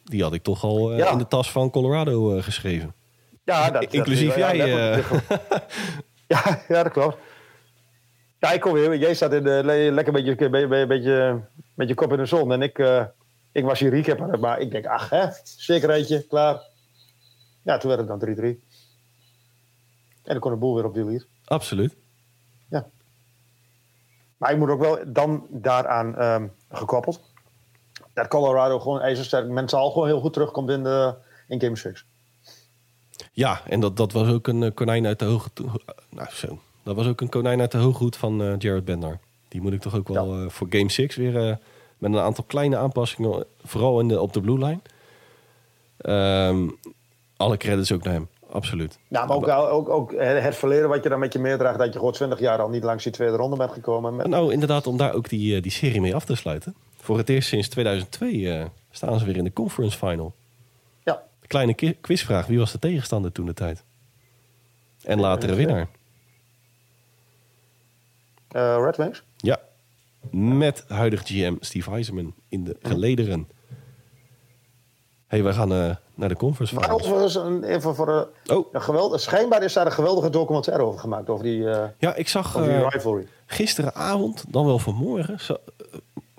Die 0.03 0.23
had 0.23 0.33
ik 0.33 0.43
toch 0.43 0.63
al 0.63 0.91
eh, 0.91 0.97
Ja. 0.97 1.11
in 1.11 1.17
de 1.17 1.27
tas 1.27 1.51
van 1.51 1.69
Colorado 1.69 2.35
eh, 2.35 2.43
geschreven. 2.43 2.93
Ja, 3.43 3.71
dat, 3.71 3.93
Inclusief 3.93 4.27
dat, 4.27 4.37
jij, 4.37 4.55
Ja, 4.57 4.91
eh. 4.91 5.11
ja, 6.33 6.63
ja, 6.67 6.83
dat 6.83 6.91
klopt. 6.91 7.17
Ja, 8.39 8.51
ik 8.51 8.61
kom 8.61 8.73
weer. 8.73 8.97
Jij 8.97 9.13
staat 9.13 9.33
in 9.33 9.43
de, 9.43 9.61
le- 9.65 9.91
lekker 9.91 10.13
met 10.13 10.25
je, 10.25 10.35
be- 10.35 10.67
be- 10.67 10.85
beetje, 10.87 11.41
met 11.73 11.87
je 11.87 11.93
kop 11.93 12.11
in 12.11 12.17
de 12.17 12.25
zon. 12.25 12.51
En 12.51 12.61
ik, 12.61 12.77
ik 13.51 13.63
was 13.63 13.79
hier 13.79 13.89
recap 13.89 14.39
maar 14.39 14.59
Ik 14.59 14.71
denk, 14.71 14.85
ach 14.85 15.09
hè, 15.09 15.25
zekerheidje, 15.43 16.25
klaar. 16.27 16.61
Ja, 17.63 17.77
toen 17.77 17.89
werd 17.95 18.09
het 18.09 18.19
dan 18.19 18.35
3-3. 18.35 18.41
En 20.23 20.33
dan 20.33 20.39
kon 20.39 20.51
de 20.51 20.57
boel 20.57 20.75
weer 20.75 20.85
op 20.85 20.93
de 20.93 21.05
lier. 21.05 21.25
Absoluut. 21.45 21.95
Maar 24.37 24.51
ik 24.51 24.57
moet 24.57 24.69
ook 24.69 24.79
wel 24.79 24.99
dan 25.07 25.45
daaraan 25.49 26.15
ehm, 26.15 26.47
gekoppeld. 26.71 27.21
Dat 28.13 28.27
Colorado 28.27 28.79
gewoon 28.79 29.01
ijzersterk 29.01 29.47
mentaal 29.47 29.91
gewoon 29.91 30.07
heel 30.07 30.19
goed 30.19 30.33
terugkomt 30.33 30.69
in, 30.69 30.83
de, 30.83 31.15
in 31.47 31.61
Game 31.61 31.75
6. 31.75 32.05
Ja, 33.31 33.61
en 33.65 33.79
dat, 33.79 33.97
dat 33.97 34.11
was 34.11 34.27
ook 34.27 34.47
een 34.47 34.63
eh, 34.63 34.73
konijn 34.73 35.05
uit 35.05 35.19
de 35.19 35.25
hoge... 35.25 35.49
Nou, 36.09 36.29
zo. 36.31 36.59
Dat 36.83 36.95
was 36.95 37.07
ook 37.07 37.21
een 37.21 37.29
konijn 37.29 37.59
uit 37.59 37.71
de 37.71 37.77
hooghoed 37.77 38.15
van 38.15 38.41
eh, 38.41 38.53
Jared 38.57 38.85
Bednar. 38.85 39.19
Die 39.47 39.61
moet 39.61 39.73
ik 39.73 39.81
toch 39.81 39.95
ook 39.95 40.07
wel 40.07 40.33
eh, 40.33 40.49
voor 40.49 40.67
Game 40.69 40.91
6 40.91 41.15
weer... 41.15 41.59
met 41.97 42.13
een 42.13 42.19
aantal 42.19 42.43
kleine 42.43 42.77
aanpassingen, 42.77 43.45
vooral 43.63 43.99
in 43.99 44.07
de, 44.07 44.21
op 44.21 44.33
de 44.33 44.41
blue 44.41 44.57
line. 44.57 44.79
Ehm, 45.97 46.69
alle 47.37 47.57
credits 47.57 47.91
ook 47.91 48.03
naar 48.03 48.13
hem, 48.13 48.29
absoluut. 48.51 48.99
Nou, 49.07 49.27
maar 49.27 49.37
ook, 49.37 49.47
ook, 49.71 49.89
ook 49.89 50.11
het 50.17 50.55
verleden 50.55 50.89
wat 50.89 51.03
je 51.03 51.09
dan 51.09 51.19
met 51.19 51.33
je 51.33 51.39
meedraagt... 51.39 51.77
dat 51.77 51.93
je 51.93 51.99
gewoon 51.99 52.13
20 52.13 52.39
jaar 52.39 52.59
al 52.61 52.69
niet 52.69 52.83
langs 52.83 53.03
die 53.03 53.11
tweede 53.11 53.35
ronde 53.35 53.57
bent 53.57 53.71
gekomen. 53.71 54.15
Met, 54.15 54.27
Nou, 54.27 54.53
inderdaad, 54.53 54.87
om 54.87 54.97
daar 54.97 55.13
ook 55.13 55.29
die, 55.29 55.55
eh, 55.55 55.61
die 55.61 55.71
serie 55.71 56.01
mee 56.01 56.15
af 56.15 56.25
te 56.25 56.35
sluiten. 56.35 56.75
Voor 56.97 57.17
het 57.17 57.29
eerst 57.29 57.47
sinds 57.49 57.67
2002 57.69 58.53
eh, 58.53 58.65
staan 58.91 59.19
ze 59.19 59.25
weer 59.25 59.37
in 59.37 59.43
de 59.43 59.53
conference 59.53 59.97
final. 59.97 60.33
ja, 61.03 61.23
Kleine 61.47 61.73
quizvraag, 62.01 62.45
wie 62.47 62.57
was 62.59 62.71
de 62.71 62.79
tegenstander 62.79 63.31
toen 63.31 63.45
de 63.45 63.53
tijd? 63.53 63.83
En 65.03 65.19
latere 65.19 65.55
winnaar. 65.55 65.87
eh, 68.47 68.77
Red 68.83 68.97
Wings. 68.97 69.23
Ja, 69.37 69.59
met 70.31 70.85
huidig 70.87 71.21
GM 71.25 71.55
Steve 71.59 71.91
Eisenman 71.91 72.33
in 72.49 72.63
de 72.63 72.77
gelederen. 72.81 73.47
hey, 75.27 75.43
wij 75.43 75.53
gaan 75.53 75.97
naar 76.17 76.29
de 76.29 76.35
conference 76.35 76.73
Maar 76.75 76.83
finals. 76.83 77.03
overigens, 77.03 77.35
een, 77.35 77.63
even 77.63 77.95
voor 77.95 78.29
eh, 78.45 78.57
Oh, 78.57 78.73
een 78.73 78.81
geweld, 78.81 79.21
schijnbaar 79.21 79.63
is 79.63 79.73
daar 79.73 79.85
een 79.85 79.91
geweldige 79.91 80.29
documentaire 80.29 80.83
over 80.83 80.99
gemaakt. 80.99 81.29
Over 81.29 81.43
die, 81.43 81.69
eh, 81.69 81.87
ja, 81.99 82.15
ik 82.15 82.27
zag 82.27 82.55
rivalry. 82.89 83.27
gisteravond, 83.45 84.43
dan 84.47 84.65
wel 84.65 84.79
vanmorgen, 84.79 85.39
zo- 85.39 85.57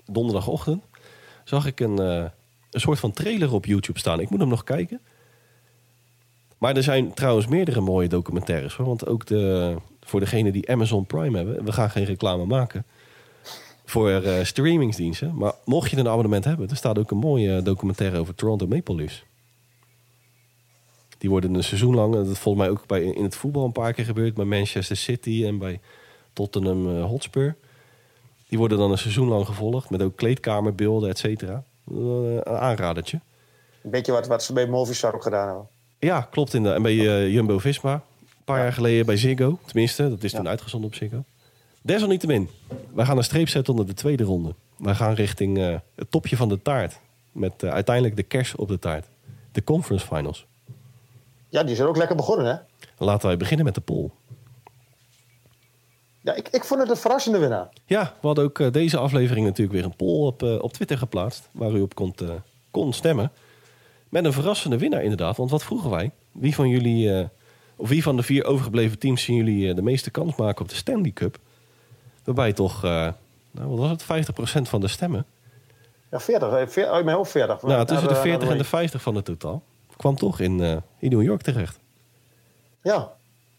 donderdagochtend, 0.05 0.83
zag 1.43 1.65
ik 1.65 1.79
een, 1.79 1.97
een 1.97 2.31
soort 2.71 2.99
van 2.99 3.11
trailer 3.11 3.53
op 3.53 3.65
YouTube 3.65 3.99
staan. 3.99 4.19
Ik 4.19 4.29
moet 4.29 4.39
hem 4.39 4.49
nog 4.49 4.63
kijken. 4.63 4.99
Maar 6.57 6.75
er 6.75 6.83
zijn 6.83 7.13
trouwens 7.13 7.47
meerdere 7.47 7.79
mooie 7.81 8.07
documentaires. 8.07 8.75
Hoor. 8.75 8.85
Want 8.87 9.05
ook 9.07 9.25
de, 9.25 9.75
voor 10.01 10.19
degenen 10.19 10.51
die 10.53 10.71
Amazon 10.71 11.05
Prime 11.05 11.37
hebben, 11.37 11.63
we 11.65 11.71
gaan 11.71 11.89
geen 11.89 12.03
reclame 12.05 12.45
maken. 12.45 12.85
Voor 13.85 14.21
streamingsdiensten. 14.43 15.35
Maar 15.35 15.53
mocht 15.65 15.89
je 15.91 15.97
een 15.97 16.07
abonnement 16.07 16.43
hebben, 16.45 16.69
er 16.69 16.75
staat 16.75 16.97
ook 16.99 17.11
een 17.11 17.17
mooie 17.17 17.61
documentaire 17.61 18.17
over 18.17 18.35
Toronto 18.35 18.67
Maple 18.67 18.95
Leafs. 18.95 19.25
Die 21.19 21.29
worden 21.29 21.53
een 21.53 21.63
seizoen 21.63 21.95
lang, 21.95 22.13
dat 22.13 22.27
is 22.27 22.39
volgens 22.39 22.63
mij 22.63 22.73
ook 22.73 22.87
bij, 22.87 23.03
in 23.03 23.23
het 23.23 23.35
voetbal 23.35 23.65
een 23.65 23.71
paar 23.71 23.93
keer 23.93 24.05
gebeurd, 24.05 24.33
bij 24.33 24.45
Manchester 24.45 24.95
City 24.97 25.43
en 25.45 25.57
bij 25.57 25.79
Tottenham 26.33 26.97
eh, 26.97 27.03
Hotspur. 27.05 27.55
Die 28.47 28.57
worden 28.57 28.77
dan 28.77 28.91
een 28.91 28.97
seizoen 28.97 29.27
lang 29.27 29.45
gevolgd 29.45 29.89
met 29.89 30.01
ook 30.01 30.15
kleedkamerbeelden, 30.15 31.09
et 31.09 31.17
cetera. 31.17 31.63
Eh, 31.91 31.95
een 32.33 32.43
aanradertje. 32.45 33.19
Een 33.83 33.89
beetje 33.91 34.11
wat, 34.11 34.27
wat 34.27 34.43
ze 34.43 34.53
bij 34.53 34.67
Movistar 34.67 35.13
ook 35.15 35.23
gedaan 35.23 35.47
hebben. 35.47 35.67
Ja, 35.99 36.21
klopt. 36.21 36.53
In 36.53 36.63
de, 36.63 36.71
en 36.73 36.81
bij 36.81 36.97
eh, 36.97 37.33
Jumbo-Visma. 37.33 37.93
Een 37.93 38.43
paar 38.45 38.57
Ja. 38.57 38.63
jaar 38.63 38.73
geleden 38.73 39.05
bij 39.05 39.17
Ziggo. 39.17 39.59
Tenminste, 39.65 40.09
dat 40.09 40.23
is 40.23 40.31
toen 40.31 40.43
Ja. 40.43 40.49
uitgezonden 40.49 40.89
op 40.89 40.95
Ziggo. 40.95 41.23
Desalniettemin, 41.81 42.49
wij 42.93 43.05
gaan 43.05 43.17
een 43.17 43.23
streep 43.23 43.47
zetten 43.49 43.73
onder 43.73 43.87
de 43.87 43.93
tweede 43.93 44.23
ronde. 44.23 44.53
Wij 44.77 44.95
gaan 44.95 45.13
richting 45.13 45.57
het 45.95 46.11
topje 46.11 46.35
van 46.37 46.49
de 46.49 46.61
taart. 46.61 46.99
Met 47.31 47.63
uiteindelijk 47.63 48.15
de 48.15 48.23
kers 48.23 48.55
op 48.55 48.67
de 48.67 48.79
taart. 48.79 49.05
De 49.51 49.63
conference 49.63 50.05
finals. 50.07 50.45
Ja, 51.49 51.63
die 51.63 51.75
zijn 51.75 51.87
ook 51.87 51.97
lekker 51.97 52.15
begonnen, 52.15 52.45
hè? 52.45 52.55
Laten 53.05 53.27
wij 53.27 53.37
beginnen 53.37 53.65
met 53.65 53.75
de 53.75 53.81
poll. 53.81 54.09
Ja, 56.21 56.33
ik, 56.33 56.47
ik 56.49 56.63
vond 56.63 56.79
het 56.81 56.89
een 56.89 56.97
verrassende 56.97 57.37
winnaar. 57.37 57.69
Ja, 57.85 58.13
we 58.21 58.27
hadden 58.27 58.43
ook 58.45 58.59
eh, 58.59 58.71
deze 58.71 58.97
aflevering 58.97 59.45
natuurlijk 59.45 59.75
weer 59.77 59.85
een 59.85 59.95
poll 59.95 60.25
op, 60.27 60.43
eh, 60.43 60.61
op 60.61 60.73
Twitter 60.73 60.97
geplaatst. 60.97 61.49
Waar 61.51 61.71
u 61.71 61.81
op 61.81 61.95
kon, 61.95 62.13
eh, 62.21 62.29
kon 62.71 62.93
stemmen. 62.93 63.31
Met 64.09 64.25
een 64.25 64.33
verrassende 64.33 64.77
winnaar 64.77 65.01
inderdaad. 65.03 65.37
Want 65.37 65.51
wat 65.51 65.63
vroegen 65.63 65.89
wij? 65.89 66.11
Wie 66.31 66.55
van 66.55 66.69
jullie, 66.69 67.29
of 67.75 67.89
wie 67.89 68.03
van 68.03 68.15
de 68.15 68.23
vier 68.23 68.45
overgebleven 68.45 68.99
teams 68.99 69.23
zien 69.23 69.35
jullie 69.35 69.73
de 69.73 69.81
meeste 69.81 70.11
kans 70.11 70.35
maken 70.35 70.61
op 70.61 70.69
de 70.69 70.75
Stanley 70.75 71.11
Cup? 71.11 71.37
Waarbij 72.23 72.53
toch, 72.53 72.81
nou, 72.81 73.13
wat 73.51 73.77
was 73.77 73.89
het, 73.89 74.03
50% 74.03 74.69
van 74.69 74.81
de 74.81 74.87
stemmen. 74.87 75.25
Ja, 76.11 76.19
40. 76.19 76.51
eh, 76.53 76.67
veer- 76.67 76.87
Uit 76.89 77.05
mijn 77.05 77.17
hoofd 77.17 77.31
40. 77.31 77.61
Nou, 77.61 77.85
tussen 77.85 78.07
de 78.07 78.13
Naar, 78.13 78.23
eh, 78.23 78.29
40 78.29 78.49
en 78.49 78.57
de 78.57 78.63
50 78.63 79.01
van 79.01 79.15
het 79.15 79.25
totaal. 79.25 79.63
Kwam 79.99 80.15
toch 80.15 80.39
in, 80.39 80.63
eh, 80.63 80.75
in 80.99 81.09
New 81.09 81.21
York 81.21 81.41
terecht. 81.41 81.79
Ja. 82.83 83.11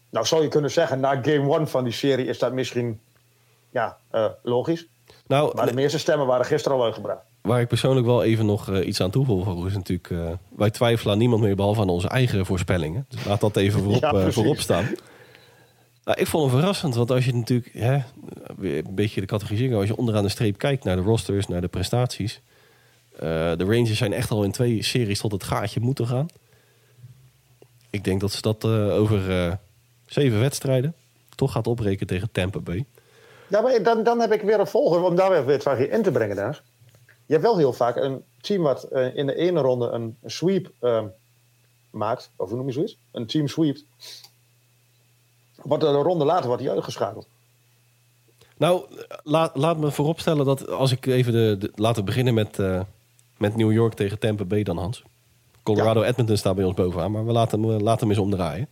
Nou, 0.09 0.25
zou 0.25 0.41
je 0.41 0.47
kunnen 0.47 0.71
zeggen, 0.71 0.99
na 0.99 1.21
game 1.21 1.57
1 1.57 1.67
van 1.67 1.83
die 1.83 1.93
serie 1.93 2.25
is 2.25 2.39
dat 2.39 2.53
misschien 2.53 2.99
ja, 3.71 3.97
eh, 4.09 4.25
logisch. 4.43 4.87
Nou, 5.27 5.55
Maar 5.55 5.65
de 5.65 5.73
meeste 5.73 5.99
stemmen 5.99 6.27
waren 6.27 6.45
gisteren 6.45 6.77
al 6.77 6.83
uitgebracht. 6.83 7.21
Waar 7.41 7.61
ik 7.61 7.67
persoonlijk 7.67 8.05
wel 8.05 8.23
even 8.23 8.45
nog 8.45 8.69
eh, 8.69 8.87
iets 8.87 9.01
aan 9.01 9.09
toevoeg, 9.09 9.65
is 9.65 9.73
natuurlijk... 9.73 10.13
wij 10.55 10.69
twijfelen 10.69 11.13
aan 11.13 11.19
niemand 11.19 11.41
meer 11.41 11.55
behalve 11.55 11.81
aan 11.81 11.89
onze 11.89 12.07
eigen 12.07 12.45
voorspellingen. 12.45 13.05
Dus 13.09 13.25
laat 13.25 13.41
dat 13.41 13.57
even 13.57 13.81
voorop, 13.83 14.01
Ja, 14.01 14.31
voorop 14.31 14.59
staan. 14.59 14.85
Nou, 16.03 16.19
ik 16.19 16.27
vond 16.27 16.51
hem 16.51 16.59
verrassend, 16.59 16.95
want 16.95 17.11
als 17.11 17.25
je 17.25 17.33
natuurlijk... 17.33 17.73
Hè, 17.73 17.99
een 18.59 18.95
beetje 18.95 19.21
de 19.21 19.27
categorisering... 19.27 19.75
als 19.75 19.87
je 19.87 19.97
onderaan 19.97 20.23
de 20.23 20.29
streep 20.29 20.57
kijkt 20.57 20.83
naar 20.83 20.95
de 20.95 21.01
rosters, 21.01 21.47
naar 21.47 21.61
de 21.61 21.67
prestaties... 21.67 22.41
eh, 23.21 23.27
de 23.57 23.65
Rangers 23.65 23.97
zijn 23.97 24.13
echt 24.13 24.31
al 24.31 24.43
in 24.43 24.51
twee 24.51 24.83
series 24.83 25.19
tot 25.19 25.31
het 25.31 25.43
gaatje 25.43 25.79
moeten 25.79 26.07
gaan. 26.07 26.27
Ik 27.89 28.03
denk 28.03 28.21
dat 28.21 28.31
ze 28.31 28.41
dat 28.41 28.63
eh, 28.63 28.99
over 28.99 29.31
eh, 29.31 29.53
zeven 30.05 30.39
wedstrijden... 30.39 30.95
toch 31.35 31.51
gaat 31.51 31.67
opbreken 31.67 32.07
tegen 32.07 32.31
Tampa 32.31 32.59
Bay. 32.59 32.85
Ja, 33.47 33.61
maar 33.61 33.83
dan, 33.83 34.03
dan 34.03 34.19
heb 34.19 34.31
ik 34.31 34.41
weer 34.41 34.59
een 34.59 34.67
volger 34.67 35.03
om 35.03 35.15
daar 35.15 35.45
weer 35.45 35.61
van 35.61 35.77
in 35.77 36.03
te 36.03 36.11
brengen. 36.11 36.35
Dennis. 36.35 36.61
Je 37.25 37.33
hebt 37.33 37.41
wel 37.41 37.57
heel 37.57 37.73
vaak 37.73 37.95
een 37.95 38.23
team 38.41 38.61
wat 38.61 38.87
in 39.13 39.25
de 39.25 39.35
ene 39.35 39.61
ronde 39.61 39.89
een 39.89 40.17
sweep 40.25 40.71
ehm, 40.79 41.05
maakt. 41.89 42.29
Of 42.35 42.47
hoe 42.47 42.57
noem 42.57 42.67
je 42.67 42.73
zoiets? 42.73 42.97
Een 43.11 43.25
team 43.25 43.47
sweept. 43.47 43.85
Wordt 45.55 45.83
een 45.83 45.93
ronde 45.93 46.25
later 46.25 46.47
wordt 46.47 46.61
hij 46.61 46.71
uitgeschakeld. 46.71 47.27
Nou, 48.57 48.83
laat, 49.23 49.55
laat 49.55 49.77
me 49.77 49.91
vooropstellen 49.91 50.45
dat 50.45 50.69
als 50.69 50.91
ik 50.91 51.05
even 51.05 51.33
de. 51.33 51.55
de 51.59 51.71
laten 51.75 51.99
we 51.99 52.05
beginnen 52.05 52.33
met, 52.33 52.59
met 53.41 53.55
New 53.55 53.71
York 53.71 53.93
tegen 53.93 54.19
Tampa 54.19 54.43
Bay 54.43 54.63
dan, 54.63 54.77
Hans. 54.77 55.03
Colorado 55.63 56.01
Edmonton 56.01 56.37
staat 56.37 56.55
bij 56.55 56.63
ons 56.63 56.75
bovenaan, 56.75 57.11
maar 57.11 57.25
we 57.25 57.31
laten 57.31 57.61
hem, 57.61 57.71
eh, 57.71 57.79
laten 57.79 57.99
hem 57.99 58.09
eens 58.09 58.25
omdraaien. 58.25 58.69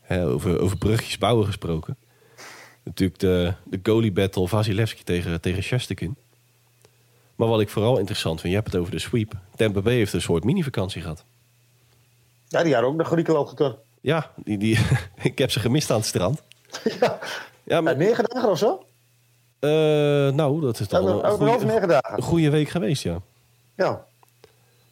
Hè, 0.00 0.26
over, 0.26 0.60
over 0.60 0.78
brugjes 0.78 1.18
bouwen 1.18 1.46
gesproken. 1.46 1.96
Natuurlijk 2.82 3.20
de, 3.20 3.52
de 3.64 3.80
goalie 3.82 4.12
battle 4.12 4.48
Vasilevski 4.48 5.02
tegen, 5.02 5.40
tegen 5.40 5.62
Shesterkin. 5.62 6.16
Maar 7.36 7.48
wat 7.48 7.60
ik 7.60 7.68
vooral 7.68 7.98
interessant 7.98 8.40
vind, 8.40 8.52
je 8.52 8.58
hebt 8.58 8.72
het 8.72 8.80
over 8.80 8.92
de 8.92 8.98
sweep. 8.98 9.32
Tampa 9.56 9.80
Bay 9.80 9.94
heeft 9.94 10.12
een 10.12 10.20
soort 10.20 10.44
mini-vakantie 10.44 11.02
gehad. 11.02 11.24
Ja, 12.48 12.62
die 12.62 12.72
hadden 12.72 12.90
ook 12.90 12.96
naar 12.96 13.06
Griekenland 13.06 13.48
gekund. 13.48 13.76
Ja, 14.00 14.32
die, 14.36 14.58
die, 14.58 14.78
ik 15.22 15.38
heb 15.38 15.50
ze 15.50 15.60
gemist 15.60 15.90
aan 15.90 15.96
het 15.96 16.06
strand. 16.06 16.42
ja. 17.00 17.18
Ja, 17.64 17.80
maar, 17.80 17.96
negen 17.96 18.24
dagen 18.24 18.50
of 18.50 18.58
zo? 18.58 18.84
eh, 19.60 19.70
nou, 20.34 20.60
dat 20.60 20.80
is 20.80 20.90
al 20.90 21.02
mijn 21.02 21.24
een 21.24 21.30
goede, 21.30 21.64
negen 21.64 21.88
dagen. 21.88 22.16
een 22.16 22.22
goede 22.22 22.50
week 22.50 22.68
geweest, 22.68 23.02
ja. 23.02 23.20
Ja. 23.74 24.04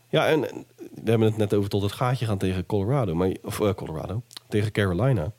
Ja, 0.08 0.26
en 0.28 0.50
en 0.50 0.66
we 1.04 1.10
hebben 1.10 1.28
het 1.28 1.36
net 1.36 1.54
over 1.54 1.70
tot 1.70 1.82
het 1.82 1.92
gaatje 1.92 2.26
gaan 2.26 2.38
tegen 2.38 2.66
Colorado. 2.66 3.14
Maar, 3.14 3.36
of 3.42 3.60
eh, 3.60 3.74
Colorado, 3.74 4.22
tegen 4.48 4.72
Carolina. 4.72 5.32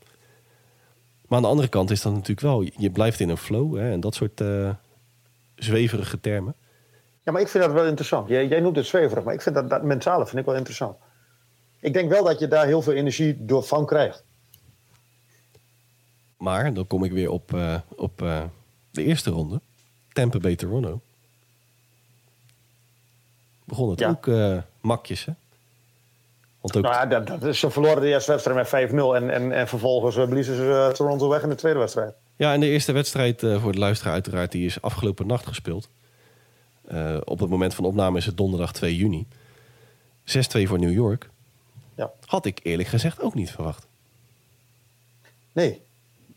Maar 1.28 1.38
aan 1.38 1.42
de 1.42 1.48
andere 1.48 1.68
kant 1.68 1.92
is 1.92 2.02
dat 2.02 2.14
natuurlijk 2.14 2.42
wel... 2.42 2.62
Je 2.78 2.90
blijft 2.90 3.20
in 3.20 3.30
een 3.30 3.38
flow 3.38 3.78
hè, 3.78 3.92
en 3.92 4.00
dat 4.00 4.16
soort 4.16 4.42
eh, 4.42 4.70
zweverige 5.56 6.20
termen. 6.20 6.56
ja, 7.24 7.32
maar 7.32 7.42
ik 7.42 7.48
vind 7.48 7.64
dat 7.64 7.74
wel 7.74 7.86
interessant. 7.86 8.28
Jij, 8.28 8.48
jij 8.48 8.60
noemt 8.60 8.76
het 8.76 8.86
zweverig, 8.86 9.24
maar 9.24 9.34
ik 9.34 9.42
vind 9.42 9.56
dat, 9.56 9.70
dat 9.70 9.84
mentale 9.84 10.26
vind 10.26 10.40
ik 10.40 10.46
wel 10.46 10.56
interessant. 10.56 10.98
Ik 11.80 11.94
denk 11.94 12.10
wel 12.10 12.24
dat 12.24 12.40
je 12.40 12.48
daar 12.48 12.66
heel 12.66 12.82
veel 12.82 12.94
energie 12.94 13.46
door 13.46 13.64
van 13.64 13.86
krijgt. 13.86 14.24
Maar 16.38 16.74
dan 16.74 16.88
kom 16.88 17.04
ik 17.04 17.12
weer 17.12 17.30
op, 17.30 17.54
eh, 17.54 17.80
op 17.96 18.18
de 18.92 19.04
eerste 19.04 19.30
ronde. 19.30 19.62
Tampa 20.14 20.40
Bay 20.40 20.56
Toronto. 20.56 21.02
Begon 23.72 23.90
het 23.90 24.00
Ja. 24.00 24.10
ook 24.10 24.28
eh, 24.28 24.58
makjes, 24.82 25.26
hè? 25.26 25.32
Want 26.62 26.78
ook, 26.78 26.84
Nou 26.84 26.96
ja, 26.96 27.06
dat, 27.06 27.28
dat, 27.28 27.44
is- 27.44 27.60
ze 27.60 27.70
verloren 27.70 28.02
de 28.02 28.08
eerste 28.08 28.32
wedstrijd 28.32 28.72
met 28.72 28.92
5-0 28.92 28.94
en, 29.16 29.30
en, 29.30 29.52
en 29.52 29.68
vervolgens 29.68 30.16
eh, 30.18 30.28
bliezen 30.28 30.56
ze 30.56 30.86
eh, 30.88 30.94
Toronto 30.94 31.30
weg 31.30 31.42
in 31.44 31.50
de 31.50 31.56
tweede 31.56 31.80
wedstrijd. 31.80 32.14
Ja, 32.36 32.54
en 32.54 32.60
de 32.60 32.68
eerste 32.68 32.92
wedstrijd 32.92 33.44
eh, 33.44 33.62
voor 33.62 33.72
de 33.72 33.78
luisteraar 33.78 34.14
uiteraard... 34.14 34.52
die 34.52 34.66
is 34.66 34.82
afgelopen 34.82 35.28
nacht 35.28 35.48
gespeeld. 35.48 35.90
Eh, 36.88 37.18
op 37.24 37.40
het 37.40 37.50
moment 37.50 37.74
van 37.74 37.86
opname 37.86 38.18
is 38.18 38.26
het 38.26 38.38
donderdag 38.38 38.74
2 38.74 38.96
juni. 38.96 39.28
6-2 40.26 40.68
voor 40.68 40.80
New 40.80 40.92
York. 40.94 41.30
Ja. 41.96 42.12
Had 42.26 42.46
ik 42.46 42.60
eerlijk 42.64 42.90
gezegd 42.90 43.22
ook 43.22 43.34
niet 43.34 43.52
verwacht. 43.52 43.88
Nee, 45.52 45.82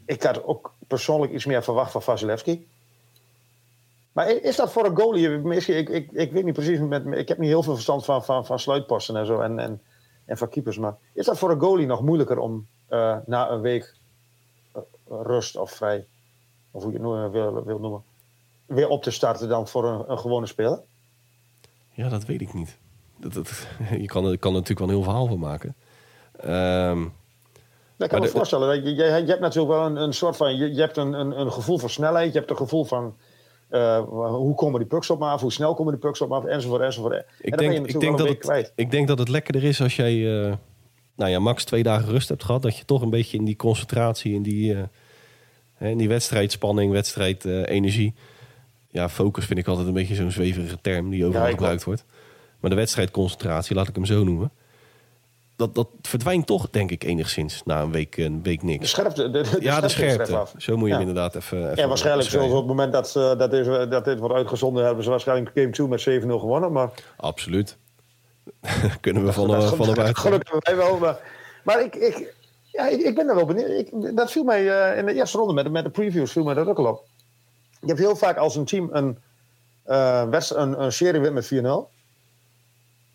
ik 0.05 0.23
had 0.23 0.45
ook 0.45 0.73
persoonlijk 0.87 1.33
iets 1.33 1.45
meer 1.45 1.63
verwacht 1.63 1.93
van 1.93 2.03
Vasilevski. 2.03 2.67
Maar 4.15 4.29
is 4.29 4.57
dat 4.57 4.73
voor 4.73 4.85
een 4.85 4.97
goalie? 4.97 5.29
Misschien, 5.29 5.77
ik, 5.77 5.89
ik, 5.89 6.13
ik 6.13 6.33
weet 6.33 6.45
niet 6.45 6.55
precies, 6.55 6.79
met, 6.79 7.07
ik 7.07 7.29
heb 7.29 7.39
niet 7.39 7.49
heel 7.49 7.63
veel 7.63 7.73
verstand 7.75 8.05
van, 8.05 8.25
van, 8.25 8.47
van 8.47 8.59
sluitposten 8.59 9.17
en 9.17 9.27
zo 9.27 9.41
en, 9.41 9.59
en, 9.59 9.83
en 10.25 10.37
van 10.39 10.49
keepers. 10.49 10.79
Maar 10.79 10.97
is 11.13 11.25
dat 11.27 11.39
voor 11.39 11.51
een 11.51 11.61
goalie 11.61 11.87
nog 11.87 12.03
moeilijker 12.03 12.39
om 12.39 12.67
eh, 12.89 13.17
na 13.27 13.51
een 13.51 13.61
week 13.61 13.95
eh, 14.73 14.81
rust 15.09 15.57
of 15.57 15.71
vrij, 15.71 16.07
of 16.71 16.83
hoe 16.83 16.93
je 16.93 16.99
het 17.23 17.33
wil, 17.33 17.65
wil 17.65 17.79
noemen, 17.79 18.03
weer 18.67 18.89
op 18.89 19.03
te 19.03 19.11
starten 19.11 19.49
dan 19.49 19.69
voor 19.69 19.85
een, 19.89 20.05
een 20.11 20.19
gewone 20.19 20.47
speler? 20.47 20.81
Ja, 21.93 22.09
dat 22.09 22.25
weet 22.25 22.41
ik 22.41 22.55
niet. 22.55 22.77
Dat, 23.17 23.33
dat, 23.33 23.51
je 24.01 24.07
kan 24.07 24.27
er 24.27 24.39
kan 24.39 24.53
er 24.53 24.59
natuurlijk 24.61 24.79
wel 24.79 24.89
een 24.89 24.95
heel 24.95 25.03
verhaal 25.03 25.27
van 25.27 25.39
maken. 25.39 25.75
Ehm, 26.37 27.03
Ik 27.97 28.09
kan 28.09 28.21
me 28.21 28.27
de- 28.27 28.33
voorstellen, 28.33 28.85
je, 28.85 28.95
je, 28.95 29.05
je 29.05 29.11
hebt 29.11 29.41
natuurlijk 29.41 29.75
wel 29.75 29.87
een, 29.87 29.97
een 29.97 30.15
soort 30.15 30.37
van, 30.37 30.57
je, 30.57 30.75
je 30.75 30.81
hebt 30.81 30.97
een, 30.97 31.13
een, 31.13 31.41
een 31.41 31.53
gevoel 31.53 31.79
van 31.79 31.89
snelheid, 31.91 32.33
je 32.33 32.39
hebt 32.39 32.51
een 32.51 32.57
gevoel 32.57 32.85
van 32.85 33.17
eh, 33.75 33.99
hoe 34.29 34.55
komen 34.55 34.81
die 34.81 34.89
pucks 34.89 35.11
op 35.11 35.19
me 35.19 35.27
af, 35.27 35.41
hoe 35.41 35.53
snel 35.53 35.75
komen 35.75 35.93
die 35.93 36.03
pucks 36.03 36.21
op 36.21 36.29
me 36.29 36.35
af, 36.35 36.45
enzovoort, 36.45 36.83
enzovoort. 36.83 37.13
en 37.13 37.25
ik, 37.41 37.51
je 37.51 37.57
denk, 37.57 37.87
ik, 37.87 38.01
denk 38.01 38.19
dat 38.19 38.39
kwijt. 38.39 38.67
het, 38.67 38.73
ik 38.77 38.91
denk 38.91 39.09
dat 39.09 39.19
het 39.19 39.29
lekkerder 39.29 39.65
is 39.65 39.81
als 39.81 39.97
jij 39.97 40.43
eh, 40.43 40.53
nou 41.15 41.31
ja, 41.31 41.39
max 41.39 41.65
twee 41.65 41.83
dagen 41.83 42.09
rust 42.09 42.29
hebt 42.29 42.45
gehad. 42.45 42.63
Dat 42.63 42.77
je 42.77 42.85
toch 42.85 43.03
een 43.03 43.11
beetje 43.11 43.37
in 43.37 43.45
die 43.45 43.57
concentratie, 43.57 44.35
in 44.35 44.43
die, 44.43 44.77
hè, 45.75 45.89
in 45.89 45.99
die 45.99 46.09
wedstrijdspanning, 46.09 46.93
wedstrijd 46.93 47.45
eh, 47.45 47.67
energie. 47.67 48.15
Ja, 48.91 49.09
focus 49.09 49.45
vind 49.45 49.59
ik 49.59 49.67
altijd 49.67 49.87
een 49.87 49.93
beetje 49.93 50.15
zo'n 50.15 50.31
zweverige 50.31 50.79
term 50.81 51.11
die 51.11 51.25
overal 51.25 51.47
Ja, 51.47 51.51
gebruikt 51.51 51.85
wordt. 51.85 52.05
Maar 52.61 52.71
de 52.71 52.77
wedstrijdconcentratie, 52.77 53.77
laat 53.77 53.89
ik 53.89 53.95
hem 53.95 54.05
zo 54.05 54.25
noemen. 54.25 54.51
Dat, 55.57 55.75
dat 55.75 55.89
verdwijnt 56.03 56.47
toch, 56.47 56.71
denk 56.71 56.91
ik, 56.91 57.05
enigszins 57.05 57.63
na 57.65 57.83
een 57.83 57.91
week, 57.91 58.17
een 58.17 58.43
week 58.43 58.61
De 58.61 58.67
niks. 58.67 58.91
scherpte, 58.91 59.31
de, 59.31 59.43
de, 59.43 59.57
ja, 59.61 59.81
de 59.81 59.89
scherpte 59.89 60.37
er. 60.37 60.49
Zo 60.57 60.77
moet 60.77 60.89
je 60.89 60.95
Ja. 60.95 60.99
hem 61.01 61.09
inderdaad 61.09 61.35
even. 61.35 61.59
even 61.71 61.83
En 61.83 61.89
waarschijnlijk 61.89 62.29
zullen 62.29 62.49
op 62.51 62.57
het 62.57 62.67
moment 62.67 62.93
dat, 62.93 63.17
eh, 63.17 63.39
dat, 63.39 63.51
deze, 63.51 63.87
dat 63.91 64.05
dit 64.05 64.19
wordt 64.19 64.35
uitgezonden, 64.35 64.85
hebben 64.85 65.05
ze 65.05 65.11
waarschijnlijk 65.11 65.51
Game 65.55 65.71
2 65.71 65.87
met 65.89 66.01
7-0 66.01 66.39
gewonnen. 66.39 66.73
Maar 66.73 66.91
Absoluut. 67.17 67.77
Kunnen 69.01 69.25
we 69.25 69.33
van, 69.33 69.55
eh, 69.55 69.73
van 69.73 69.99
uit. 69.99 70.19
Gelukkig 70.19 70.53
hebben 70.53 70.77
wij 70.77 70.77
wel. 70.89 70.99
Maar, 70.99 71.19
maar 71.65 71.81
ik, 71.85 71.95
ik, 71.95 72.35
ja, 72.73 72.87
ik, 72.89 73.01
ik 73.01 73.15
ben 73.15 73.27
daar 73.27 73.37
wel 73.37 73.45
benieuwd. 73.47 73.69
Ik, 73.69 74.17
dat 74.17 74.31
viel 74.33 74.45
mij 74.45 74.91
eh, 74.91 74.99
in 74.99 75.07
de 75.07 75.15
eerste 75.15 75.39
ronde 75.39 75.53
met, 75.53 75.65
de- 75.65 75.71
met 75.71 75.85
de 75.85 75.91
previews 75.91 76.33
viel 76.33 76.45
mij 76.45 76.55
dat 76.55 76.67
ook 76.67 76.79
al 76.79 76.87
op. 76.87 77.05
Je 77.81 77.87
hebt 77.87 77.99
heel 77.99 78.17
vaak 78.17 78.37
als 78.37 78.57
een 78.57 78.65
team 78.65 78.89
een, 78.93 79.19
eh, 79.83 80.29
wedst- 80.29 80.51
een, 80.55 80.83
een 80.83 80.93
serie 80.93 81.21
wint 81.21 81.35
met 81.35 81.47
4-0. 81.47 81.91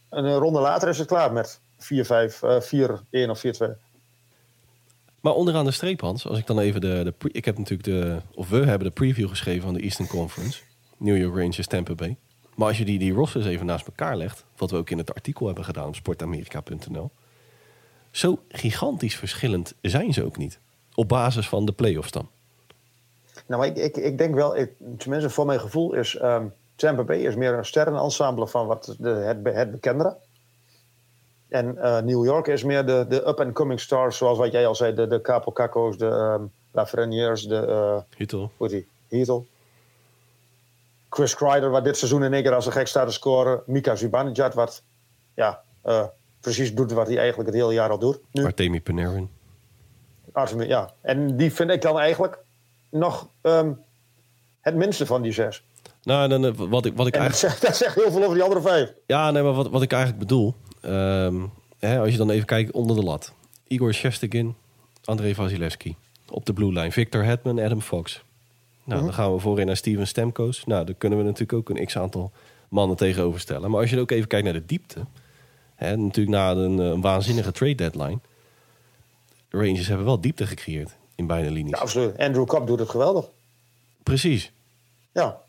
En 0.10 0.26
een 0.26 0.38
ronde 0.38 0.60
later 0.60 0.90
is 0.90 0.98
het 0.98 1.08
klaar 1.08 1.34
met 1.34 1.60
4-5, 1.80 1.86
eh 2.42 3.28
4-1 3.28 3.30
of 3.30 3.44
4-2. 3.46 3.50
Maar 5.22 5.34
onderaan 5.34 5.66
de 5.66 5.72
streep, 5.72 6.02
Hans, 6.02 6.28
als 6.28 6.38
ik 6.38 6.48
dan 6.48 6.60
even 6.60 6.82
de, 6.82 7.14
de 7.20 7.30
ik 7.32 7.46
heb 7.46 7.58
natuurlijk 7.58 7.84
de, 7.84 8.22
of 8.34 8.50
we 8.50 8.58
hebben 8.58 8.88
de 8.88 8.94
preview 8.94 9.28
geschreven 9.28 9.62
van 9.62 9.74
de 9.74 9.82
Eastern 9.82 10.08
Conference, 10.08 10.62
New 10.98 11.18
York 11.18 11.36
Rangers, 11.36 11.68
Tampa 11.68 11.94
Bay. 11.94 12.18
Maar 12.56 12.68
als 12.68 12.78
je 12.78 12.86
die, 12.86 13.00
die 13.00 13.14
rosters 13.14 13.46
even 13.46 13.66
naast 13.66 13.88
elkaar 13.88 14.18
legt, 14.18 14.46
wat 14.58 14.72
we 14.72 14.78
ook 14.78 14.90
in 14.90 14.98
het 14.98 15.14
artikel 15.14 15.46
hebben 15.46 15.64
gedaan 15.64 15.88
op 15.88 15.96
sportamerika.nl, 15.96 17.12
zo 18.12 18.40
gigantisch 18.50 19.16
verschillend 19.16 19.74
zijn 19.82 20.14
ze 20.14 20.24
ook 20.26 20.38
niet. 20.38 20.60
Op 20.96 21.08
basis 21.08 21.50
van 21.50 21.66
de 21.66 21.72
playoffs 21.72 22.12
dan. 22.12 22.30
Nou, 23.46 23.62
maar 23.62 23.70
ik, 23.70 23.78
ik, 23.78 23.98
ik 23.98 24.18
denk 24.18 24.36
wel, 24.36 24.58
ik, 24.58 24.72
tenminste 24.98 25.30
voor 25.30 25.46
mijn 25.46 25.60
gevoel 25.60 25.94
is 25.94 26.16
ehm 26.16 26.46
Tampa 26.80 27.04
Bay 27.04 27.18
is 27.18 27.36
meer 27.36 27.54
een 27.54 27.66
sterrenensemble 27.66 28.48
van 28.48 28.68
wat 28.68 28.96
de, 29.00 29.10
het, 29.10 29.38
het 29.44 29.72
bekendere. 29.72 30.16
En 31.50 31.78
eh, 31.78 32.02
New 32.02 32.26
York 32.26 32.48
is 32.48 32.64
meer 32.64 32.86
de, 32.86 33.06
de 33.10 33.28
up-and-coming 33.28 33.80
stars, 33.80 34.18
zoals 34.18 34.38
wat 34.38 34.52
jij 34.52 34.68
al 34.68 34.76
zei, 34.76 34.94
de, 34.94 35.08
de 35.08 35.22
Capo 35.22 35.52
Cacos, 35.52 35.98
de 35.98 36.08
ehm 36.08 36.44
Lafreniers, 36.72 37.44
de, 37.44 38.04
Hittel. 38.18 38.52
hoe 38.58 38.68
die, 38.68 38.88
Heatle. 39.10 39.44
Chris 41.10 41.36
Kreider, 41.36 41.70
wat 41.70 41.84
dit 41.84 41.98
seizoen 41.98 42.24
in 42.24 42.34
één 42.34 42.44
keer 42.44 42.54
als 42.54 42.66
een 42.66 42.72
gek 42.72 42.88
staat 42.88 43.08
te 43.08 43.14
scoren. 43.14 43.62
Mika 43.66 43.96
Zibanejad, 43.96 44.54
wat 44.54 44.84
ja, 45.34 45.62
eh, 45.82 46.06
precies 46.40 46.76
doet 46.76 46.92
wat 46.92 47.08
hij 47.08 47.18
eigenlijk 47.18 47.50
het 47.50 47.58
hele 47.58 47.74
jaar 47.74 47.90
al 47.90 48.00
doet. 48.00 48.20
Nu. 48.32 48.46
Artemi 48.46 48.82
Panarin. 48.82 49.30
Artemis, 50.32 50.68
ja. 50.68 50.94
En 51.02 51.38
die 51.38 51.54
vind 51.54 51.72
ik 51.72 51.82
dan 51.82 52.00
eigenlijk 52.00 52.40
nog 52.90 53.30
ehm, 53.42 53.72
het 54.62 54.76
minste 54.76 55.06
van 55.06 55.22
die 55.22 55.32
zes. 55.32 55.64
Nou, 56.04 56.30
dan, 56.30 56.70
wat 56.70 56.86
ik, 56.86 56.96
wat 56.96 57.08
ik 57.08 57.14
En 57.14 57.20
dat 57.22 57.32
eigenlijk... 57.32 57.36
zegt, 57.36 57.62
dat 57.62 57.76
zegt 57.76 57.96
heel 57.96 58.12
veel 58.12 58.22
over 58.22 58.34
die 58.34 58.44
andere 58.44 58.62
vijf. 58.62 58.94
Ja, 59.06 59.32
nee, 59.32 59.44
maar 59.44 59.54
wat, 59.54 59.70
wat 59.70 59.82
ik 59.82 59.92
eigenlijk 59.92 60.22
bedoel. 60.22 60.56
Ehm, 60.82 61.36
hè, 61.80 62.00
als 62.00 62.12
je 62.12 62.18
dan 62.18 62.30
even 62.30 62.46
kijkt 62.46 62.72
onder 62.72 62.96
de 62.96 63.04
lat. 63.04 63.34
Igor 63.68 63.94
Shesterkin, 63.94 64.56
André 65.04 65.34
Vasilevski. 65.34 65.96
Op 66.30 66.46
de 66.46 66.54
blue 66.54 66.74
line. 66.74 66.92
Victor 66.92 67.24
Hetman, 67.24 67.60
Adam 67.60 67.82
Fox. 67.82 68.24
Nou, 68.84 69.02
dan 69.02 69.14
gaan 69.14 69.34
we 69.34 69.40
voorin 69.40 69.66
naar 69.66 69.78
Steven 69.78 70.08
Stamkos. 70.08 70.66
Nou, 70.66 70.86
daar 70.86 70.96
kunnen 70.96 71.18
we 71.18 71.24
natuurlijk 71.24 71.54
ook 71.54 71.70
een 71.70 71.86
x-aantal 71.86 72.32
mannen 72.70 72.98
tegenover 72.98 73.40
stellen. 73.40 73.72
Maar 73.72 73.82
als 73.82 73.90
je 73.90 74.00
ook 74.00 74.12
even 74.12 74.28
kijkt 74.28 74.46
naar 74.46 74.54
de 74.54 74.66
diepte. 74.66 75.00
Hè, 75.76 75.98
natuurlijk 75.98 76.38
na 76.38 76.52
een, 76.52 76.80
eh, 76.80 76.86
een 76.86 77.02
waanzinnige 77.02 77.52
trade 77.52 77.76
deadline. 77.76 78.20
De 79.50 79.58
Rangers 79.58 79.88
hebben 79.88 80.06
wel 80.06 80.22
diepte 80.22 80.48
gecreëerd 80.48 80.96
in 81.16 81.28
beide 81.28 81.52
linies. 81.52 81.72
Ja, 81.72 81.78
absoluut. 81.78 82.18
Andrew 82.18 82.46
Cobb 82.46 82.68
doet 82.68 82.80
het 82.80 82.90
geweldig. 82.90 83.30
Precies. 84.04 84.52
Ja. 85.12 85.42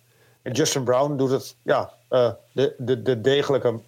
En 0.42 0.52
Justin 0.52 0.84
Brown 0.84 1.16
doet 1.16 1.30
het, 1.30 1.56
ja, 1.62 1.92
eh, 2.08 2.32
de, 2.52 2.74
de, 2.78 3.02
de 3.02 3.20
degelijke 3.20 3.80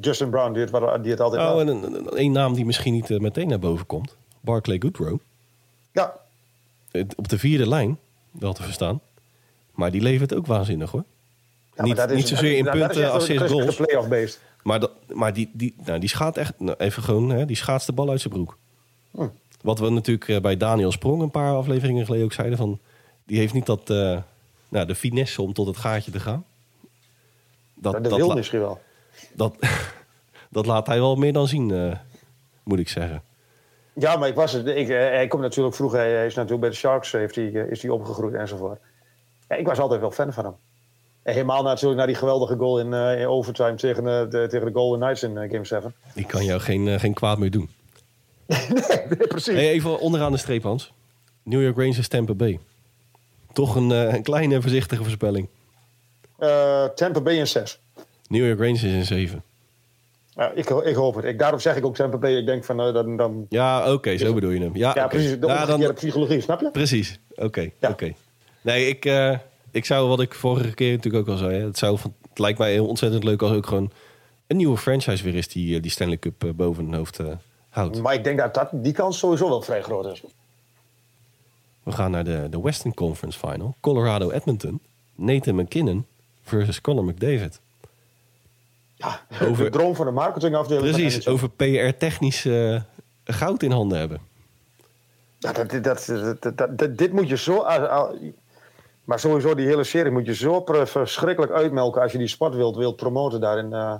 Justin 0.00 0.30
Brown 0.30 0.52
die 0.52 0.62
het, 0.62 1.02
die 1.02 1.10
het 1.10 1.20
altijd 1.20 1.42
Oh, 1.54 1.60
en 1.60 1.68
een, 1.68 1.82
een, 1.82 2.20
een 2.20 2.32
naam 2.32 2.54
die 2.54 2.64
misschien 2.64 2.92
niet 2.92 3.10
eh, 3.10 3.18
meteen 3.18 3.48
naar 3.48 3.58
boven 3.58 3.86
komt. 3.86 4.16
Barclay 4.40 4.78
Goodrow. 4.80 5.18
Ja, 5.92 6.14
op 7.16 7.28
de 7.28 7.38
vierde 7.38 7.68
lijn, 7.68 7.98
wel 8.30 8.52
te 8.52 8.62
verstaan. 8.62 9.00
Maar 9.72 9.90
die 9.90 10.00
levert 10.02 10.34
ook 10.34 10.46
waanzinnig 10.46 10.90
hoor. 10.90 11.04
Ja, 11.74 11.82
niet, 11.82 11.98
is- 11.98 12.14
niet 12.14 12.28
zozeer 12.28 12.56
in 12.56 12.64
is 12.66 12.70
punten, 12.70 13.02
echt 13.02 13.50
goals. 13.50 14.28
Maar, 14.62 14.80
dat, 14.80 14.90
maar 15.12 15.32
die, 15.32 15.50
die, 15.52 15.74
nou, 15.84 15.98
die 15.98 16.08
schaat 16.08 16.36
echt, 16.36 16.52
nou, 16.58 16.76
even 16.78 17.02
gewoon, 17.02 17.30
hè, 17.30 17.46
die 17.46 17.56
schaatst 17.56 17.86
de 17.86 17.92
bal 17.92 18.10
uit 18.10 18.20
zijn 18.20 18.32
broek. 18.32 18.56
Hm. 19.10 19.26
Wat 19.62 19.78
we 19.78 19.90
natuurlijk 19.90 20.28
eh, 20.28 20.40
bij 20.40 20.56
Daniel 20.56 20.92
Sprong 20.92 21.22
een 21.22 21.30
paar 21.30 21.54
afleveringen 21.54 22.04
geleden 22.04 22.24
ook 22.24 22.32
zeiden. 22.32 22.56
Van, 22.58 22.78
die 23.24 23.38
heeft 23.38 23.52
niet 23.52 23.66
dat, 23.66 23.90
eh, 23.90 24.18
nou, 24.68 24.86
de 24.86 24.94
finesse 24.94 25.42
om 25.42 25.52
tot 25.52 25.66
het 25.66 25.76
gaatje 25.76 26.10
te 26.10 26.20
gaan. 26.20 26.44
Dat, 27.74 28.04
Dat 28.04 28.16
wil 28.16 28.34
misschien 28.34 28.60
wel. 28.60 28.80
Dat, 29.32 29.54
dat 30.50 30.66
laat 30.66 30.86
hij 30.86 30.98
wel 30.98 31.16
meer 31.16 31.32
dan 31.32 31.48
zien, 31.48 31.70
eh, 31.70 31.96
moet 32.62 32.78
ik 32.78 32.88
zeggen. 32.88 33.22
Ja, 33.92 34.16
maar 34.16 34.28
ik 34.28 34.34
was 34.34 34.52
het. 34.52 34.66
Ik, 34.66 34.88
eh, 34.88 34.96
hij 34.96 35.26
komt 35.26 35.42
natuurlijk 35.42 35.76
vroeger. 35.76 35.98
Hij 35.98 36.26
is 36.26 36.34
natuurlijk 36.34 36.60
bij 36.60 36.70
de 36.70 36.76
Sharks 36.76 37.12
heeft 37.12 37.34
hij, 37.34 37.54
eh, 37.54 37.70
is 37.70 37.82
hij 37.82 37.90
opgegroeid 37.90 38.34
enzovoort. 38.34 38.80
Ja, 39.48 39.56
ik 39.56 39.66
was 39.66 39.78
altijd 39.78 40.00
wel 40.00 40.10
fan 40.10 40.32
van 40.32 40.44
hem. 40.44 40.54
En 41.22 41.32
helemaal 41.32 41.62
natuurlijk 41.62 41.96
naar 41.96 42.06
die 42.06 42.16
geweldige 42.16 42.56
goal 42.56 42.80
in, 42.80 42.92
in 42.92 43.26
overtime 43.26 43.74
tegen, 43.74 44.04
de, 44.04 44.46
tegen 44.50 44.66
de 44.66 44.72
Golden 44.72 45.00
Knights 45.00 45.22
in 45.22 45.36
Game 45.36 45.64
7. 45.64 45.94
Die 46.14 46.26
kan 46.26 46.44
jou 46.44 46.60
geen, 46.60 47.00
geen 47.00 47.14
kwaad 47.14 47.38
meer 47.38 47.50
doen. 47.50 47.70
nee, 48.46 48.58
nee, 49.18 49.26
precies. 49.28 49.54
Hey, 49.54 49.68
even 49.68 49.98
onderaan 49.98 50.32
de 50.32 50.38
streep, 50.38 50.62
Hans. 50.62 50.92
New 51.42 51.62
York 51.62 51.76
Rangers 51.76 52.08
Tampa 52.08 52.34
Bay. 52.34 52.58
Toch 53.52 53.74
een, 53.74 53.90
een 53.90 54.22
kleine 54.22 54.60
voorzichtige 54.60 55.02
voorspelling. 55.02 55.48
Tampa 56.94 57.20
Bay 57.20 57.34
in 57.34 57.46
6. 57.46 57.80
New 58.30 58.46
York 58.46 58.58
Rangers 58.58 58.82
in 58.82 59.04
7. 59.04 59.42
Ja, 60.34 60.50
ik, 60.54 60.70
ik 60.70 60.94
hoop 60.94 61.14
het. 61.14 61.24
Ik, 61.24 61.38
daarom 61.38 61.60
zeg 61.60 61.76
ik 61.76 61.84
ook 61.84 61.94
Tampa 61.94 62.16
Bay. 62.16 62.36
Ik 62.36 62.46
denk 62.46 62.64
van, 62.64 62.80
eh, 62.80 62.92
dan, 62.94 63.16
dan... 63.16 63.46
Ja, 63.48 63.92
oké, 63.92 64.16
zo 64.18 64.34
bedoel 64.34 64.50
je 64.50 64.60
hem. 64.60 64.76
Ja, 64.76 64.92
Ja, 64.94 65.04
oké. 65.04 65.08
precies. 65.16 65.30
De 65.40 65.46
Ja, 65.46 65.52
omgekeerde 65.52 65.82
dan, 65.84 65.94
psychologie, 65.94 66.40
snap 66.40 66.60
je? 66.60 66.70
precies. 66.70 67.18
Oké, 67.34 67.70
Ja. 67.80 67.88
oké. 67.90 68.12
Nee, 68.60 68.88
ik, 68.88 69.04
eh, 69.04 69.38
ik 69.70 69.84
zou 69.84 70.08
wat 70.08 70.20
ik 70.20 70.34
vorige 70.34 70.74
keer 70.74 70.92
natuurlijk 70.96 71.28
ook 71.28 71.32
al 71.34 71.36
zei. 71.40 71.54
hè, 71.58 71.64
Het, 71.64 71.78
zou 71.78 71.98
van, 71.98 72.14
het 72.28 72.38
lijkt 72.38 72.58
mij 72.58 72.72
heel 72.72 72.86
ontzettend 72.86 73.24
leuk 73.24 73.42
als 73.42 73.52
ook 73.52 73.66
gewoon 73.66 73.90
een 74.46 74.56
nieuwe 74.56 74.76
franchise 74.76 75.24
weer 75.24 75.34
is 75.34 75.48
die 75.48 75.76
eh, 75.76 75.82
die 75.82 75.90
Stanley 75.90 76.18
Cup 76.18 76.44
boven 76.56 76.84
hun 76.84 76.94
hoofd 76.94 77.18
houdt. 77.68 78.02
Maar 78.02 78.14
ik 78.14 78.24
denk 78.24 78.38
dat, 78.38 78.54
dat 78.54 78.68
die 78.72 78.92
kans 78.92 79.18
sowieso 79.18 79.48
wel 79.48 79.62
vrij 79.62 79.82
groot 79.82 80.06
is. 80.12 80.22
We 81.82 81.92
gaan 81.92 82.10
naar 82.10 82.24
de, 82.24 82.46
de 82.50 82.60
Western 82.60 82.94
Conference 82.94 83.38
Final. 83.38 83.74
Colorado 83.80 84.30
Edmonton. 84.30 84.80
Nathan 85.14 85.54
McKinnon 85.54 86.06
versus 86.42 86.80
Connor 86.80 87.04
McDavid. 87.04 87.60
Ja, 89.00 89.20
Over- 89.48 89.64
de 89.64 89.70
droom 89.70 89.94
van 89.94 90.06
de 90.06 90.12
marketingafdeling. 90.12 90.94
Precies, 90.94 91.26
over 91.28 91.50
PR-technisch 91.50 92.44
eh, 92.44 92.80
goud 93.24 93.62
in 93.62 93.70
handen 93.70 93.98
hebben. 93.98 94.20
Ja, 95.38 95.52
dat, 95.52 96.52
dat, 96.78 96.98
dit 96.98 97.12
moet 97.12 97.28
je 97.28 97.36
zo... 97.36 97.64
Maar 99.04 99.20
sowieso, 99.20 99.54
die 99.54 99.66
hele 99.66 99.84
serie 99.84 100.12
moet 100.12 100.26
je 100.26 100.34
zo 100.34 100.64
verschrikkelijk 100.66 101.52
uitmelken... 101.52 102.02
als 102.02 102.12
je 102.12 102.18
die 102.18 102.26
sport 102.28 102.54
wilt, 102.54 102.76
wilt 102.76 102.96
promoten 102.96 103.40
daar 103.40 103.58
in, 103.58 103.72
eh, 103.72 103.94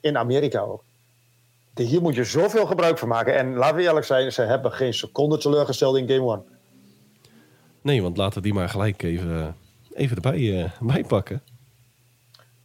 in 0.00 0.16
Amerika 0.18 0.60
ook. 0.60 0.82
Die- 1.74 1.86
Hier 1.86 2.02
moet 2.02 2.14
je 2.14 2.24
zoveel 2.24 2.66
gebruik 2.66 2.98
van 2.98 3.08
maken. 3.08 3.36
En 3.36 3.54
laten 3.54 3.76
we 3.76 3.82
eerlijk 3.82 4.06
zijn, 4.06 4.32
ze 4.32 4.42
hebben 4.42 4.72
geen 4.72 4.94
seconde 4.94 5.38
teleurgesteld 5.38 5.96
in 5.96 6.08
Game 6.08 6.32
1. 6.32 6.42
Nee, 7.82 8.02
want 8.02 8.16
laten 8.16 8.34
we 8.36 8.42
die 8.42 8.54
maar 8.54 8.68
gelijk 8.68 9.02
even, 9.02 9.36
eh, 9.40 9.46
even 10.02 10.16
erbij 10.16 10.70
bij 10.80 11.04
pakken. 11.04 11.42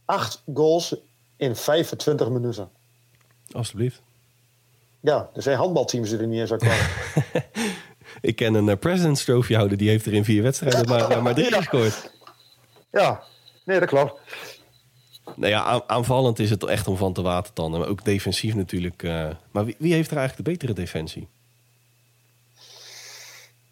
Acht 0.04 0.42
goals 0.54 0.96
in 1.38 1.56
25 1.56 2.28
minuten. 2.28 2.70
Alsjeblieft. 3.52 4.02
Ja, 5.00 5.30
er 5.34 5.42
zijn 5.42 5.58
handbalteams 5.58 6.08
die 6.10 6.18
er 6.18 6.26
niet 6.26 6.40
eens 6.40 6.52
uit 6.52 6.60
kwamen. 6.60 6.86
Ik 8.20 8.36
ken 8.36 8.54
een 8.54 8.68
eh, 8.68 8.76
President's 8.78 9.24
Trophy 9.24 9.54
houder, 9.54 9.76
die 9.78 9.88
heeft 9.88 10.06
er 10.06 10.12
in 10.14 10.24
vier 10.24 10.42
wedstrijden 10.42 10.88
maar, 10.88 11.22
maar 11.22 11.34
drie 11.34 11.50
Ja. 11.50 11.56
gescoord. 11.56 12.12
ja, 12.90 13.22
nee, 13.64 13.78
dat 13.80 13.88
klopt. 13.88 14.20
Nou 15.36 15.52
ja, 15.52 15.62
aan- 15.64 15.82
aanvallend 15.86 16.38
is 16.38 16.50
het 16.50 16.64
echt 16.64 16.86
om 16.86 16.96
van 16.96 17.12
te 17.12 17.22
watertanden. 17.22 17.80
Maar 17.80 17.88
ook 17.88 18.04
defensief 18.04 18.54
natuurlijk. 18.54 19.02
eh, 19.02 19.28
maar 19.50 19.64
wie, 19.64 19.76
wie 19.78 19.92
heeft 19.92 20.10
er 20.10 20.16
eigenlijk 20.16 20.46
de 20.48 20.52
betere 20.52 20.72
defensie? 20.72 21.28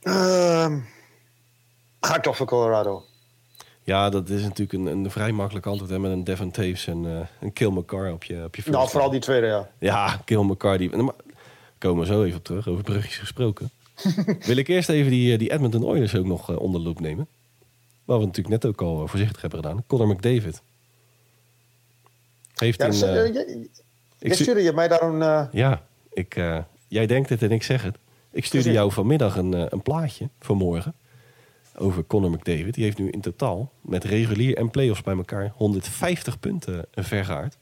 Ehm, 0.02 0.78
ga 2.00 2.16
ik 2.16 2.22
toch 2.22 2.36
voor 2.36 2.46
Colorado. 2.46 3.04
Ja, 3.86 4.10
dat 4.10 4.28
is 4.28 4.42
natuurlijk 4.42 4.72
een, 4.72 4.86
een 4.86 5.10
vrij 5.10 5.32
makkelijk 5.32 5.66
antwoord. 5.66 5.90
Hè, 5.90 5.98
met 5.98 6.10
een 6.10 6.24
Devon 6.24 6.50
Taves 6.50 6.86
en 6.86 7.04
eh, 7.06 7.26
een 7.40 7.52
Kill 7.52 7.70
McCarr 7.70 8.12
op 8.12 8.24
je, 8.24 8.44
op 8.44 8.56
je 8.56 8.70
Nou, 8.70 8.88
vooral 8.88 9.10
die 9.10 9.20
tweede, 9.20 9.46
ja. 9.46 9.70
Ja, 9.78 10.20
Kill 10.24 10.42
McCarr. 10.42 10.78
Die, 10.78 10.96
maar, 10.96 11.14
komen 11.78 12.00
we 12.00 12.06
zo 12.06 12.22
even 12.22 12.38
op 12.38 12.44
terug, 12.44 12.68
over 12.68 12.82
brugjes 12.82 13.18
gesproken. 13.18 13.70
Wil 14.46 14.56
ik 14.56 14.68
eerst 14.68 14.88
even 14.88 15.10
die, 15.10 15.32
eh, 15.32 15.38
die 15.38 15.52
Edmonton 15.52 15.84
Oilers 15.84 16.14
ook 16.14 16.26
nog 16.26 16.50
eh, 16.50 16.58
onder 16.58 16.80
de 16.80 16.86
loep 16.86 17.00
nemen. 17.00 17.28
Waar 18.04 18.18
we 18.18 18.24
natuurlijk 18.24 18.62
net 18.62 18.72
ook 18.72 18.82
al 18.82 19.08
voorzichtig 19.08 19.40
hebben 19.40 19.60
gedaan. 19.60 19.84
Connor 19.86 20.08
McDavid. 20.08 20.62
Heeft 22.54 22.78
ja 22.78 22.86
eh, 22.86 23.32
je, 23.32 23.68
ik 24.18 24.34
stuurde 24.34 24.62
je 24.62 24.72
mij 24.72 24.88
daar 24.88 25.02
een... 25.02 25.48
ja, 25.52 25.86
ik, 26.12 26.34
jij 26.88 27.06
denkt 27.06 27.28
het 27.28 27.42
en 27.42 27.50
ik 27.50 27.62
zeg 27.62 27.82
het. 27.82 27.96
Ik 28.30 28.44
stuurde 28.44 28.72
jou 28.72 28.92
vanmiddag 28.92 29.36
een, 29.36 29.52
een 29.52 29.82
plaatje 29.82 30.28
vanmorgen 30.40 30.94
over 31.78 32.04
Connor 32.06 32.30
McDavid. 32.30 32.74
Die 32.74 32.84
heeft 32.84 32.98
nu 32.98 33.10
in 33.10 33.20
totaal 33.20 33.70
met 33.80 34.04
regulier 34.04 34.56
en 34.56 34.70
playoffs 34.70 35.02
bij 35.02 35.16
elkaar 35.16 35.52
150 35.56 36.40
punten 36.40 36.84
vergaard. 36.94 37.56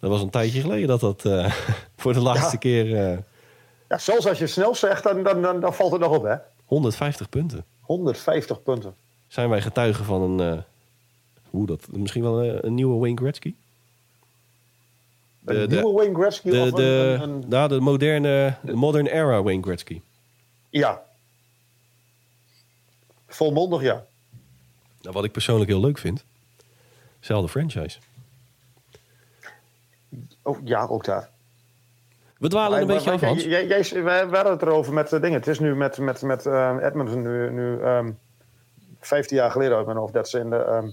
Dat 0.00 0.10
was 0.10 0.22
een 0.22 0.30
tijdje 0.30 0.60
geleden 0.60 0.88
dat 0.88 1.00
dat 1.00 1.24
eh, 1.24 1.52
voor 1.96 2.12
de 2.12 2.20
laatste 2.20 2.50
Ja. 2.52 2.58
keer 2.58 2.96
eh, 3.12 3.18
ja, 3.88 3.98
zelfs 3.98 4.26
als 4.26 4.38
je 4.38 4.46
snel 4.46 4.74
zegt, 4.74 5.02
dan, 5.02 5.22
dan, 5.22 5.42
dan, 5.42 5.60
dan 5.60 5.74
valt 5.74 5.92
het 5.92 6.00
nog 6.00 6.16
op, 6.16 6.22
hè. 6.22 6.34
150 6.64 7.28
punten. 7.28 7.64
150 7.80 8.62
punten. 8.62 8.94
Zijn 9.28 9.48
wij 9.48 9.60
getuigen 9.62 10.04
van 10.04 10.22
een, 10.22 10.52
eh, 10.56 10.62
hoe 11.50 11.66
dat, 11.66 11.86
misschien 11.90 12.22
wel 12.22 12.44
een, 12.44 12.66
een 12.66 12.74
nieuwe 12.74 12.98
Wayne 12.98 13.16
Gretzky? 13.16 13.54
Een 15.44 15.54
De- 15.60 15.66
de- 15.66 15.74
nieuwe 15.74 15.92
Wayne 15.92 16.14
Gretzky 16.14 16.50
De, 16.50 16.60
of 16.60 16.66
een, 16.66 16.74
de, 16.74 16.82
een- 17.22 17.30
een- 17.30 17.44
nou, 17.48 17.68
de 17.68 17.80
moderne, 17.80 18.54
de 18.62 18.74
modern 18.74 19.06
era 19.06 19.42
Wayne 19.42 19.62
Gretzky. 19.62 20.00
Ja. 20.70 21.02
Volmondig, 23.34 23.82
ja. 23.82 24.04
Nou, 25.00 25.14
wat 25.14 25.24
ik 25.24 25.32
persoonlijk 25.32 25.70
heel 25.70 25.80
leuk 25.80 25.98
vind. 25.98 26.24
Zelfde 27.20 27.48
franchise. 27.48 27.98
Oh, 30.42 30.58
ja, 30.64 30.86
ook 30.86 31.04
daar. 31.04 31.30
We 32.38 32.48
dwalen 32.48 32.80
een 32.80 32.86
Maar- 32.86 32.94
beetje 32.96 33.10
af, 33.10 33.20
Hans. 33.20 33.44
jij, 33.44 33.66
jij, 33.66 33.82
wij, 33.92 34.02
wij 34.02 34.40
hadden 34.40 34.52
het 34.52 34.62
erover 34.62 34.92
met 34.92 35.08
de 35.08 35.20
dingen. 35.20 35.38
Het 35.38 35.46
is 35.48 35.58
nu 35.58 35.74
met, 35.76 35.98
met, 35.98 36.22
met 36.22 36.46
eh, 36.46 36.76
Edmonton 36.80 37.22
nu, 37.22 37.50
nu 37.50 37.80
ehm 37.80 38.10
15 39.00 39.36
jaar 39.36 39.50
geleden 39.50 39.76
uit 39.76 39.86
mijn 39.86 39.98
hoofd... 39.98 40.12
dat 40.12 40.28
ze 40.28 40.38
in 40.38 40.50
de 40.50 40.56
ehm, 40.56 40.88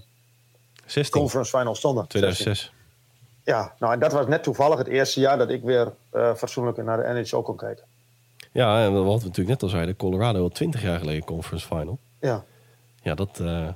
16, 0.86 1.20
conference 1.20 1.58
final 1.58 1.74
stonden. 1.74 2.06
2006. 2.06 2.72
Ja, 3.44 3.74
nou 3.78 3.92
en 3.92 3.98
dat 3.98 4.12
was 4.12 4.26
net 4.26 4.42
toevallig 4.42 4.78
het 4.78 4.86
eerste 4.86 5.20
jaar 5.20 5.38
dat 5.38 5.50
ik 5.50 5.62
weer 5.62 5.92
eh, 6.10 6.34
fatsoenlijk 6.34 6.76
naar 6.84 6.96
de 6.96 7.20
NHL 7.20 7.40
kon 7.40 7.56
kijken. 7.56 7.84
Ja, 8.52 8.84
en 8.84 8.92
wat 8.92 9.20
we 9.20 9.26
natuurlijk 9.26 9.48
net 9.48 9.62
al 9.62 9.68
zeiden. 9.68 9.96
Colorado 9.96 10.42
al 10.42 10.48
20 10.48 10.82
jaar 10.82 10.98
geleden 10.98 11.24
conference 11.24 11.66
final. 11.66 11.98
Ja, 12.20 12.44
Ja, 13.02 13.14
dat 13.14 13.40
eh 13.40 13.68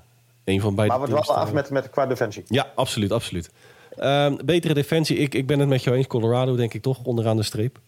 een 0.44 0.60
van 0.60 0.74
beide 0.74 0.98
maar 0.98 1.02
we 1.02 1.12
dwalen 1.12 1.34
af 1.34 1.48
eh, 1.48 1.54
met, 1.54 1.70
met 1.70 1.90
qua 1.90 2.06
defensie. 2.06 2.44
Ja, 2.46 2.72
absoluut, 2.74 3.12
absoluut. 3.12 3.50
Ehm, 3.96 4.36
betere 4.44 4.74
defensie. 4.74 5.16
Ik, 5.16 5.34
ik 5.34 5.46
ben 5.46 5.58
het 5.58 5.68
met 5.68 5.82
jou 5.82 5.96
eens. 5.96 6.06
Colorado 6.06 6.56
denk 6.56 6.74
ik 6.74 6.82
toch 6.82 7.04
onderaan 7.04 7.36
de 7.36 7.42
streep. 7.42 7.78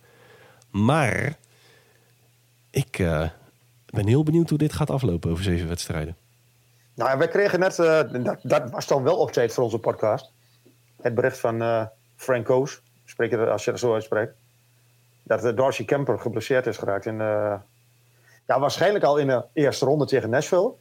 Maar 0.71 1.37
ik 2.71 2.99
eh, 2.99 3.29
ben 3.87 4.07
heel 4.07 4.23
benieuwd 4.23 4.49
hoe 4.49 4.59
dit 4.59 4.73
gaat 4.73 4.91
aflopen 4.91 5.31
over 5.31 5.45
zeven 5.45 5.69
wedstrijden. 5.69 6.17
Nou, 6.95 7.19
wij 7.19 7.29
kregen 7.29 7.61
net, 7.61 7.77
dat, 7.77 8.39
dat 8.43 8.71
was 8.71 8.87
dan 8.87 9.03
wel 9.03 9.17
op 9.17 9.33
tijd 9.33 9.53
voor 9.53 9.65
onze 9.65 9.79
podcast. 9.79 10.33
Het 11.01 11.15
bericht 11.15 11.39
van 11.39 11.63
eh 11.63 11.87
Frank 12.17 12.45
Koos, 12.45 12.83
spreek 13.05 13.31
je 13.31 13.37
dat, 13.37 13.49
als 13.49 13.65
je 13.65 13.71
dat 13.71 13.81
zo 13.81 13.95
uitspreekt. 13.95 14.35
Dat 15.23 15.57
Darcy 15.57 15.85
Kemper 15.85 16.19
geblesseerd 16.19 16.67
is 16.67 16.77
geraakt. 16.77 17.07
In, 17.07 17.21
ja, 18.47 18.61
waarschijnlijk 18.61 19.05
al 19.05 19.17
in 19.17 19.27
de 19.27 19.45
eerste 19.53 19.85
ronde 19.85 20.07
tegen 20.07 20.31
Nashville. 20.31 20.73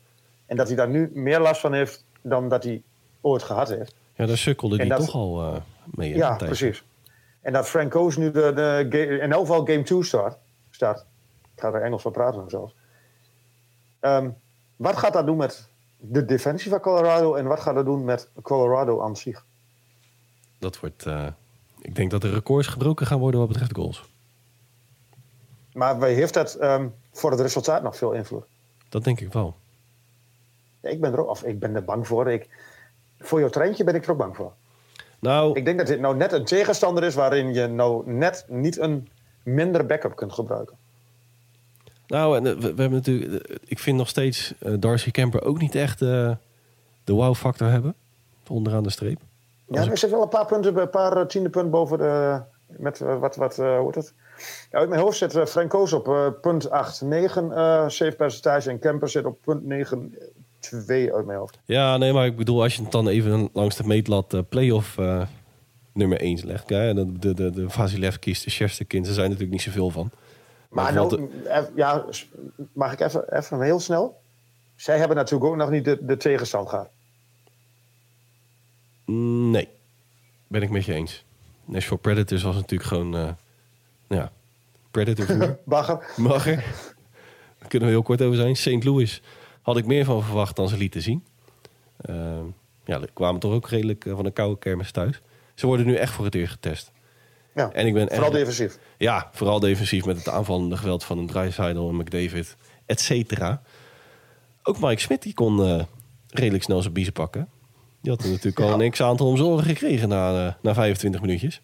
En 0.45 0.55
dat 0.57 0.67
hij 0.67 0.75
daar 0.75 0.89
nu 0.89 1.11
meer 1.13 1.39
last 1.39 1.61
van 1.61 1.73
heeft 1.73 2.05
dan 2.21 2.49
dat 2.49 2.63
hij 2.63 2.81
ooit 3.21 3.43
gehad 3.43 3.69
heeft. 3.69 3.95
Ja, 4.15 4.25
daar 4.25 4.37
sukkelde 4.37 4.87
dat- 4.87 4.99
toch 5.05 5.13
al 5.15 5.41
eh, 5.41 5.61
mee. 5.85 6.15
Ja, 6.15 6.35
precies. 6.35 6.83
En 7.41 7.53
dat 7.53 7.67
Frank 7.67 7.91
Koos 7.91 8.17
nu 8.17 8.31
de, 8.31 8.51
de, 8.89 9.19
in 9.21 9.31
elk 9.31 9.45
geval 9.45 9.65
game 9.65 9.83
2 9.83 10.03
start, 10.03 10.37
start. 10.71 11.05
Ik 11.55 11.61
ga 11.61 11.71
er 11.73 11.81
Engels 11.81 12.01
van 12.01 12.11
praten 12.11 12.49
zelfs. 12.49 12.75
Ehm, 13.99 14.29
wat 14.75 14.97
gaat 14.97 15.13
dat 15.13 15.25
doen 15.25 15.37
met 15.37 15.67
de 15.97 16.25
defensie 16.25 16.69
van 16.71 16.79
Colorado 16.79 17.35
en 17.35 17.45
wat 17.45 17.59
gaat 17.59 17.75
dat 17.75 17.85
doen 17.85 18.03
met 18.03 18.29
Colorado 18.41 19.01
aan 19.01 19.15
zich? 19.15 19.45
Dat 20.59 20.79
wordt... 20.79 21.05
eh, 21.05 21.27
ik 21.81 21.95
denk 21.95 22.11
dat 22.11 22.21
de 22.21 22.29
records 22.29 22.67
gebroken 22.67 23.05
gaan 23.07 23.19
worden 23.19 23.39
wat 23.39 23.49
betreft 23.49 23.75
goals. 23.75 24.03
Maar 25.73 25.99
wij- 25.99 26.13
heeft 26.13 26.33
dat 26.33 26.53
ehm, 26.53 26.87
voor 27.15 27.31
het 27.31 27.39
resultaat 27.39 27.83
nog 27.83 27.97
veel 27.97 28.11
invloed? 28.11 28.43
Dat 28.89 29.03
denk 29.03 29.19
ik 29.19 29.33
wel. 29.33 29.55
Ja, 30.79 30.89
ik 30.89 31.01
ben 31.01 31.11
er 31.13 31.19
ook, 31.19 31.29
of 31.29 31.43
ik 31.43 31.59
ben 31.59 31.75
er 31.75 31.83
bang 31.83 32.07
voor. 32.07 32.31
Ik, 32.31 32.49
voor 33.19 33.39
jouw 33.39 33.49
treintje 33.49 33.83
ben 33.83 33.95
ik 33.95 34.03
er 34.05 34.11
ook 34.11 34.17
bang 34.17 34.35
voor. 34.35 34.53
Nou, 35.19 35.57
Ik 35.57 35.65
denk 35.65 35.77
dat 35.77 35.87
dit 35.87 35.99
nou 35.99 36.15
net 36.15 36.31
een 36.31 36.45
tegenstander 36.45 37.03
is 37.03 37.15
waarin 37.15 37.53
je 37.53 37.67
nou 37.67 38.11
net 38.11 38.45
niet 38.47 38.77
een 38.79 39.09
minder 39.43 39.85
backup 39.85 40.15
kunt 40.15 40.33
gebruiken. 40.33 40.77
nou 42.07 42.37
en, 42.37 42.45
eh, 42.47 42.53
we, 42.53 42.59
we 42.73 42.81
hebben 42.81 42.91
natuurlijk... 42.91 43.43
eh, 43.47 43.55
ik 43.65 43.79
vind 43.79 43.97
nog 43.97 44.07
steeds 44.07 44.53
eh, 44.59 44.73
Darcy 44.79 45.11
Kemper 45.11 45.43
ook 45.43 45.59
niet 45.59 45.75
echt 45.75 45.99
de 45.99 46.37
wow-factor 47.03 47.67
hebben. 47.69 47.95
Onderaan 48.47 48.83
de 48.83 48.89
streep. 48.89 49.19
Ja, 49.69 49.81
er 49.81 49.91
ik- 49.91 49.97
zit 49.97 50.09
wel 50.09 50.21
een 50.21 50.29
paar 50.29 50.45
punten, 50.45 50.77
een 50.77 50.89
paar 50.89 51.27
tiende 51.27 51.49
punt 51.49 51.71
boven 51.71 51.97
de. 51.97 52.41
Met 52.67 52.99
wat, 52.99 53.35
wat 53.35 53.55
hoe 53.55 53.81
heet 53.85 53.95
het? 53.95 54.13
Ja, 54.71 54.79
uit 54.79 54.89
mijn 54.89 55.01
hoofd 55.01 55.17
zit 55.17 55.35
uh, 55.35 55.45
Frank 55.45 55.69
Koos 55.69 55.93
op 55.93 56.07
eh, 56.07 56.27
punt 56.41 56.69
8, 56.69 57.01
9 57.01 57.51
eh 57.51 57.87
save 57.87 58.15
percentage. 58.15 58.69
En 58.69 58.79
Kemper 58.79 59.09
zit 59.09 59.25
op 59.25 59.37
punt 59.41 59.65
9, 59.65 60.17
2 60.59 61.13
uit 61.13 61.25
mijn 61.25 61.37
hoofd. 61.37 61.59
Ja, 61.65 61.97
nee, 61.97 62.13
maar 62.13 62.25
ik 62.25 62.37
bedoel, 62.37 62.61
als 62.61 62.75
je 62.75 62.81
het 62.81 62.91
dan 62.91 63.07
even 63.07 63.49
langs 63.53 63.75
de 63.75 63.83
meetlat 63.83 64.33
eh 64.33 64.39
playoff 64.49 64.97
eh, 64.97 65.21
nummer 65.93 66.19
1 66.19 66.45
legt. 66.45 66.69
Ja, 66.69 66.93
de, 66.93 67.19
de, 67.19 67.33
de, 67.33 67.49
de 67.49 67.69
Vasilevki's, 67.69 68.43
de 68.43 68.49
Shesterkins, 68.49 69.07
er 69.07 69.13
zijn 69.13 69.25
natuurlijk 69.25 69.53
niet 69.53 69.61
zoveel 69.61 69.89
van. 69.89 70.11
Maar, 70.69 70.93
nou, 70.93 71.29
eh, 71.45 71.63
ja, 71.75 72.05
mag 72.73 72.93
ik 72.93 72.99
even, 72.99 73.37
even 73.37 73.61
heel 73.61 73.79
snel? 73.79 74.21
Zij 74.75 74.97
hebben 74.97 75.17
natuurlijk 75.17 75.51
ook 75.51 75.55
nog 75.55 75.69
niet 75.69 75.85
de, 75.85 75.97
de 76.01 76.17
tegenstand 76.17 76.69
gehad. 76.69 76.89
Mm, 79.05 79.51
nee, 79.51 79.67
ben 80.47 80.61
ik 80.61 80.69
met 80.69 80.85
je 80.85 80.93
eens. 80.93 81.23
Nashville 81.65 81.99
Predators 81.99 82.43
was 82.43 82.55
natuurlijk 82.55 82.89
gewoon, 82.89 83.15
eh, 83.15 83.29
ja, 84.07 84.31
Predator. 84.91 85.57
Bagger. 85.65 86.13
Mag 86.15 86.47
er. 86.47 86.63
Daar 87.59 87.67
kunnen 87.67 87.87
we 87.87 87.93
heel 87.93 88.03
kort 88.03 88.21
over 88.21 88.35
zijn. 88.35 88.55
St. 88.55 88.83
Louis 88.83 89.21
had 89.61 89.77
ik 89.77 89.85
meer 89.85 90.05
van 90.05 90.23
verwacht 90.23 90.55
dan 90.55 90.69
ze 90.69 90.77
lieten 90.77 91.01
zien. 91.01 91.23
Uh, 92.09 92.15
ja, 92.85 93.01
kwamen 93.13 93.39
toch 93.39 93.53
ook 93.53 93.69
redelijk 93.69 94.05
uh, 94.05 94.15
van 94.15 94.25
een 94.25 94.33
koude 94.33 94.59
kermis 94.59 94.91
thuis. 94.91 95.21
Ze 95.53 95.67
worden 95.67 95.85
nu 95.85 95.95
echt 95.95 96.13
voor 96.13 96.25
het 96.25 96.35
eerst 96.35 96.51
getest. 96.51 96.91
Ja, 97.55 97.71
en 97.71 97.87
ik 97.87 97.93
ben 97.93 98.07
vooral 98.07 98.25
echt, 98.25 98.33
defensief. 98.33 98.79
Ja, 98.97 99.29
vooral 99.31 99.59
defensief 99.59 100.05
met 100.05 100.17
het 100.17 100.29
aanvallende 100.29 100.77
geweld 100.77 101.03
van 101.03 101.17
een 101.17 101.27
Dreisaitl 101.27 101.89
en 101.89 101.95
McDavid, 101.95 102.55
et 102.85 102.99
cetera. 102.99 103.61
Ook 104.63 104.79
Mike 104.79 105.01
Smith 105.01 105.21
die 105.21 105.33
kon 105.33 105.59
uh, 105.59 105.83
redelijk 106.29 106.63
snel 106.63 106.81
zijn 106.81 106.93
biezen 106.93 107.13
pakken. 107.13 107.49
Die 108.01 108.11
had 108.11 108.23
er 108.23 108.29
natuurlijk 108.29 108.59
al 108.59 108.81
een 108.81 108.91
x-aantal 108.91 109.27
om 109.27 109.37
zorgen 109.37 109.65
gekregen 109.65 110.09
na, 110.09 110.45
uh, 110.45 110.53
na 110.61 110.73
25 110.73 111.21
minuutjes. 111.21 111.61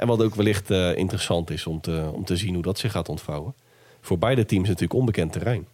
En 0.00 0.06
wat 0.06 0.22
ook 0.22 0.34
wellicht 0.34 0.70
uh, 0.70 0.96
interessant 0.96 1.50
is 1.50 1.66
om 1.66 1.80
te, 1.80 2.10
om 2.12 2.24
te 2.24 2.36
zien 2.36 2.54
hoe 2.54 2.62
dat 2.62 2.78
zich 2.78 2.92
gaat 2.92 3.08
ontvouwen. 3.08 3.54
Voor 4.00 4.18
beide 4.18 4.44
teams 4.44 4.66
natuurlijk 4.68 4.94
onbekend 4.94 5.32
terrein. 5.32 5.66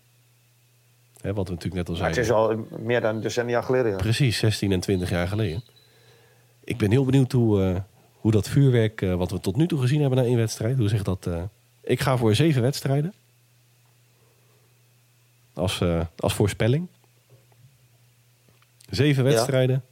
Hè, 1.21 1.35
wat 1.35 1.49
we 1.49 1.55
natuurlijk 1.55 1.75
net 1.75 1.89
al 1.89 1.95
zeiden. 1.95 2.19
het 2.19 2.31
is 2.31 2.35
al 2.35 2.67
meer 2.79 3.01
dan 3.01 3.21
decennia 3.21 3.61
geleden. 3.61 3.91
Ja. 3.91 3.97
Precies, 3.97 4.39
16 4.39 4.73
en 4.73 4.81
20 4.81 5.11
jaar 5.11 5.29
geleden. 5.29 5.63
Ik 6.65 6.77
ben 6.77 6.91
heel 6.91 7.05
benieuwd 7.05 7.33
hoe, 7.33 7.61
uh, 7.61 7.81
hoe 8.13 8.31
dat 8.31 8.49
vuurwerk, 8.49 9.01
uh, 9.01 9.15
wat 9.15 9.31
we 9.31 9.41
tot 9.41 9.57
nu 9.57 9.67
toe 9.67 9.81
gezien 9.81 10.01
hebben 10.01 10.19
na 10.19 10.25
één 10.25 10.37
wedstrijd, 10.37 10.79
hoe 10.79 10.89
zegt 10.89 11.05
dat? 11.05 11.29
Ik 11.83 12.01
ga 12.01 12.17
voor 12.17 12.35
zeven 12.35 12.63
wedstrijden. 12.63 13.15
Als, 15.55 15.83
als 16.17 16.35
voorspelling. 16.35 16.89
Zeven 18.91 19.25
wedstrijden. 19.25 19.83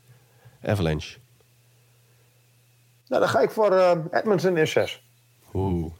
Ja. 0.62 0.70
Avalanche. 0.70 1.18
Nou, 3.14 3.26
dan 3.26 3.34
ga 3.34 3.40
ik 3.40 3.50
voor 3.50 3.72
uh, 3.72 3.90
Edmonton 4.10 4.56
in 4.56 4.68
6. 4.68 5.02
Oeh. 5.54 5.92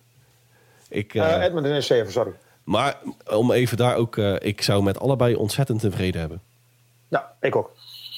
Ik, 0.88 1.14
uh, 1.14 1.42
Edmonton 1.42 1.72
in 1.72 1.82
7, 1.82 2.12
sorry. 2.12 2.32
Maar 2.64 2.98
om 3.30 3.52
even 3.52 3.76
daar 3.76 3.96
ook... 3.96 4.16
Ik 4.16 4.62
zou 4.62 4.82
met 4.82 5.00
allebei 5.00 5.34
ontzettend 5.34 5.80
tevreden 5.80 6.20
hebben. 6.20 6.40
Ja, 7.08 7.32
ik 7.40 7.56
ook. 7.56 7.72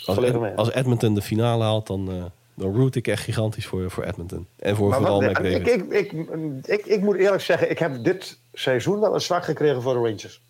Als, 0.04 0.18
Ed, 0.18 0.56
als 0.56 0.72
Edmonton 0.72 1.14
de 1.14 1.22
finale 1.22 1.64
haalt, 1.64 1.86
dan, 1.86 2.30
dan 2.54 2.76
root 2.76 2.94
ik 2.94 3.08
echt 3.08 3.22
gigantisch 3.22 3.66
voor, 3.66 3.90
voor 3.90 4.04
Edmonton. 4.04 4.46
En 4.56 4.76
voor 4.76 4.88
maar 4.88 4.98
vooral 4.98 5.22
wat, 5.22 5.30
McDavid. 5.30 5.66
Ik, 5.66 5.66
ik, 5.66 6.12
ik, 6.12 6.66
ik, 6.66 6.86
ik 6.86 7.00
moet 7.00 7.16
eerlijk 7.16 7.42
zeggen, 7.42 7.70
ik 7.70 7.78
heb 7.78 8.04
dit 8.04 8.38
seizoen 8.52 9.00
wel 9.00 9.14
een 9.14 9.20
zwak 9.20 9.44
gekregen 9.44 9.82
voor 9.82 9.92
de 9.92 9.98
Rangers. 10.00 10.40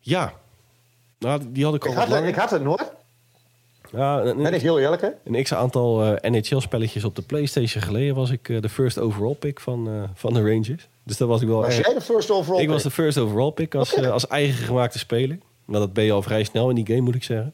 Ja. 0.00 0.32
Nou, 1.18 1.40
die 1.52 1.64
had 1.64 1.74
ik 1.74 1.84
al 1.84 1.92
ik 1.92 1.96
had, 1.98 2.08
het, 2.08 2.24
ik 2.24 2.34
had 2.34 2.50
het 2.50 2.62
nooit. 2.62 2.92
Ja, 3.92 4.20
een, 4.20 4.42
ben 4.42 4.54
ik 4.54 4.60
heel 4.60 4.78
eerlijk, 4.78 5.02
hè? 5.02 5.08
Een 5.24 5.42
x-aantal 5.42 6.06
uh, 6.06 6.30
NHL-spelletjes 6.30 7.04
op 7.04 7.16
de 7.16 7.22
PlayStation 7.22 7.82
geleden 7.82 8.14
was 8.14 8.30
ik 8.30 8.48
uh, 8.48 8.60
de 8.60 8.68
first 8.68 8.98
overall 8.98 9.34
pick 9.34 9.60
van, 9.60 9.88
uh, 9.88 10.02
van 10.14 10.32
de 10.32 10.40
Rangers. 10.40 10.88
Dus 11.04 11.16
dat 11.16 11.28
was 11.28 11.42
ik 11.42 11.48
wel. 11.48 11.60
Was 11.60 11.76
jij 11.76 11.94
de 11.94 12.00
first 12.00 12.30
overall 12.30 12.60
Ik 12.60 12.64
pick? 12.64 12.74
was 12.74 12.82
de 12.82 12.90
first 12.90 13.18
overall 13.18 13.50
pick 13.50 13.74
als, 13.74 13.94
okay. 13.94 14.10
als 14.10 14.26
eigen 14.26 14.64
gemaakte 14.64 14.98
speler. 14.98 15.38
Maar 15.64 15.80
dat 15.80 15.92
ben 15.92 16.04
je 16.04 16.12
al 16.12 16.22
vrij 16.22 16.44
snel 16.44 16.68
in 16.68 16.74
die 16.74 16.86
game, 16.86 17.00
moet 17.00 17.14
ik 17.14 17.22
zeggen. 17.22 17.52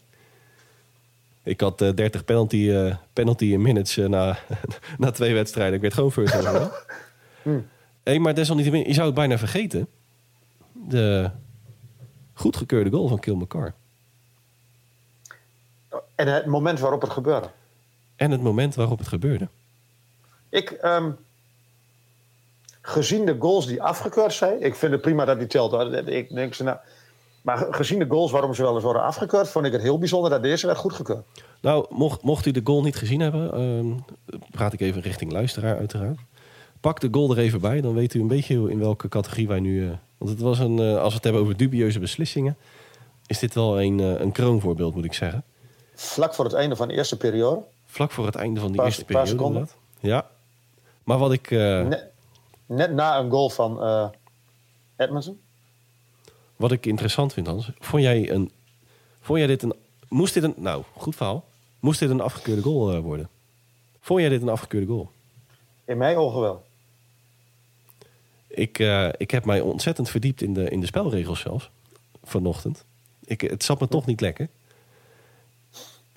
Ik 1.43 1.61
had 1.61 1.78
30 1.78 2.24
penalty, 2.24 2.93
penalty 3.12 3.57
minutes 3.57 3.97
na, 3.97 4.39
na 4.99 5.11
twee 5.11 5.34
wedstrijden. 5.34 5.74
Ik 5.74 5.80
werd 5.80 5.95
gewoon 5.95 6.12
first 6.12 6.36
overall. 6.36 6.68
hmm. 7.43 7.66
hey, 8.03 8.18
maar 8.18 8.34
desalniettemin, 8.34 8.86
je 8.86 8.93
zou 8.93 9.07
het 9.07 9.14
bijna 9.14 9.39
vergeten. 9.39 9.89
De 10.72 11.30
goedgekeurde 12.32 12.91
goal 12.91 13.09
van 13.09 13.18
Kill 13.18 13.34
McCarr. 13.34 13.74
En 16.18 16.26
het 16.26 16.46
moment 16.46 16.80
waarop 16.80 17.00
het 17.00 17.10
gebeurde. 17.10 17.48
En 18.16 18.30
het 18.30 18.42
moment 18.42 18.74
waarop 18.74 18.98
het 18.98 19.08
gebeurde. 19.08 19.48
Ik, 20.48 20.78
um, 20.82 21.16
gezien 22.80 23.26
de 23.26 23.36
goals 23.38 23.66
die 23.66 23.82
afgekeurd 23.82 24.32
zijn, 24.32 24.62
ik 24.62 24.74
vind 24.74 24.92
het 24.92 25.00
prima 25.00 25.24
dat 25.24 25.38
die 25.38 25.46
telt. 25.46 25.92
Ik 26.08 26.34
denk 26.34 26.54
ze 26.54 26.62
nou, 26.62 26.78
maar 27.42 27.66
gezien 27.70 27.98
de 27.98 28.06
goals 28.08 28.30
waarom 28.30 28.54
ze 28.54 28.62
wel 28.62 28.74
eens 28.74 28.82
worden 28.82 29.02
afgekeurd, 29.02 29.48
vond 29.48 29.66
ik 29.66 29.72
het 29.72 29.82
heel 29.82 29.98
bijzonder 29.98 30.30
dat 30.30 30.42
deze 30.42 30.66
werd 30.66 30.78
goedgekeurd. 30.78 31.24
Nou, 31.60 31.86
mocht, 31.90 32.22
mocht 32.22 32.46
u 32.46 32.50
de 32.50 32.60
goal 32.64 32.82
niet 32.82 32.96
gezien 32.96 33.20
hebben, 33.20 33.60
um, 33.60 34.04
praat 34.50 34.72
ik 34.72 34.80
even 34.80 35.02
richting 35.02 35.32
luisteraar 35.32 35.78
uiteraard. 35.78 36.18
Pak 36.80 37.00
de 37.00 37.08
goal 37.10 37.30
er 37.30 37.38
even 37.38 37.60
bij, 37.60 37.80
dan 37.80 37.94
weet 37.94 38.14
u 38.14 38.20
een 38.20 38.28
beetje 38.28 38.70
in 38.70 38.78
welke 38.78 39.08
categorie 39.08 39.48
wij 39.48 39.60
nu. 39.60 39.82
Uh, 39.82 39.90
want 40.18 40.30
het 40.30 40.40
was 40.40 40.58
een, 40.58 40.78
uh, 40.78 40.96
als 40.96 41.08
we 41.08 41.14
het 41.14 41.24
hebben 41.24 41.42
over 41.42 41.56
dubieuze 41.56 41.98
beslissingen, 41.98 42.56
is 43.26 43.38
dit 43.38 43.54
wel 43.54 43.80
een, 43.80 43.98
uh, 43.98 44.20
een 44.20 44.32
kroonvoorbeeld, 44.32 44.94
moet 44.94 45.04
ik 45.04 45.12
zeggen. 45.12 45.44
Vlak 46.01 46.34
voor 46.34 46.44
het 46.44 46.55
einde 46.55 46.76
van 46.76 46.88
de 46.88 46.94
eerste 46.94 47.16
periode. 47.16 47.62
Vlak 47.84 48.11
voor 48.11 48.26
het 48.26 48.34
einde 48.34 48.61
van 48.61 48.68
die 48.68 48.76
paar, 48.76 48.86
eerste 48.86 49.05
periode. 49.05 49.28
Seconden. 49.28 49.68
Ja. 50.01 50.30
Maar 51.05 51.18
wat 51.18 51.32
ik. 51.32 51.51
Uh, 51.51 51.86
net, 51.86 52.11
net, 52.66 52.92
na 52.92 53.18
een 53.18 53.30
goal 53.30 53.51
van 53.51 53.82
uh, 53.82 54.09
Edmondson. 54.96 55.40
Wat 56.57 56.72
ik 56.72 56.86
interessant 56.86 57.32
vind, 57.32 57.46
Hans. 57.46 57.70
Vond 57.78 58.03
jij, 58.03 58.30
een, 58.30 58.51
vond 59.20 59.38
jij 59.38 59.46
dit 59.46 59.62
een. 59.62 59.74
Moest 60.09 60.34
dit 60.34 60.42
een. 60.42 60.55
Nou, 60.57 60.82
goed 60.96 61.16
verhaal. 61.16 61.44
Moest 61.80 62.01
dit 62.01 62.11
een 62.11 62.20
afgekeurde 62.20 62.62
goal 62.62 62.94
uh, 62.94 63.01
worden? 63.01 63.28
Vond 64.01 64.20
jij 64.20 64.28
dit 64.28 64.42
een 64.42 64.49
afgekeurde 64.49 64.86
goal? 64.86 65.11
In 65.84 65.99
mijn 65.99 66.16
ogen 66.16 66.40
wel. 66.40 66.66
Ik, 68.46 68.78
ik 69.16 69.30
heb 69.30 69.44
mij 69.44 69.61
ontzettend 69.61 70.11
verdiept 70.11 70.42
in 70.42 70.55
de, 70.55 70.68
in 70.70 70.80
de 70.80 70.86
spelregels 70.86 71.40
zelfs. 71.40 71.70
Vanochtend. 72.24 72.84
Ik, 73.24 73.40
het 73.40 73.64
zat 73.64 73.80
me 73.80 73.88
toch 73.88 74.07
niet 74.07 74.20
lekker. 74.20 74.49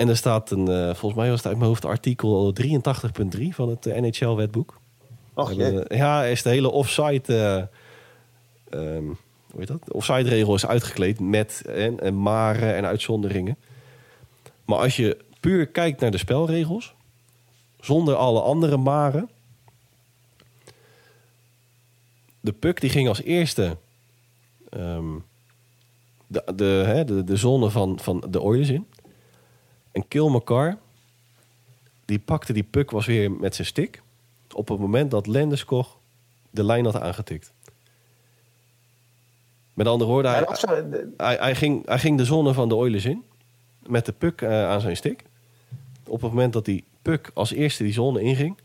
En 0.02 0.10
er 0.10 0.18
staat 0.18 0.52
een, 0.52 0.70
uh, 0.70 0.86
volgens 0.86 1.14
mij 1.14 1.30
was 1.30 1.38
het 1.38 1.48
uit 1.48 1.58
mijn 1.58 1.68
hoofd 1.68 1.86
artikel 1.86 2.54
83.3 2.62 3.48
van 3.50 3.70
het 3.70 3.86
uh, 3.86 3.98
NHL-wetboek. 3.98 4.80
Jee. 5.56 5.84
Ja, 5.88 6.24
is 6.24 6.42
de 6.42 6.50
hele 6.50 6.72
offside, 6.72 7.68
uh, 8.72 8.82
um, 8.82 9.18
hoe 9.52 9.60
heet 9.60 9.68
dat? 9.68 9.86
De 9.86 9.94
offside-regel 9.94 10.56
is 10.56 10.66
uitgekleed 10.66 11.20
met 11.20 11.64
en, 11.66 12.00
en 12.00 12.22
maren 12.22 12.76
en 12.76 12.86
uitzonderingen. 12.86 13.58
Maar 14.66 14.78
als 14.78 14.96
je 14.96 15.18
puur 15.40 15.68
kijkt 15.68 16.00
naar 16.00 16.12
de 16.12 16.18
spelregels, 16.18 16.94
zonder 17.80 18.16
alle 18.16 18.42
andere 18.42 18.78
maren. 18.78 19.30
De 22.40 22.54
puck 22.54 22.82
die 22.82 22.90
ging 22.90 23.08
als 23.08 23.22
eerste 23.22 23.78
um, 24.78 25.24
de, 26.28 26.44
de, 26.56 26.84
hè, 26.86 27.06
de, 27.06 27.24
de 27.24 27.36
zone 27.36 27.70
van, 27.70 28.00
van 28.00 28.24
de 28.30 28.42
Oilers 28.42 28.70
in. 28.70 28.86
En 29.92 30.08
Kill 30.08 30.30
McCarr, 30.30 30.78
die 32.06 32.20
pakte 32.20 32.54
die 32.54 32.64
puck 32.64 32.92
was 32.92 33.06
weer 33.06 33.32
met 33.32 33.56
zijn 33.56 33.68
stick. 33.68 34.02
Op 34.54 34.68
het 34.68 34.80
moment 34.80 35.12
dat 35.12 35.28
Landeskog 35.28 35.98
de 36.50 36.64
lijn 36.64 36.86
had 36.86 37.00
aangetikt. 37.00 37.54
Met 39.74 39.88
andere 39.88 40.10
woorden, 40.12 40.32
hij, 40.32 40.40
ja, 40.40 40.84
hij, 41.18 41.36
hij, 41.36 41.56
ging, 41.56 41.86
hij 41.86 42.00
ging 42.00 42.18
de 42.18 42.26
zone 42.26 42.54
van 42.54 42.70
de 42.70 42.76
Oilers 42.76 43.06
in. 43.06 43.24
Met 43.88 44.06
de 44.06 44.12
puck 44.12 44.42
uh, 44.42 44.70
aan 44.70 44.82
zijn 44.82 44.96
stick. 44.96 45.24
Op 46.08 46.22
het 46.22 46.32
moment 46.32 46.54
dat 46.54 46.66
die 46.66 46.84
puck 47.02 47.32
als 47.34 47.52
eerste 47.52 47.84
die 47.84 47.94
zone 47.94 48.22
inging... 48.22 48.58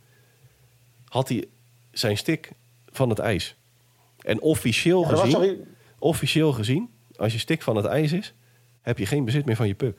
had 1.05 1.29
hij 1.29 1.45
zijn 1.91 2.16
stick 2.16 2.51
van 2.91 3.09
het 3.09 3.18
ijs. 3.18 3.57
En 4.18 4.41
officieel 4.41 5.01
ja, 5.01 5.16
gezien... 5.16 5.64
Officieel 5.99 6.53
gezien, 6.53 6.91
als 7.16 7.33
je 7.33 7.39
stick 7.39 7.62
van 7.62 7.77
het 7.77 7.85
ijs 7.85 8.12
is... 8.12 8.35
heb 8.83 8.99
je 8.99 9.07
geen 9.07 9.24
bezit 9.24 9.45
meer 9.45 9.57
van 9.57 9.66
je 9.66 9.74
puck. 9.74 9.99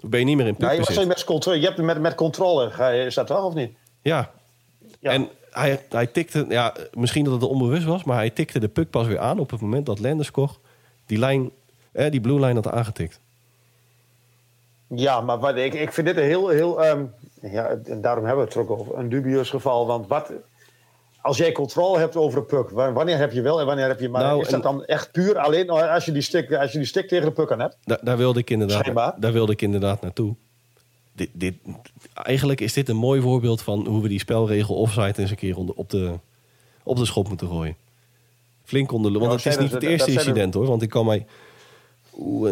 Ben 0.00 0.20
je 0.20 0.26
niet 0.26 0.36
meer 0.36 0.46
in 0.46 0.54
ja, 0.58 0.70
je, 0.70 0.80
was 0.80 1.04
met 1.04 1.24
controle, 1.24 1.60
je 1.60 1.66
hebt 1.66 1.78
met, 1.78 2.00
met 2.00 2.14
controle, 2.14 3.04
is 3.04 3.14
dat 3.14 3.28
wel 3.28 3.44
of 3.44 3.54
niet? 3.54 3.76
Ja. 4.02 4.30
ja. 5.00 5.10
En 5.10 5.28
hij, 5.50 5.84
hij 5.88 6.06
tikte, 6.06 6.46
ja, 6.48 6.74
misschien 6.92 7.24
dat 7.24 7.32
het 7.32 7.42
onbewust 7.42 7.84
was, 7.84 8.04
maar 8.04 8.16
hij 8.16 8.30
tikte 8.30 8.58
de 8.58 8.68
puck 8.68 8.90
pas 8.90 9.06
weer 9.06 9.18
aan 9.18 9.38
op 9.38 9.50
het 9.50 9.60
moment 9.60 9.86
dat 9.86 9.98
Landeskog 9.98 10.60
die 11.06 11.18
lijn, 11.18 11.50
eh, 11.92 12.10
die 12.10 12.20
blue 12.20 12.40
line 12.40 12.54
had 12.54 12.70
aangetikt. 12.70 13.20
Ja, 14.88 15.20
maar 15.20 15.38
wat, 15.38 15.56
ik, 15.56 15.74
ik 15.74 15.92
vind 15.92 16.06
dit 16.06 16.16
een 16.16 16.22
heel, 16.22 16.48
heel 16.48 16.86
um, 16.86 17.14
ja, 17.40 17.76
en 17.84 18.00
daarom 18.00 18.24
hebben 18.24 18.44
we 18.44 18.50
het 18.50 18.54
er 18.54 18.70
ook 18.70 18.80
over, 18.80 18.98
een 18.98 19.08
dubieus 19.08 19.50
geval. 19.50 19.86
Want 19.86 20.08
wat, 20.08 20.32
als 21.26 21.36
jij 21.36 21.52
controle 21.52 21.98
hebt 21.98 22.16
over 22.16 22.38
een 22.38 22.46
puck, 22.46 22.70
wanneer 22.70 23.18
heb 23.18 23.32
je 23.32 23.40
wel 23.40 23.60
en 23.60 23.66
wanneer 23.66 23.86
heb 23.86 24.00
je 24.00 24.08
maar? 24.08 24.22
Nou, 24.22 24.40
is 24.40 24.48
dat 24.48 24.62
dan 24.62 24.84
echt 24.84 25.12
puur 25.12 25.38
alleen 25.38 25.70
als 25.70 26.04
je 26.04 26.12
die 26.12 26.22
stick, 26.22 26.52
als 26.52 26.72
je 26.72 26.78
die 26.78 26.86
stick 26.86 27.08
tegen 27.08 27.26
de 27.26 27.32
puck 27.32 27.52
aan 27.52 27.60
hebt? 27.60 27.76
Daar, 27.84 27.98
daar 28.02 28.16
wilde 28.16 28.40
ik 28.40 28.50
inderdaad, 28.50 29.14
daar 29.22 29.32
wilde 29.32 29.52
ik 29.52 29.62
inderdaad 29.62 30.00
naartoe. 30.00 30.34
Dit, 31.12 31.30
dit, 31.32 31.54
eigenlijk 32.14 32.60
is 32.60 32.72
dit 32.72 32.88
een 32.88 32.96
mooi 32.96 33.20
voorbeeld 33.20 33.62
van 33.62 33.86
hoe 33.86 34.02
we 34.02 34.08
die 34.08 34.18
spelregel 34.18 34.74
offside 34.74 35.14
eens 35.16 35.30
een 35.30 35.36
keer 35.36 35.56
op 35.56 35.90
de, 35.90 36.12
op 36.82 36.96
de 36.96 37.04
schop 37.04 37.28
moeten 37.28 37.48
gooien. 37.48 37.76
Flink 38.64 38.92
onder 38.92 39.12
de. 39.12 39.18
Want 39.18 39.42
Ja, 39.42 39.50
het 39.50 39.58
is 39.58 39.62
niet 39.64 39.72
het 39.72 39.82
eerste 39.82 40.10
er- 40.10 40.16
incident 40.16 40.54
hoor. 40.54 40.66
Want 40.66 40.82
ik 40.82 40.88
kan 40.88 41.06
mij. 41.06 41.26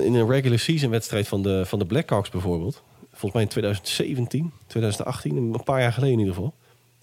In 0.04 0.14
een 0.14 0.28
regular 0.28 0.58
season 0.58 0.90
wedstrijd 0.90 1.28
van 1.28 1.42
de, 1.42 1.66
van 1.66 1.78
de 1.78 1.86
Blackhawks 1.86 2.30
bijvoorbeeld. 2.30 2.82
Volgens 3.10 3.32
mij 3.32 3.42
in 3.42 3.48
2017, 3.48 4.52
2018, 4.66 5.36
een 5.36 5.62
paar 5.64 5.80
jaar 5.80 5.92
geleden 5.92 6.14
in 6.14 6.18
ieder 6.20 6.34
geval. 6.34 6.54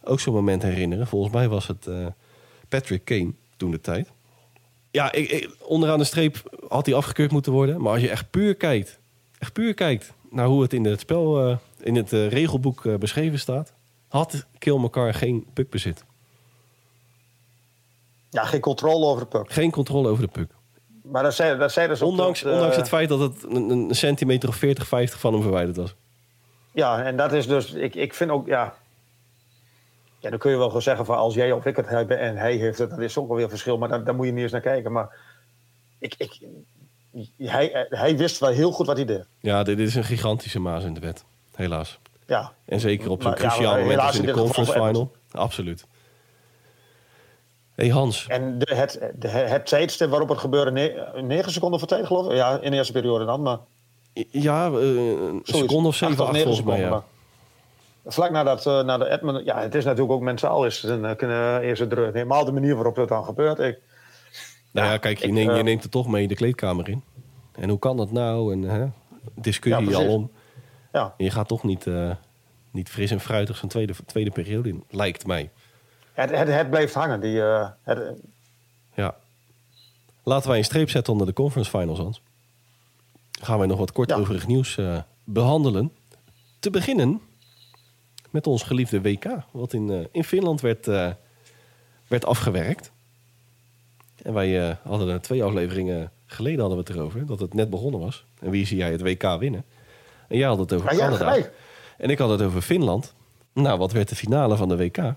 Ook 0.04 0.20
zo'n 0.20 0.34
moment 0.34 0.62
herinneren. 0.62 1.08
Volgens 1.08 1.34
mij 1.34 1.48
was 1.50 1.68
het 1.68 1.88
eh, 1.88 2.06
Patrick 2.70 3.06
Kane 3.06 3.34
toen 3.58 3.72
de 3.72 3.82
tijd. 3.82 4.12
Ja, 4.92 5.12
ik, 5.12 5.30
ik- 5.30 5.50
onderaan 5.62 5.98
de 6.00 6.04
streep 6.04 6.44
had 6.70 6.86
hij 6.86 6.96
afgekeurd 6.96 7.32
moeten 7.32 7.52
worden. 7.52 7.82
Maar 7.82 7.92
als 7.94 8.02
je 8.02 8.10
echt 8.10 8.30
puur 8.30 8.56
kijkt, 8.56 9.00
echt 9.40 9.54
puur 9.54 9.74
kijkt 9.74 10.14
naar 10.30 10.46
hoe 10.46 10.62
het 10.62 10.74
in 10.74 10.86
het 10.86 11.00
spel, 11.00 11.48
eh, 11.50 11.58
in 11.80 11.96
het 11.96 12.14
eh, 12.14 12.28
regelboek 12.30 13.00
beschreven 13.00 13.40
staat, 13.40 13.74
had 14.08 14.46
Kill 14.58 14.78
McCarr 14.78 15.14
geen 15.14 15.46
puckbezit. 15.54 16.04
Ja, 18.30 18.44
geen 18.46 18.60
controle 18.62 19.06
over 19.06 19.22
de 19.22 19.28
puck. 19.28 19.52
Geen 19.52 19.72
controle 19.72 20.10
over 20.10 20.24
de 20.26 20.32
puck. 20.32 20.50
Maar 21.04 21.24
dat 21.24 21.34
zei, 21.34 21.58
dat 21.58 21.72
zei 21.72 21.88
dus 21.88 22.02
Ondanks, 22.02 22.42
dat, 22.42 22.54
ondanks 22.54 22.76
het 22.76 22.88
feit 22.88 23.10
dat 23.10 23.20
het 23.20 23.44
een, 23.44 23.70
een 23.70 23.96
centimeter 23.96 24.50
of 24.50 24.56
40, 24.56 24.88
50 24.88 25.20
van 25.20 25.34
hem 25.34 25.42
verwijderd 25.42 25.78
was. 25.78 25.96
Ja, 26.74 27.04
en 27.04 27.18
dat 27.18 27.34
is 27.34 27.48
dus... 27.48 27.72
Ik, 27.74 27.96
ik 27.96 28.14
vind 28.14 28.32
ook, 28.32 28.48
ja... 28.48 28.74
Ja, 30.22 30.30
dan 30.30 30.40
kun 30.40 30.52
je 30.52 30.58
wel 30.58 30.68
gewoon 30.68 30.82
zeggen 30.82 31.06
van 31.06 31.18
als 31.18 31.34
jij 31.34 31.52
of 31.52 31.66
ik 31.66 31.76
het 31.76 31.90
heb 31.90 32.10
en 32.10 32.38
hij 32.38 32.56
heeft 32.56 32.78
het, 32.78 32.90
dat 32.90 33.00
is 33.00 33.18
ook 33.18 33.28
wel 33.28 33.38
weer 33.38 33.50
verschil. 33.50 33.78
Maar 33.78 33.90
daar, 33.90 34.04
daar 34.04 34.16
moet 34.16 34.26
je 34.26 34.32
niet 34.32 34.42
eens 34.42 34.52
naar 34.52 34.62
kijken. 34.62 34.92
Maar 34.92 35.18
ik, 36.00 36.16
ik, 36.18 36.40
hij, 37.38 37.88
hij 37.90 38.18
wist 38.18 38.40
wel 38.40 38.50
heel 38.50 38.72
goed 38.72 38.86
wat 38.88 38.96
hij 38.96 39.06
deed. 39.06 39.26
Ja, 39.40 39.64
dit 39.64 39.80
is 39.80 39.96
een 39.96 40.04
gigantische 40.04 40.60
maas 40.60 40.84
in 40.84 40.94
de 40.94 41.00
wet. 41.00 41.24
Helaas. 41.56 42.00
Ja, 42.28 42.54
En 42.66 42.80
zeker 42.80 43.10
op 43.10 43.22
zo'n 43.22 43.32
ja, 43.32 43.38
cruciaal 43.38 43.72
maar 43.72 43.82
moment 43.82 44.00
als 44.00 44.20
in 44.20 44.26
de 44.26 44.32
conference 44.32 44.72
final. 44.72 45.12
Absoluut. 45.32 45.86
hey 47.76 47.90
Hans, 47.90 48.28
en 48.28 48.60
de, 48.60 48.76
het, 48.76 49.12
de, 49.16 49.28
het 49.28 49.66
tijdstip 49.66 50.10
waarop 50.10 50.30
het 50.30 50.38
gebeurde, 50.38 50.72
ne, 50.72 51.22
negen 51.22 51.52
seconden 51.52 51.80
voor 51.80 51.88
tijd 51.88 52.06
geloof 52.06 52.26
ik. 52.26 52.36
Ja, 52.36 52.60
in 52.62 52.72
de 52.72 52.78
eerste 52.78 52.94
periode 52.94 53.26
dan, 53.26 53.42
maar... 53.42 53.58
ja, 54.32 54.66
eh, 54.66 54.74
een 54.74 55.42
zoiets. 55.44 55.58
seconde 55.58 55.88
of 55.88 55.96
zeven, 55.96 56.26
Acht 56.26 56.42
volgens 56.42 56.64
mij. 56.64 56.80
Ja. 56.80 56.90
maar 56.90 57.02
Vlak 58.06 58.32
nadat 58.32 58.66
uh, 58.66 58.84
na 58.84 58.98
de 58.98 59.10
Edmund, 59.10 59.46
ja, 59.46 59.60
het 59.62 59.76
is 59.76 59.84
natuurlijk 59.84 60.12
ook 60.12 60.22
mentaal 60.22 60.66
is 60.66 60.82
het 60.82 60.92
een, 60.92 61.04
uh, 61.04 61.16
kunnen 61.16 61.62
eerst 61.62 61.90
druk. 61.90 62.14
Helemaal 62.14 62.46
de 62.46 62.52
manier 62.52 62.76
waarop 62.76 62.96
dat 62.96 63.08
dan 63.10 63.24
gebeurt. 63.26 63.60
Ik, 63.60 63.80
Nou 64.72 64.88
ja, 64.88 64.92
Ja, 64.94 64.98
kijk, 64.98 65.18
je, 65.18 65.26
ik, 65.28 65.32
neemt, 65.34 65.52
je 65.52 65.58
eh, 65.58 65.64
neemt 65.64 65.84
het 65.84 65.92
toch 65.92 66.08
mee 66.08 66.28
de 66.28 66.36
kleedkamer 66.36 66.90
in. 66.90 67.04
En 67.52 67.70
hoe 67.70 67.80
kan 67.80 67.98
dat 67.98 68.12
nou? 68.12 68.54
En 68.54 68.62
hè, 68.62 68.86
discussie 69.36 69.90
Ja, 69.90 69.98
al 69.98 70.08
om. 70.08 70.32
ja, 70.92 71.14
En 71.18 71.26
je 71.26 71.32
gaat 71.32 71.48
toch 71.48 71.64
niet, 71.64 71.88
eh, 71.88 72.12
niet 72.72 72.90
fris 72.90 73.12
en 73.12 73.20
fruitig 73.20 73.58
zo'n 73.58 73.70
tweede, 73.70 73.94
tweede 74.06 74.32
periode 74.32 74.70
in, 74.70 74.84
lijkt 74.90 75.26
mij. 75.26 75.50
het, 76.14 76.30
het, 76.30 76.48
het 76.48 76.70
blijft 76.70 76.94
hangen. 76.94 77.20
Die, 77.20 77.42
eh, 77.44 77.70
het, 77.84 78.14
Ja. 78.94 79.16
Laten 80.24 80.50
wij 80.50 80.58
een 80.58 80.64
streep 80.64 80.90
zetten 80.90 81.14
onder 81.14 81.28
de 81.28 81.34
conference 81.34 81.70
finals, 81.78 82.00
Hans. 82.00 82.22
Gaan 83.42 83.58
wij 83.58 83.68
nog 83.68 83.78
wat 83.80 83.92
kort 83.92 84.10
Ja. 84.10 84.16
overig 84.16 84.48
nieuws 84.48 84.78
eh, 84.78 84.98
behandelen. 85.24 85.92
Te 86.60 86.70
beginnen 86.70 87.22
met 88.32 88.48
ons 88.48 88.64
geliefde 88.64 89.02
WK, 89.02 89.26
wat 89.52 89.74
in, 89.74 89.90
eh, 89.90 90.00
in 90.12 90.24
Finland 90.24 90.62
werd, 90.62 90.88
eh, 90.88 91.10
werd 92.08 92.26
afgewerkt. 92.26 92.92
En 94.24 94.34
wij 94.34 94.70
eh, 94.70 94.76
hadden 94.84 95.10
er 95.10 95.22
twee 95.22 95.44
afleveringen 95.44 96.12
geleden 96.26 96.60
hadden 96.60 96.78
we 96.78 96.84
het 96.84 96.96
erover, 96.96 97.26
dat 97.26 97.40
het 97.40 97.54
net 97.54 97.70
begonnen 97.70 98.00
was. 98.00 98.26
En 98.40 98.50
wie 98.50 98.66
zie 98.66 98.78
jij 98.78 98.92
het 98.92 99.02
WK 99.02 99.40
winnen? 99.40 99.66
En 100.28 100.38
jij 100.38 100.48
had 100.48 100.58
het 100.58 100.74
over 100.74 100.92
ja, 100.92 100.98
Canada. 100.98 101.18
gelijk. 101.18 101.52
en 101.98 102.10
ik 102.10 102.18
had 102.18 102.30
het 102.30 102.42
over 102.42 102.62
Finland. 102.62 103.14
Nou, 103.54 103.78
wat 103.78 103.92
werd 103.92 104.10
de 104.10 104.16
finale 104.16 104.56
van 104.56 104.70
de 104.70 104.78
WK? 104.78 105.16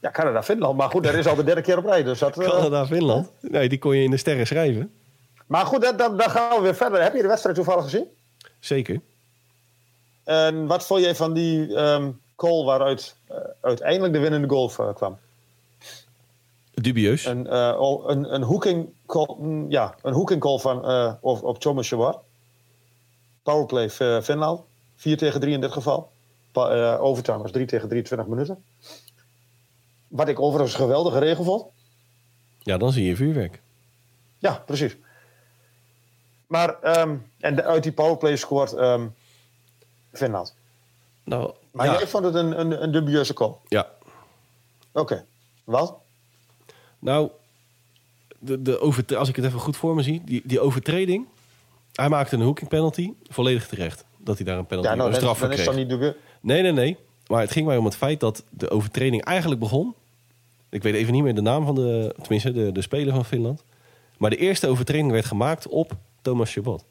ja, 0.00 0.10
Canada, 0.10 0.42
Finland. 0.42 0.76
Maar 0.76 0.90
goed, 0.90 1.02
dat 1.02 1.14
is 1.14 1.26
al 1.26 1.34
de 1.34 1.44
derde 1.44 1.60
keer 1.60 1.78
op 1.78 1.84
rij. 1.84 2.02
Dus 2.02 2.18
dat, 2.18 2.36
Canada-Finland. 2.38 3.32
Nee, 3.40 3.68
die 3.68 3.78
kon 3.78 3.96
je 3.96 4.02
in 4.02 4.10
de 4.10 4.16
sterren 4.16 4.46
schrijven. 4.46 4.92
maar 5.46 5.66
goed, 5.66 5.82
dat, 5.82 5.98
dan 5.98 6.30
gaan 6.30 6.56
we 6.56 6.62
weer 6.62 6.74
verder. 6.74 7.02
Heb 7.02 7.14
je 7.14 7.22
de 7.22 7.28
wedstrijd 7.28 7.56
toevallig 7.56 7.84
gezien? 7.84 8.06
Zeker. 8.58 9.00
En 10.28 10.66
wat 10.66 10.86
vond 10.86 11.00
jij 11.02 11.14
van 11.14 11.32
die 11.32 11.74
ehm 11.74 12.10
goal 12.36 12.64
waaruit 12.64 13.16
eh, 13.26 13.36
uiteindelijk 13.60 14.12
de 14.12 14.18
winnende 14.18 14.48
goal 14.48 14.70
eh, 14.78 14.94
kwam? 14.94 15.18
Dubieus. 16.74 17.24
Een, 17.24 17.48
al- 17.48 18.10
een, 18.10 18.34
een 18.34 18.42
hoeking 18.42 18.88
goal, 19.06 19.36
mm, 19.40 19.70
ja, 19.70 19.94
een 20.02 20.12
hoeking 20.12 20.42
goal 20.42 20.58
van, 20.58 20.84
op, 21.20 21.42
op 21.42 21.58
Thomas 21.58 21.88
Chawar. 21.88 22.18
Powerplay 23.42 23.90
Finland. 24.22 24.60
4 24.96 25.16
tegen 25.16 25.40
3 25.40 25.52
in 25.54 25.60
dit 25.60 25.72
geval. 25.72 26.10
Pa, 26.52 26.96
overtime 26.96 27.38
was 27.38 27.50
3 27.50 27.66
tegen 27.66 27.88
23 27.88 28.28
minuten. 28.28 28.64
Wat 30.08 30.28
ik 30.28 30.40
overigens 30.40 30.72
een 30.74 30.80
geweldige 30.80 31.18
regel 31.18 31.44
vond. 31.44 31.66
Ja, 32.58 32.76
dan 32.76 32.92
zie 32.92 33.04
je 33.04 33.16
vuurwerk. 33.16 33.60
Ja, 34.38 34.62
precies. 34.66 34.96
Maar, 36.46 36.80
ehm, 36.82 37.16
en 37.38 37.54
de- 37.54 37.64
uit 37.64 37.82
die 37.82 37.92
powerplay 37.92 38.36
scoort 38.36 38.72
ehm, 38.72 39.06
Finland. 40.18 40.54
Nou, 41.24 41.52
Maar 41.72 41.86
ja. 41.86 41.92
jij 41.98 42.06
vond 42.08 42.24
het 42.24 42.34
een, 42.34 42.60
een, 42.60 42.82
een 42.82 42.92
dubieuze 42.92 43.32
call. 43.34 43.52
ja. 43.68 43.90
Oké. 44.92 45.24
Wat? 45.64 45.94
Nou, 46.98 47.30
de, 48.38 48.62
de 48.62 48.80
overtre- 48.80 49.16
als 49.16 49.28
ik 49.28 49.36
het 49.36 49.44
even 49.44 49.60
goed 49.60 49.76
voor 49.76 49.94
me 49.94 50.02
zie, 50.02 50.22
die, 50.24 50.42
die 50.44 50.60
overtreding. 50.60 51.26
Hij 51.92 52.08
maakte 52.08 52.36
een 52.36 52.42
hoeking 52.42 52.68
penalty, 52.68 53.12
volledig 53.28 53.66
terecht. 53.68 54.04
Dat 54.16 54.36
hij 54.36 54.46
daar 54.46 54.58
een 54.58 54.66
penalty, 54.66 54.88
Ja, 54.88 54.94
nou, 54.94 55.08
een 55.08 55.14
straf 55.14 55.38
voor 55.38 55.52
is 55.52 55.64
dat 55.64 55.74
niet 55.74 55.88
dubieus. 55.88 56.14
Nee, 56.40 56.62
nee, 56.62 56.72
nee. 56.72 56.96
Maar 57.26 57.40
het 57.40 57.50
ging 57.52 57.66
mij 57.66 57.76
om 57.76 57.84
het 57.84 57.96
feit 57.96 58.20
dat 58.20 58.44
de 58.50 58.70
overtreding 58.70 59.24
eigenlijk 59.24 59.60
begon. 59.60 59.94
Ik 60.68 60.82
weet 60.82 60.94
even 60.94 61.12
niet 61.12 61.22
meer 61.22 61.34
de 61.34 61.40
naam 61.40 61.64
van 61.64 61.74
de, 61.74 62.14
tenminste 62.20 62.52
de, 62.52 62.72
de 62.72 62.82
speler 62.82 63.14
van 63.14 63.24
Finland. 63.24 63.64
Maar 64.18 64.30
de 64.30 64.36
eerste 64.36 64.66
overtreding 64.68 65.10
werd 65.10 65.24
gemaakt 65.24 65.66
op 65.68 65.92
Thomas 66.22 66.52
Chabot. 66.52 66.84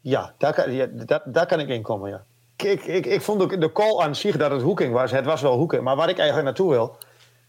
Ja, 0.00 0.34
daar 0.38 0.54
kan, 0.54 1.46
kan 1.46 1.60
ik 1.60 1.68
in 1.68 1.82
komen, 1.82 2.10
ja. 2.10 2.24
Ik, 2.56 2.84
ik, 2.84 3.06
ik 3.06 3.22
vond 3.22 3.42
ook 3.42 3.60
de 3.60 3.72
call 3.72 4.00
aan 4.00 4.14
zich 4.14 4.36
dat 4.36 4.50
het 4.50 4.62
hoeking 4.62 4.92
was. 4.92 5.10
Het 5.10 5.24
was 5.24 5.40
wel 5.40 5.56
hoeking. 5.56 5.82
Maar 5.82 5.96
waar 5.96 6.08
ik 6.08 6.18
eigenlijk 6.18 6.46
naartoe 6.46 6.70
wil... 6.70 6.96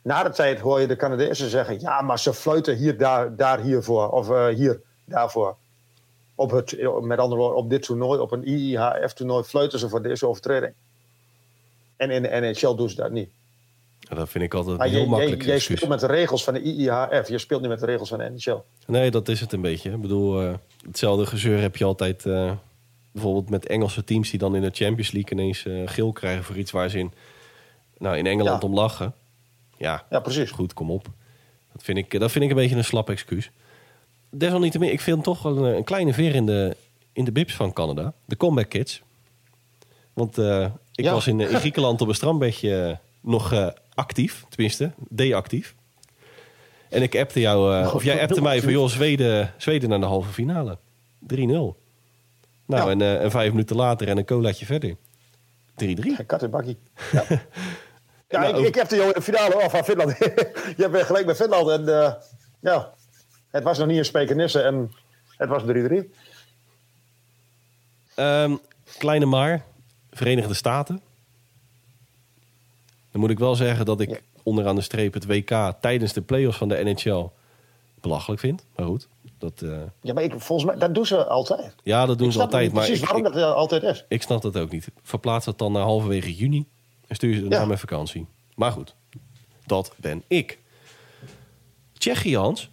Na 0.03 0.23
de 0.23 0.29
tijd 0.29 0.59
hoor 0.59 0.79
je 0.79 0.87
de 0.87 0.95
Canadezen 0.95 1.49
zeggen... 1.49 1.79
Ja, 1.79 2.01
maar 2.01 2.19
ze 2.19 2.33
fluiten 2.33 2.75
hier, 2.75 2.97
daar, 2.97 3.35
daar 3.35 3.59
hiervoor. 3.59 4.09
Of 4.09 4.29
eh, 4.29 4.47
hier, 4.47 4.81
daarvoor. 5.05 5.55
Op 6.35 6.51
het, 6.51 6.77
met 7.01 7.19
andere 7.19 7.41
woorden, 7.41 7.57
op 7.57 7.69
dit 7.69 7.83
toernooi, 7.83 8.19
op 8.19 8.31
een 8.31 8.43
IIHF-toernooi... 8.43 9.43
fluiten 9.43 9.79
ze 9.79 9.89
voor 9.89 10.01
deze 10.01 10.27
overtreding. 10.27 10.73
En 11.95 12.11
in 12.11 12.21
de 12.21 12.29
NHL 12.29 12.75
doen 12.75 12.89
ze 12.89 12.95
dat 12.95 13.11
niet. 13.11 13.29
Ja, 14.09 14.15
dat 14.15 14.29
vind 14.29 14.43
ik 14.43 14.53
altijd 14.53 14.77
Maar 14.77 14.87
heel 14.87 15.05
makkelijk 15.07 15.43
jij 15.43 15.53
excuus. 15.55 15.75
speelt 15.77 15.91
met 15.91 15.99
de 15.99 16.07
regels 16.07 16.43
van 16.43 16.53
de 16.53 16.61
IIHF. 16.61 17.27
Je 17.29 17.37
speelt 17.37 17.61
niet 17.61 17.69
met 17.69 17.79
de 17.79 17.85
regels 17.85 18.09
van 18.09 18.17
de 18.17 18.29
NHL. 18.29 18.57
Nee, 18.87 19.11
dat 19.11 19.27
is 19.29 19.39
het 19.39 19.51
een 19.53 19.61
beetje. 19.61 19.91
Ik 19.91 20.01
bedoel, 20.01 20.41
eh, 20.41 20.53
hetzelfde 20.85 21.25
gezeur 21.25 21.61
heb 21.61 21.75
je 21.75 21.85
altijd 21.85 22.25
eh, 22.25 22.51
bijvoorbeeld 23.11 23.49
met 23.49 23.65
Engelse 23.67 24.03
teams 24.03 24.29
die 24.29 24.39
dan 24.39 24.55
in 24.55 24.61
de 24.61 24.69
Champions 24.73 25.11
League 25.11 25.31
ineens 25.31 25.65
eh, 25.65 25.73
geel 25.85 26.11
krijgen 26.11 26.43
voor 26.43 26.57
iets 26.57 26.71
waar 26.71 26.89
ze 26.89 26.97
in, 26.99 27.11
nou, 27.97 28.17
in 28.17 28.25
Engeland 28.25 28.61
Ja. 28.61 28.67
om 28.67 28.73
lachen. 28.75 29.13
Ja, 29.77 30.05
Ja, 30.09 30.19
precies. 30.19 30.51
goed, 30.51 30.73
kom 30.73 30.91
op. 30.91 31.05
Dat 31.73 31.83
vind 31.83 31.97
ik, 31.97 32.19
dat 32.19 32.31
vind 32.31 32.43
ik 32.43 32.49
een 32.49 32.55
beetje 32.55 32.75
een 32.75 32.83
slap 32.83 33.09
excuus. 33.09 33.51
Desalniettemin, 34.29 34.91
ik 34.91 35.01
vind 35.01 35.23
toch 35.23 35.41
wel 35.41 35.57
een, 35.65 35.75
een 35.75 35.83
kleine 35.83 36.13
veer 36.13 36.35
in 36.35 36.45
de, 36.45 36.75
in 37.13 37.23
de 37.25 37.31
bibs 37.31 37.55
van 37.55 37.73
Canada. 37.73 38.13
De 38.25 38.37
comeback 38.37 38.69
kids. 38.69 39.01
Want 40.13 40.37
ik 40.37 40.71
Ja. 41.05 41.11
was 41.13 41.27
in, 41.27 41.39
in 41.39 41.47
Griekenland 41.47 42.01
op 42.01 42.07
een 42.07 42.15
strandbedje 42.15 42.99
nog 43.21 43.71
actief. 44.01 44.45
Tenminste, 44.49 44.91
deactief. 45.09 45.75
En 46.89 47.01
ik 47.01 47.15
appte 47.15 47.39
jou, 47.39 47.75
eh, 47.75 47.95
of 47.95 48.03
jij 48.03 48.21
appte 48.21 48.41
mij 48.41 48.61
van 48.61 48.71
joh, 48.71 48.87
Zweden, 48.87 49.53
Zweden 49.57 49.89
naar 49.89 49.99
de 49.99 50.05
halve 50.05 50.31
finale. 50.31 50.77
3-0. 51.19 51.77
Nou, 52.65 52.85
Ja. 52.85 52.89
en, 52.89 53.01
eh, 53.01 53.23
en 53.23 53.31
vijf 53.31 53.51
minuten 53.51 53.75
later 53.75 54.07
en 54.07 54.17
een 54.17 54.25
colaatje 54.25 54.65
verder. 54.65 54.95
3-3. 55.75 56.25
Kat 56.25 56.43
en 56.43 56.49
bakkie. 56.49 56.77
Ja, 57.11 57.23
ja 58.27 58.39
Nou, 58.39 58.57
ik, 58.59 58.67
ik 58.67 58.75
heb 58.75 58.87
de 58.89 58.95
jou 58.95 59.07
in 59.07 59.13
de 59.13 59.21
finale 59.21 59.55
oh, 59.55 59.69
van 59.69 59.83
Finland. 59.83 60.17
je 60.81 60.89
bent 60.91 61.05
gelijk 61.05 61.25
met 61.25 61.35
Finland. 61.35 61.69
En 61.69 62.03
eh, 62.03 62.13
ja, 62.59 62.93
het 63.51 63.63
was 63.63 63.77
nog 63.77 63.87
niet 63.87 63.97
een 63.97 64.05
Spijkenisse 64.05 64.61
en 64.61 64.91
het 65.37 65.49
was 65.49 65.63
3-3. 65.63 66.11
Ehm, 68.15 68.55
kleine 68.97 69.25
maar, 69.25 69.65
Verenigde 70.11 70.53
Staten. 70.53 71.01
Dan 73.11 73.21
moet 73.21 73.29
ik 73.29 73.39
wel 73.39 73.55
zeggen 73.55 73.85
dat 73.85 73.99
ik 73.99 74.09
Ja. 74.09 74.17
onderaan 74.43 74.75
de 74.75 74.81
streep 74.81 75.13
het 75.13 75.25
WK 75.25 75.73
tijdens 75.81 76.13
de 76.13 76.21
playoffs 76.21 76.57
van 76.57 76.67
de 76.67 76.83
NHL 76.83 77.29
belachelijk 78.01 78.41
vind. 78.41 78.65
Maar 78.75 78.85
goed, 78.85 79.07
dat, 79.37 79.61
eh, 79.61 79.69
Ja, 80.01 80.13
maar 80.13 80.23
ik, 80.23 80.33
volgens 80.37 80.69
mij, 80.69 80.77
dat 80.79 80.93
doen 80.95 81.05
ze 81.05 81.25
altijd. 81.25 81.75
ja, 81.83 82.05
dat 82.05 82.17
doen 82.17 82.27
ik 82.27 82.33
ze 82.33 82.39
snap 82.39 82.45
altijd. 82.51 82.63
niet 82.63 82.73
Maar 82.73 82.83
precies 82.85 83.01
ik, 83.03 83.07
waarom 83.09 83.25
ik, 83.27 83.33
dat 83.33 83.43
eh, 83.43 83.53
altijd 83.53 83.83
is. 83.83 84.05
ik 84.07 84.21
snap 84.21 84.41
dat 84.41 84.57
ook 84.57 84.71
niet. 84.71 84.87
Verplaats 85.01 85.45
dat 85.45 85.57
dan 85.57 85.71
naar 85.71 85.81
halverwege 85.83 86.35
juni 86.35 86.65
en 87.07 87.15
stuur 87.15 87.33
ze 87.35 87.41
Ja. 87.41 87.47
naar 87.47 87.67
mijn 87.67 87.79
vakantie. 87.79 88.27
Maar 88.55 88.71
goed, 88.71 88.95
dat 89.65 89.93
ben 89.97 90.23
ik. 90.27 90.59
Tsjechië, 91.97 92.37
Hans. 92.37 92.69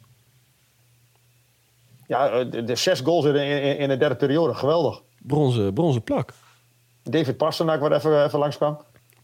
Ja, 2.07 2.28
eh, 2.30 2.51
de, 2.51 2.64
de 2.64 2.76
zes 2.76 3.01
goals 3.01 3.24
in, 3.24 3.34
in, 3.36 3.78
in 3.78 3.89
de 3.89 3.97
derde 3.97 4.16
periode. 4.16 4.55
Geweldig. 4.55 5.03
Bronzen, 5.18 5.72
bronzen 5.72 6.03
plak. 6.03 6.32
David 7.03 7.36
Pasternak 7.36 7.80
wat 7.80 7.93
even, 7.93 8.24
even 8.24 8.39
langskwam. 8.39 8.78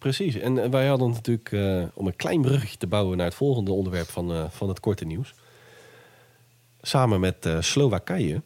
Precies. 0.04 0.34
En 0.34 0.62
eh, 0.62 0.70
wij 0.70 0.86
hadden 0.86 1.10
natuurlijk, 1.10 1.52
eh, 1.52 1.84
om 1.94 2.06
een 2.06 2.16
klein 2.16 2.40
bruggetje 2.40 2.76
te 2.76 2.86
bouwen 2.86 3.16
naar 3.16 3.26
het 3.26 3.34
volgende 3.34 3.72
onderwerp 3.72 4.08
van, 4.08 4.32
eh, 4.32 4.44
van 4.50 4.68
het 4.68 4.80
korte 4.80 5.04
nieuws. 5.04 5.34
Samen 6.82 7.20
met 7.20 7.48
Slowakije. 7.60 8.42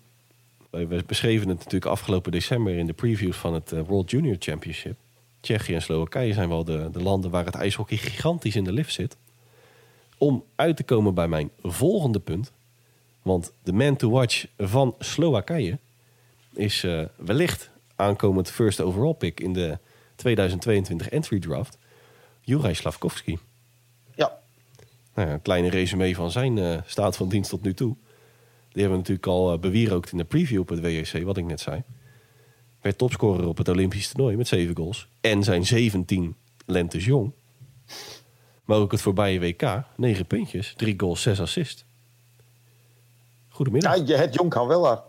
We 0.70 1.02
beschreven 1.06 1.48
het 1.48 1.58
natuurlijk 1.58 1.84
afgelopen 1.84 2.32
december 2.32 2.76
in 2.76 2.86
de 2.86 2.92
previews 2.92 3.36
van 3.36 3.54
het 3.54 3.70
World 3.86 4.10
Junior 4.10 4.36
Championship. 4.38 4.96
Tsjechië 5.40 5.74
en 5.74 5.82
Slowakije 5.82 6.32
zijn 6.32 6.48
wel 6.48 6.64
de, 6.64 6.88
de 6.92 7.02
landen 7.02 7.30
waar 7.30 7.44
het 7.44 7.54
ijshockey 7.54 7.96
gigantisch 7.96 8.56
in 8.56 8.64
de 8.64 8.72
lift 8.72 8.92
zit. 8.92 9.16
Om 10.18 10.44
uit 10.54 10.76
te 10.76 10.84
komen 10.84 11.14
bij 11.14 11.28
mijn 11.28 11.50
volgende 11.62 12.20
punt. 12.20 12.52
Want 13.22 13.52
de 13.62 13.72
man 13.72 13.96
to 13.96 14.10
watch 14.10 14.46
van 14.58 14.94
Slowakije 14.98 15.78
is 16.52 16.86
wellicht 17.16 17.70
aankomend 17.96 18.50
first 18.50 18.80
overall 18.80 19.14
pick 19.14 19.40
in 19.40 19.52
de 19.52 19.78
2022 20.18 21.08
entry 21.08 21.38
draft. 21.38 21.78
Juraj 22.40 22.74
Slavkovski. 22.74 23.38
Ja, 24.14 24.38
nou 25.14 25.28
ja, 25.28 25.34
een 25.34 25.42
kleine 25.42 25.70
resume 25.70 26.14
van 26.14 26.30
zijn 26.30 26.58
eh, 26.58 26.78
staat 26.86 27.16
van 27.16 27.28
dienst 27.28 27.50
tot 27.50 27.62
nu 27.62 27.74
toe. 27.74 27.96
Die 28.68 28.82
hebben 28.82 28.90
we 28.90 28.96
natuurlijk 28.96 29.26
al 29.26 29.52
uh, 29.52 29.58
bewierookt 29.58 30.12
in 30.12 30.18
de 30.18 30.24
preview 30.24 30.60
op 30.60 30.68
het 30.68 30.80
WEC, 30.80 31.24
wat 31.24 31.36
ik 31.36 31.44
net 31.44 31.60
zei. 31.60 31.82
Werd 32.80 32.98
topscorer 32.98 33.48
op 33.48 33.58
het 33.58 33.68
Olympisch 33.68 34.08
toernooi 34.08 34.36
met 34.36 34.48
7 34.48 34.76
goals. 34.76 35.08
En 35.20 35.42
zijn 35.42 35.66
17 35.66 36.36
lentes 36.66 37.04
jong. 37.04 37.32
Maar 38.64 38.78
ook 38.78 38.92
het 38.92 39.00
voorbije 39.00 39.40
WK, 39.40 39.82
9 39.96 40.26
puntjes, 40.26 40.74
3 40.76 40.94
goals, 40.96 41.22
6 41.22 41.40
assists. 41.40 41.84
Goedemiddag. 43.48 44.06
Ja, 44.06 44.16
het 44.16 44.34
jong 44.34 44.50
kan 44.50 44.66
wel. 44.66 45.02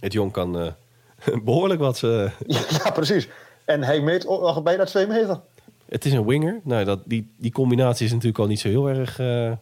Het 0.00 0.12
jong 0.12 0.32
kan 0.32 0.62
uh, 0.62 0.72
behoorlijk 1.44 1.80
wat. 1.80 2.02
Uh, 2.02 2.30
ja, 2.46 2.90
precies. 2.90 3.28
En 3.70 3.82
hij 3.82 4.00
meet 4.00 4.24
nog 4.24 4.62
bijna 4.62 4.84
2 4.84 5.06
meter. 5.06 5.40
Het 5.88 6.04
is 6.04 6.12
een 6.12 6.26
winger. 6.26 6.60
Nou, 6.64 6.84
dat, 6.84 7.00
die, 7.04 7.30
die 7.36 7.52
combinatie 7.52 8.04
is 8.04 8.12
natuurlijk 8.12 8.38
al 8.38 8.46
niet 8.46 8.60
zo 8.60 8.68
heel 8.68 8.88
erg 8.88 9.18
uh, 9.18 9.52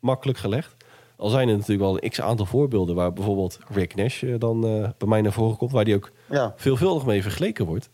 makkelijk 0.00 0.38
gelegd. 0.38 0.76
Al 1.16 1.28
zijn 1.28 1.48
er 1.48 1.54
natuurlijk 1.54 1.80
wel 1.80 2.02
een 2.02 2.10
x-aantal 2.10 2.46
voorbeelden 2.46 2.94
waar 2.94 3.12
bijvoorbeeld 3.12 3.58
Rick 3.68 3.94
Nash 3.94 4.24
dan 4.38 4.60
bij 4.98 5.08
mij 5.08 5.20
naar 5.20 5.32
voren 5.32 5.56
komt, 5.56 5.72
waar 5.72 5.84
die 5.84 5.94
ook 5.94 6.10
ja. 6.30 6.52
veelvuldig 6.56 7.06
mee 7.06 7.22
vergeleken 7.22 7.66
wordt. 7.66 7.88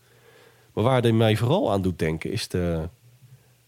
Maar 0.73 0.83
waar 0.83 1.01
hij 1.01 1.11
mij 1.11 1.35
vooral 1.35 1.71
aan 1.71 1.81
doet 1.81 1.99
denken 1.99 2.31
is 2.31 2.47
de, 2.47 2.89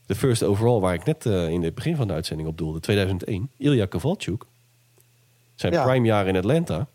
de 0.05 0.15
first 0.15 0.43
overall, 0.43 0.79
waar 0.79 0.93
ik 0.93 1.05
net 1.05 1.25
in 1.25 1.63
het 1.63 1.75
begin 1.75 1.95
van 1.95 2.07
de 2.07 2.13
uitzending 2.13 2.49
op 2.49 2.57
doelde, 2.57 2.79
2001. 2.79 3.49
Ilya 3.57 3.85
Kovalchuk. 3.85 4.43
Zijn 5.55 5.73
ja. 5.73 5.83
prime 5.83 6.05
jaar 6.05 6.27
in 6.27 6.37
Atlanta. 6.37 6.87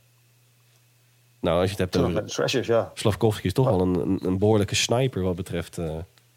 Nou, 1.42 1.60
als 1.60 1.70
je 1.70 1.82
het 1.82 1.92
hebt 1.92 2.04
over... 2.04 2.24
Trashers, 2.24 2.66
ja. 2.66 2.90
Slavkovski 2.94 3.46
is 3.46 3.52
toch 3.52 3.66
wel 3.66 3.80
een, 3.80 3.94
een, 3.94 4.18
een, 4.26 4.38
behoorlijke 4.38 4.74
sniper 4.74 5.22
wat 5.22 5.36
betreft 5.36 5.78
uh, 5.78 5.96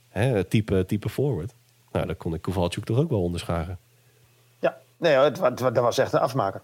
hè, 0.09 0.43
type, 0.43 0.85
type 0.85 1.09
forward. 1.09 1.53
Nou, 1.91 2.05
daar 2.05 2.15
kon 2.15 2.33
ik 2.33 2.41
Kovalchuk 2.41 2.83
toch 2.83 2.97
ook 2.97 3.09
wel 3.09 3.21
onderscharen. 3.21 3.77
Ja, 4.59 4.77
nee, 4.97 5.13
het, 5.13 5.39
het, 5.39 5.57
dat 5.57 5.77
was 5.77 5.97
echt 5.97 6.13
een 6.13 6.19
afmaker. 6.19 6.61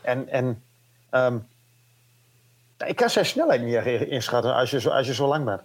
En, 0.00 0.28
en 0.28 0.62
um, 1.10 1.46
ik 2.86 2.96
kan 2.96 3.10
zijn 3.10 3.26
snelheid 3.26 3.62
niet 3.62 4.08
inschatten 4.08 4.54
als 4.54 4.70
je 4.70 4.80
zo, 4.80 4.88
als 4.88 5.06
je 5.06 5.14
zo 5.14 5.26
lang 5.26 5.44
bent. 5.44 5.60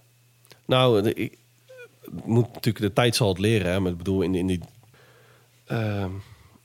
Nou, 0.65 1.01
de, 1.01 1.13
ik, 1.13 1.37
moet 2.23 2.53
natuurlijk 2.53 2.85
de 2.85 2.93
tijd 2.93 3.15
zal 3.15 3.27
het 3.27 3.39
leren. 3.39 3.71
Hè, 3.71 3.79
maar 3.79 3.91
ik 3.91 3.97
bedoel, 3.97 4.21
in, 4.21 4.35
in, 4.35 4.47
die, 4.47 4.61
uh, 5.67 6.05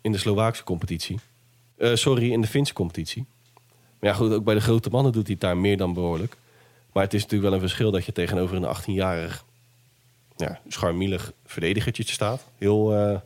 in 0.00 0.12
de 0.12 0.18
Slovaakse 0.18 0.64
competitie 0.64 1.20
uh, 1.76 1.94
sorry, 1.94 2.32
in 2.32 2.40
de 2.40 2.46
Finse 2.46 2.72
competitie. 2.72 3.26
Ja, 4.07 4.12
goed, 4.12 4.32
ook 4.32 4.44
bij 4.44 4.54
de 4.54 4.61
grote 4.61 4.90
mannen 4.90 5.12
doet 5.12 5.26
hij 5.26 5.32
het 5.32 5.40
daar 5.40 5.57
meer 5.57 5.76
dan 5.76 5.94
behoorlijk. 5.94 6.36
Maar 6.92 7.02
het 7.02 7.14
is 7.14 7.22
natuurlijk 7.22 7.50
wel 7.50 7.61
een 7.61 7.68
verschil 7.68 7.90
dat 7.90 8.04
je 8.04 8.12
tegenover 8.12 8.57
een 8.57 8.76
18-jarig 8.76 9.44
ja, 10.36 10.61
scharmielig 10.68 11.32
verdedigertje 11.44 12.04
staat. 12.04 12.44
Heel 12.59 12.94
uh, 12.94 13.18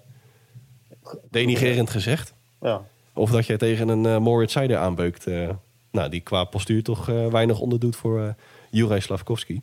denigerend 1.30 1.90
gezegd. 1.90 2.34
Ja. 2.60 2.82
Of 3.12 3.30
dat 3.30 3.46
je 3.46 3.56
tegen 3.56 3.88
een 3.88 4.04
uh, 4.04 4.18
Moritz 4.18 4.52
Seider 4.52 4.76
aanbeukt. 4.76 5.26
Uh, 5.26 5.50
nou, 5.90 6.10
die 6.10 6.20
qua 6.20 6.44
postuur 6.44 6.82
toch 6.82 7.06
weinig 7.06 7.58
onderdoet 7.58 7.96
voor 7.96 8.34
Juraj 8.70 9.00
Slavkovski. 9.00 9.62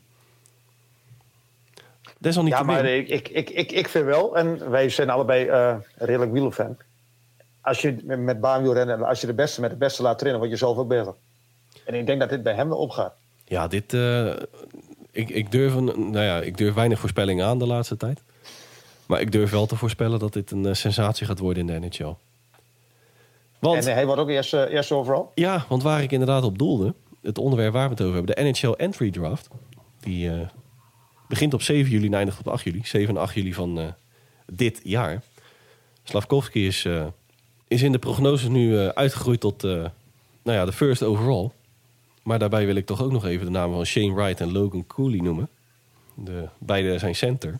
Ja, 2.19 2.63
maar 2.63 2.85
ik, 2.85 3.29
ik, 3.29 3.49
ik, 3.49 3.71
ik 3.71 3.87
vind 3.87 4.05
wel, 4.05 4.37
en 4.37 4.69
wij 4.69 4.89
zijn 4.89 5.09
allebei 5.09 5.49
redelijk 5.95 6.31
wielerfan 6.31 6.77
als 7.67 7.81
je 7.81 7.95
met 8.05 8.41
baanwielrennen, 8.41 9.03
als 9.03 9.21
je 9.21 9.27
de 9.27 9.33
beste 9.33 9.61
met 9.61 9.69
de 9.69 9.75
beste 9.75 10.01
laat 10.01 10.17
trainen, 10.17 10.39
word 10.39 10.51
je 10.51 10.57
zelf 10.57 10.77
ook 10.77 10.87
beter. 10.87 11.13
En 11.85 11.93
ik 11.93 12.05
denk 12.05 12.19
dat 12.19 12.29
dit 12.29 12.43
bij 12.43 12.53
hem 12.53 12.71
opgaat. 12.71 13.13
Ja, 13.45 13.67
dit. 13.67 13.93
Uh, 13.93 14.33
ik, 15.11 15.29
ik, 15.29 15.51
durf 15.51 15.73
een, 15.73 15.85
nou 15.85 16.25
ja, 16.25 16.41
ik 16.41 16.57
durf 16.57 16.73
weinig 16.73 16.99
voorspellingen 16.99 17.45
aan 17.45 17.59
de 17.59 17.67
laatste 17.67 17.97
tijd. 17.97 18.23
Maar 19.05 19.21
ik 19.21 19.31
durf 19.31 19.51
wel 19.51 19.65
te 19.65 19.75
voorspellen 19.75 20.19
dat 20.19 20.33
dit 20.33 20.51
een 20.51 20.63
uh, 20.63 20.73
sensatie 20.73 21.25
gaat 21.25 21.39
worden 21.39 21.69
in 21.69 21.81
de 21.81 21.87
NHL. 21.87 22.13
Want, 23.59 23.85
en 23.85 23.93
hij 23.93 24.05
wordt 24.05 24.21
ook 24.21 24.29
eerst, 24.29 24.53
uh, 24.53 24.73
eerst 24.73 24.91
overal? 24.91 25.31
Ja, 25.35 25.65
want 25.69 25.83
waar 25.83 26.03
ik 26.03 26.11
inderdaad 26.11 26.43
op 26.43 26.57
doelde, 26.57 26.93
het 27.21 27.37
onderwerp 27.37 27.73
waar 27.73 27.83
we 27.83 27.89
het 27.89 28.01
over 28.01 28.15
hebben, 28.15 28.35
de 28.35 28.41
NHL 28.43 28.71
Entry 28.71 29.11
Draft. 29.11 29.47
Die 29.99 30.31
begint 31.27 31.53
op 31.53 31.61
7 31.61 31.91
juli 31.91 32.05
en 32.05 32.13
eindigt 32.13 32.39
op 32.39 32.47
8 32.47 32.63
juli. 32.63 32.81
7 32.83 33.15
en 33.15 33.21
8 33.21 33.33
juli 33.33 33.53
van 33.53 33.95
dit 34.45 34.81
jaar. 34.83 35.21
Slavkovski 36.03 36.67
is 36.67 36.85
is 37.67 37.81
in 37.81 37.91
de 37.91 37.99
prognose 37.99 38.49
nu 38.49 38.69
uh, 38.69 38.87
uitgegroeid 38.87 39.39
tot 39.39 39.63
uh, 39.63 39.71
nou 40.43 40.57
ja, 40.57 40.65
de 40.65 40.71
first 40.71 41.03
overall. 41.03 41.51
Maar 42.23 42.39
daarbij 42.39 42.65
wil 42.65 42.75
ik 42.75 42.85
toch 42.85 43.01
ook 43.01 43.11
nog 43.11 43.25
even 43.25 43.45
de 43.45 43.51
namen 43.51 43.75
van 43.75 43.85
Shane 43.85 44.13
Wright 44.13 44.41
en 44.41 44.51
Logan 44.51 44.87
Cooley 44.87 45.19
noemen. 45.19 45.49
De, 46.13 46.47
beide 46.57 46.97
zijn 46.99 47.15
center. 47.15 47.59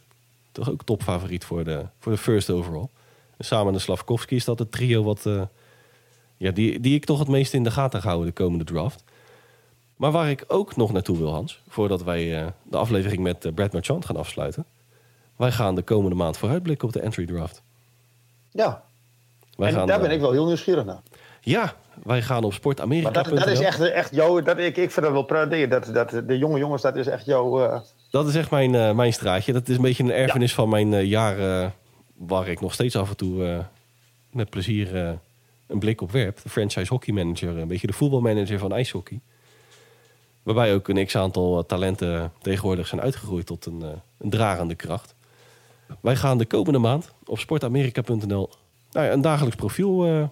Toch 0.52 0.72
ook 0.72 0.84
topfavoriet 0.84 1.46
voor 1.46 1.64
de, 1.64 1.86
voor 2.00 2.12
de 2.12 2.18
first 2.18 2.50
overall. 2.50 2.88
En 3.38 3.46
samen 3.46 3.74
met 3.74 3.82
Slavkovski 3.82 4.36
is 4.36 4.46
dat 4.46 4.60
het 4.60 4.72
trio 4.72 5.04
wat, 5.04 5.26
uh, 5.26 5.42
ja, 6.38 6.52
die, 6.52 6.80
die 6.80 6.96
ik 6.96 7.06
toch 7.06 7.20
het 7.20 7.28
meest 7.28 7.54
in 7.54 7.64
de 7.64 7.72
gaten 7.72 8.02
ga 8.02 8.08
houden 8.08 8.28
de 8.28 8.42
komende 8.42 8.64
draft. 8.64 9.04
Maar 9.96 10.12
waar 10.12 10.30
ik 10.30 10.44
ook 10.48 10.76
nog 10.76 10.92
naartoe 10.92 11.18
wil, 11.18 11.32
Hans, 11.32 11.62
voordat 11.68 12.04
wij 12.04 12.54
de 12.64 12.78
aflevering 12.78 13.22
met 13.22 13.56
Brad 13.56 13.74
Marchand 13.74 14.06
gaan 14.06 14.18
afsluiten. 14.18 14.66
Wij 15.36 15.52
gaan 15.52 15.76
de 15.76 15.82
komende 15.82 16.16
maand 16.16 16.38
vooruitblikken 16.38 16.88
op 16.88 16.94
de 16.94 17.00
entry 17.00 17.26
draft. 17.26 17.62
Ja, 18.52 18.87
wij 19.58 19.68
en 19.68 19.74
gaan, 19.74 19.88
daar 19.88 20.00
ben 20.00 20.12
ik 20.12 20.20
wel 20.20 20.32
heel 20.32 20.46
nieuwsgierig 20.46 20.86
naar. 20.86 21.02
Ja, 21.42 21.74
wij 22.04 22.22
gaan 22.22 22.44
op 22.44 22.54
Sport 22.54 22.82
Amerika. 22.82 23.12
Dat, 23.12 23.26
dat, 23.26 23.48
is 23.48 23.60
echt, 23.60 23.80
echt 23.80 24.16
jouw. 24.16 24.42
Dat, 24.42 24.58
ik, 24.58 24.78
ik 24.78 24.92
vind 24.92 25.06
dat 25.06 25.12
wel 25.12 25.24
prachtig. 25.24 25.68
Dat, 25.68 25.86
dat, 25.94 26.28
de 26.28 26.38
jonge 26.38 26.60
jongens, 26.60 26.82
dat 26.82 26.96
is 26.96 27.08
echt 27.08 27.26
jouw. 27.26 27.64
Uh... 27.64 27.80
Dat 28.12 28.28
is 28.28 28.36
echt 28.36 28.52
mijn, 28.52 28.74
uh, 28.74 28.92
mijn 28.92 29.14
straatje. 29.14 29.54
Dat 29.54 29.68
is 29.68 29.76
een 29.76 29.82
beetje 29.82 30.04
een 30.04 30.12
erfenis 30.12 30.54
van 30.54 30.70
mijn 30.70 30.92
uh, 30.92 31.04
jaren. 31.04 31.74
waar 32.16 32.48
ik 32.48 32.62
nog 32.62 32.74
steeds 32.74 32.96
af 32.96 33.10
en 33.10 33.18
toe 33.18 33.66
met 34.32 34.50
plezier 34.50 34.96
een 35.68 35.80
blik 35.80 36.02
op 36.02 36.12
werp. 36.12 36.42
De 36.44 36.50
franchise 36.50 36.94
hockey 36.94 37.14
manager, 37.14 37.58
een 37.58 37.68
beetje 37.68 37.88
de 37.88 37.94
voetbalmanager 37.94 38.60
van 38.60 38.74
ijshockey. 38.74 39.20
Waarbij 40.44 40.74
ook 40.74 40.88
een 40.88 41.06
x-aantal 41.06 41.66
talenten 41.66 42.32
tegenwoordig 42.42 42.88
zijn 42.88 43.02
uitgegroeid 43.02 43.46
tot 43.46 43.66
een, 43.66 43.84
een 44.18 44.30
dragende 44.30 44.76
kracht. 44.76 45.16
Wij 46.02 46.16
gaan 46.16 46.38
de 46.38 46.46
komende 46.46 46.80
maand 46.80 47.14
op 47.26 47.40
sportamerika.nl 47.40 48.50
nou 48.92 49.06
ja, 49.06 49.12
een 49.12 49.22
dagelijks 49.22 49.56
profiel 49.56 50.08
uh, 50.08 50.28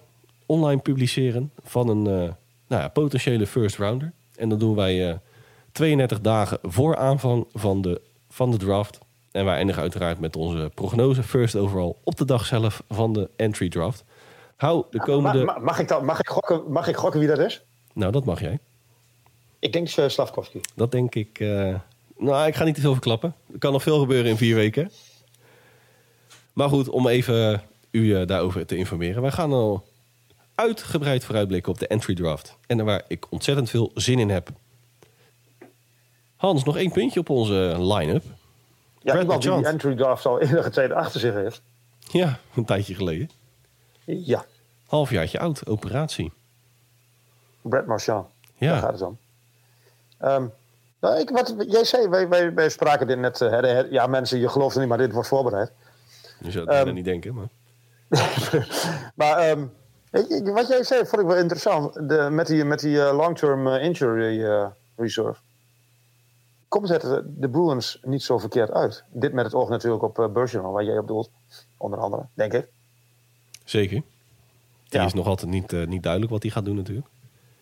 online 0.46 0.80
publiceren 0.80 1.52
van 1.62 1.88
een 1.88 1.98
uh, 1.98 2.32
nou 2.66 2.82
ja, 2.82 2.88
potentiële 2.88 3.46
first 3.46 3.76
rounder. 3.76 4.12
En 4.34 4.48
dat 4.48 4.60
doen 4.60 4.74
wij 4.74 4.94
uh, 4.94 5.10
eh, 5.10 5.16
32 5.72 6.20
dagen 6.20 6.58
voor 6.62 6.96
aanvang 6.96 7.46
van 7.52 7.82
de, 7.82 8.00
van 8.28 8.50
de 8.50 8.56
draft. 8.56 8.98
En 9.30 9.44
wij 9.44 9.56
eindigen 9.56 9.82
uiteraard 9.82 10.20
met 10.20 10.36
onze 10.36 10.70
prognose 10.74 11.22
first 11.22 11.56
overall 11.56 11.94
op 12.04 12.16
de 12.16 12.24
dag 12.24 12.46
zelf 12.46 12.82
van 12.88 13.12
de 13.12 13.30
entry 13.36 13.68
draft. 13.68 14.04
Hou 14.56 14.84
de 14.90 14.98
komende... 14.98 15.44
Mag, 15.44 15.60
mag, 15.60 15.78
ik, 15.78 16.02
mag, 16.02 16.18
ik, 16.18 16.28
gokken, 16.28 16.72
mag 16.72 16.88
ik 16.88 16.96
gokken 16.96 17.20
wie 17.20 17.28
dat 17.28 17.38
is? 17.38 17.62
Nou, 17.92 18.12
dat 18.12 18.24
mag 18.24 18.40
jij. 18.40 18.58
Ik 19.58 19.72
denk 19.72 19.96
uh, 19.96 20.08
Slavkovski. 20.08 20.60
Dat 20.74 20.92
denk 20.92 21.14
ik... 21.14 21.38
nou, 22.16 22.46
ik 22.46 22.54
ga 22.54 22.64
niet 22.64 22.74
te 22.74 22.80
veel 22.80 22.92
verklappen. 22.92 23.34
Er 23.52 23.58
kan 23.58 23.72
nog 23.72 23.82
veel 23.82 23.98
gebeuren 23.98 24.30
in 24.30 24.36
vier 24.36 24.54
weken. 24.54 24.90
Maar 26.52 26.68
goed, 26.68 26.88
om 26.88 27.08
even 27.08 27.62
u 27.96 28.02
uh, 28.02 28.26
daarover 28.26 28.66
te 28.66 28.76
informeren. 28.76 29.22
Wij 29.22 29.30
gaan 29.30 29.52
al 29.52 29.88
uitgebreid 30.54 31.24
vooruitblikken 31.24 31.72
op 31.72 31.78
de 31.78 31.86
entry 31.86 32.14
draft. 32.14 32.56
En 32.66 32.84
waar 32.84 33.02
ik 33.08 33.26
ontzettend 33.30 33.70
veel 33.70 33.90
zin 33.94 34.18
in 34.18 34.30
heb. 34.30 34.48
Hans, 36.36 36.64
nog 36.64 36.76
één 36.76 36.92
puntje 36.92 37.20
op 37.20 37.28
onze 37.28 37.76
line-up. 37.78 38.22
Ja, 39.02 39.12
Brad 39.12 39.22
iemand 39.22 39.42
die 39.42 39.52
die 39.52 39.66
entry 39.66 39.96
draft 39.96 40.26
al 40.26 40.40
enige 40.40 40.70
tijd 40.70 40.92
achter 40.92 41.20
zich 41.20 41.34
heeft. 41.34 41.62
Ja, 41.98 42.38
een 42.54 42.64
tijdje 42.64 42.94
geleden. 42.94 43.30
Ja. 44.04 44.44
Halfjaartje 44.86 45.38
oud, 45.38 45.66
operatie. 45.66 46.32
Brad 47.62 47.86
Marchand. 47.86 48.26
Ja. 48.54 48.72
Daar 48.72 48.80
gaat 48.80 48.92
het 48.92 49.02
om. 49.02 49.18
Um, 50.24 50.52
nou, 51.00 51.18
ik, 51.18 51.30
wat 51.30 51.54
jij 51.68 51.84
zei, 51.84 52.08
wij, 52.08 52.28
wij, 52.28 52.54
wij 52.54 52.68
spraken 52.68 53.06
dit 53.06 53.18
net. 53.18 53.40
Uh, 53.40 53.90
ja, 53.90 54.06
mensen, 54.06 54.38
je 54.38 54.48
gelooft 54.48 54.76
niet, 54.76 54.88
maar 54.88 54.98
dit 54.98 55.12
wordt 55.12 55.28
voorbereid. 55.28 55.72
Je 56.40 56.50
zou 56.50 56.70
het 56.70 56.86
um, 56.88 56.94
niet 56.94 57.04
denken, 57.04 57.34
maar... 57.34 57.48
maar 59.14 59.50
um, 59.50 59.72
wat 60.44 60.68
jij 60.68 60.82
zei 60.82 61.06
vond 61.06 61.22
ik 61.22 61.28
wel 61.28 61.36
interessant. 61.36 62.08
De, 62.08 62.28
met 62.30 62.46
die, 62.46 62.64
met 62.64 62.80
die 62.80 62.96
uh, 62.96 63.16
long-term 63.16 63.66
uh, 63.66 63.82
injury 63.82 64.40
uh, 64.40 64.66
reserve. 64.96 65.40
Komt 66.68 66.88
het 66.88 67.02
de 67.26 67.48
Bruins 67.48 67.98
niet 68.02 68.22
zo 68.22 68.38
verkeerd 68.38 68.70
uit? 68.70 69.04
Dit 69.08 69.32
met 69.32 69.44
het 69.44 69.54
oog 69.54 69.68
natuurlijk 69.68 70.02
op 70.02 70.18
uh, 70.18 70.28
Bergeron, 70.28 70.72
waar 70.72 70.84
jij 70.84 70.98
op 70.98 71.06
doelt. 71.06 71.30
Onder 71.76 71.98
andere, 71.98 72.26
denk 72.34 72.52
ik. 72.52 72.68
Zeker. 73.64 74.02
Die 74.88 75.00
ja. 75.00 75.06
is 75.06 75.14
nog 75.14 75.26
altijd 75.26 75.50
niet, 75.50 75.72
niet 75.86 76.02
duidelijk 76.02 76.32
wat 76.32 76.42
hij 76.42 76.50
gaat 76.50 76.64
doen 76.64 76.76
natuurlijk. 76.76 77.06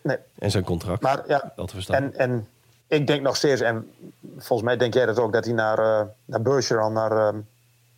Nee. 0.01 0.17
En 0.39 0.51
zijn 0.51 0.63
contract. 0.63 1.01
Maar 1.01 1.23
ja, 1.27 1.53
dat 1.55 1.67
te 1.67 1.73
verstaan. 1.73 1.95
En, 1.95 2.15
en 2.15 2.47
ik 2.87 3.07
denk 3.07 3.21
nog 3.21 3.35
steeds, 3.35 3.61
en 3.61 3.91
volgens 4.37 4.61
mij 4.61 4.77
denk 4.77 4.93
jij 4.93 5.05
dat 5.05 5.19
ook, 5.19 5.33
dat 5.33 5.45
hij 5.45 5.53
naar, 5.53 6.07
naar 6.25 6.41
Bergeron, 6.41 6.93
naar, 6.93 7.33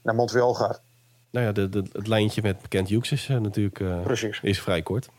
naar 0.02 0.16
Montreal 0.16 0.54
gaat. 0.54 0.82
Nou 1.30 1.46
ja, 1.46 1.52
de, 1.52 1.70
de, 1.70 1.84
het 1.92 2.08
lijntje 2.08 2.42
met 2.42 2.62
bekend 2.62 2.90
Hughes 2.90 3.12
is 3.12 3.28
uh, 3.30 3.38
natuurlijk 3.38 3.80
uh, 3.80 4.24
is 4.42 4.62
vrij 4.62 4.82
kort. 4.82 5.10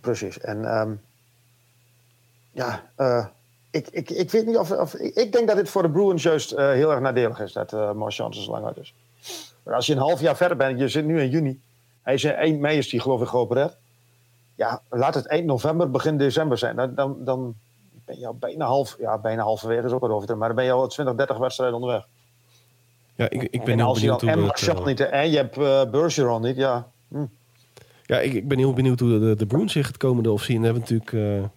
Precies. 0.00 0.38
En 0.38 0.78
um, 0.78 1.00
ja, 2.52 2.90
uh, 2.98 3.26
ik, 3.70 3.88
ik, 3.88 4.10
ik 4.10 4.30
weet 4.30 4.46
niet 4.46 4.56
of, 4.56 4.70
of. 4.70 4.94
Ik 4.94 5.32
denk 5.32 5.46
dat 5.46 5.56
dit 5.56 5.68
voor 5.68 5.82
de 5.82 5.90
Bruins 5.90 6.22
juist 6.22 6.50
heel 6.50 6.90
erg 6.90 7.00
nadelig 7.00 7.40
is 7.40 7.52
dat 7.52 7.72
uh, 7.72 7.92
Marchand 7.92 8.36
zo 8.36 8.50
lang 8.50 8.66
uit 8.66 8.76
is. 8.76 8.94
Maar 9.62 9.74
als 9.74 9.86
je 9.86 9.92
een 9.92 9.98
half 9.98 10.20
jaar 10.20 10.36
verder 10.36 10.56
bent, 10.56 10.78
je 10.78 10.88
zit 10.88 11.04
nu 11.04 11.20
in 11.20 11.30
juni. 11.30 11.60
Hij 12.02 12.14
is 12.14 12.24
in 12.24 12.30
eind 12.30 12.60
mei 12.60 12.78
is 12.78 12.88
die 12.88 13.00
geloof 13.00 13.20
ik 13.20 13.28
geopereerd. 13.28 13.76
Ja, 14.54 14.82
laat 14.88 15.14
het 15.14 15.26
eind 15.26 15.46
november, 15.46 15.90
begin 15.90 16.16
december 16.16 16.58
zijn. 16.58 16.76
Dan, 16.76 16.94
dan, 16.94 17.16
dan 17.24 17.54
ben 18.04 18.18
je 18.18 18.26
al 18.26 18.34
bijna 18.34 18.64
half, 18.64 18.96
ja, 18.98 19.18
bijna 19.18 19.42
halverwege 19.42 19.86
is 19.86 19.92
ook 19.92 20.00
wat 20.00 20.10
over. 20.10 20.36
Maar 20.36 20.48
dan 20.48 20.56
ben 20.56 20.64
je 20.64 20.72
al 20.72 20.88
20, 20.88 21.14
30 21.14 21.38
wedstrijden 21.38 21.76
onderweg. 21.76 22.06
Ja, 23.20 23.30
ik, 23.30 23.42
ik 23.42 23.64
ben 23.64 23.78
en 23.78 23.84
heel 23.84 23.94
benieuwd 23.94 24.20
hoe 24.20 24.30
en 24.30 24.40
Martial 24.40 24.76
eh, 24.76 24.84
niet 24.84 25.00
en 25.00 25.30
je 25.30 25.36
hebt 25.36 25.58
uh, 25.58 25.90
Bergeron 25.90 26.42
niet, 26.42 26.56
ja. 26.56 26.90
Hm. 27.08 27.26
Ja, 28.02 28.20
ik, 28.20 28.32
ik 28.32 28.48
ben 28.48 28.58
heel 28.58 28.72
benieuwd 28.72 29.00
hoe 29.00 29.18
de, 29.18 29.34
de 29.36 29.46
Bruins 29.46 29.72
zich 29.72 29.86
het 29.86 29.96
komende 29.96 30.30
offseason 30.30 30.62
hebben 30.62 30.80
natuurlijk... 30.80 31.12
eh 31.12 31.48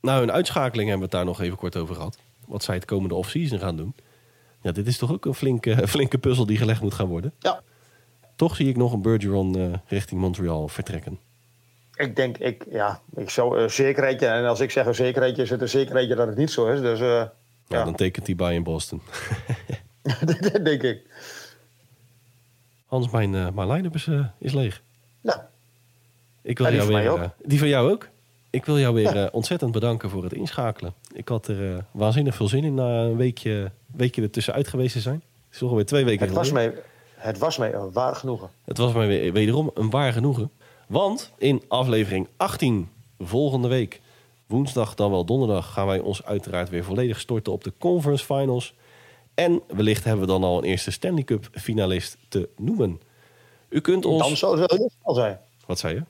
nou, 0.00 0.22
een 0.22 0.32
uitschakeling 0.32 0.88
hebben 0.88 1.08
we 1.08 1.16
het 1.16 1.24
daar 1.24 1.34
nog 1.34 1.40
even 1.40 1.56
kort 1.56 1.76
over 1.76 1.94
gehad. 1.94 2.18
Wat 2.46 2.62
zij 2.62 2.74
het 2.74 2.84
komende 2.84 3.14
offseason 3.14 3.58
gaan 3.58 3.76
doen. 3.76 3.94
Ja, 4.60 4.72
dit 4.72 4.86
is 4.86 4.98
toch 4.98 5.12
ook 5.12 5.24
een 5.24 5.34
flinke, 5.34 5.86
flinke 5.88 6.18
puzzel 6.18 6.46
die 6.46 6.58
gelegd 6.58 6.80
moet 6.80 6.94
gaan 6.94 7.06
worden. 7.06 7.32
Ja, 7.38 7.60
Toch 8.36 8.56
zie 8.56 8.68
ik 8.68 8.76
nog 8.76 8.92
een 8.92 9.02
Bergeron 9.02 9.58
eh, 9.58 9.72
richting 9.86 10.20
Montreal 10.20 10.68
vertrekken. 10.68 11.18
ik 11.94 12.16
denk, 12.16 12.38
ik, 12.38 12.64
ja, 12.70 13.00
ik 13.14 13.30
zou 13.30 13.58
een 13.58 13.70
zekerheidje. 13.70 14.26
En 14.26 14.44
als 14.44 14.60
ik 14.60 14.70
zeg 14.70 14.86
een 14.86 14.94
zekerheidje, 14.94 15.42
is 15.42 15.50
het 15.50 15.60
een 15.60 15.68
zekerheidje 15.68 16.14
dat 16.14 16.26
het 16.26 16.36
niet 16.36 16.50
zo 16.50 16.66
is. 16.66 16.80
Dus 16.80 16.98
Ja, 16.98 17.32
ja, 17.78 17.84
dan 17.84 17.94
tekent 17.94 18.26
hij 18.26 18.36
bij 18.36 18.54
in 18.54 18.62
Boston. 18.62 19.00
dat 20.24 20.64
denk 20.64 20.82
ik. 20.82 21.00
Hans, 22.86 23.10
mijn, 23.10 23.30
mijn 23.30 23.70
line-up 23.70 23.94
is, 23.94 24.06
eh, 24.06 24.26
is 24.38 24.52
leeg. 24.52 24.82
Ja, 25.20 25.48
Ik 26.42 26.58
wil 26.58 26.66
Ja, 26.66 26.72
die 26.72 26.80
jou 26.80 26.92
van 26.92 27.14
weer, 27.14 27.22
eh, 27.22 27.30
die 27.48 27.58
van 27.58 27.68
jou 27.68 27.90
ook. 27.90 28.08
Ik 28.50 28.64
wil 28.64 28.78
jou 28.78 28.94
weer 28.94 29.32
ontzettend 29.32 29.72
bedanken 29.72 30.10
voor 30.10 30.22
het 30.22 30.32
inschakelen. 30.32 30.94
Ik 31.12 31.28
had 31.28 31.46
er 31.48 31.84
waanzinnig 31.90 32.34
veel 32.34 32.48
zin 32.48 32.64
in 32.64 32.74
na 32.74 33.02
een 33.02 33.16
weekje, 33.16 33.70
weekje 33.86 34.22
ertussenuit 34.22 34.68
geweest 34.68 34.92
te 34.92 35.00
zijn. 35.00 35.22
Het 35.46 35.54
is 35.54 35.62
alweer 35.68 35.86
twee 35.86 36.04
weken 36.04 36.26
het 36.26 36.34
was, 36.34 36.50
het 37.14 37.38
was 37.38 37.56
mij 37.58 37.74
een 37.74 37.92
waar 37.92 38.16
genoegen. 38.16 38.48
Het 38.64 38.78
was 38.78 38.92
mij 38.92 39.06
weer- 39.06 39.32
wederom 39.32 39.70
een 39.74 39.90
waar 39.90 40.12
genoegen. 40.12 40.50
Want 40.88 41.32
in 41.38 41.62
aflevering 41.68 42.28
18 42.36 42.88
volgende 43.20 43.68
week, 43.68 44.00
woensdag 44.46 44.94
dan 44.94 45.10
wel 45.10 45.24
donderdag, 45.24 45.72
gaan 45.72 45.86
wij 45.86 45.98
ons 45.98 46.24
uiteraard 46.24 46.68
weer 46.68 46.84
volledig 46.84 47.20
storten 47.20 47.52
op 47.52 47.64
de 47.64 47.72
conference 47.78 48.24
finals. 48.24 48.74
En 49.36 49.62
wellicht 49.66 50.04
hebben 50.04 50.26
we 50.26 50.32
dan 50.32 50.44
al 50.44 50.58
een 50.58 50.64
eerste 50.64 50.90
Stanley 50.90 51.22
Cup 51.22 51.48
finalist 51.52 52.16
te 52.28 52.48
noemen. 52.56 53.00
U 53.68 53.80
kunt 53.80 54.04
ons... 54.04 54.22
Dan 54.22 54.36
zou 54.36 54.60
het 54.60 54.70
wel 54.70 54.78
heel 54.78 54.90
snel 55.00 55.14
zijn. 55.14 55.38
Wat 55.66 55.78
zei 55.78 55.94
je? 55.94 56.02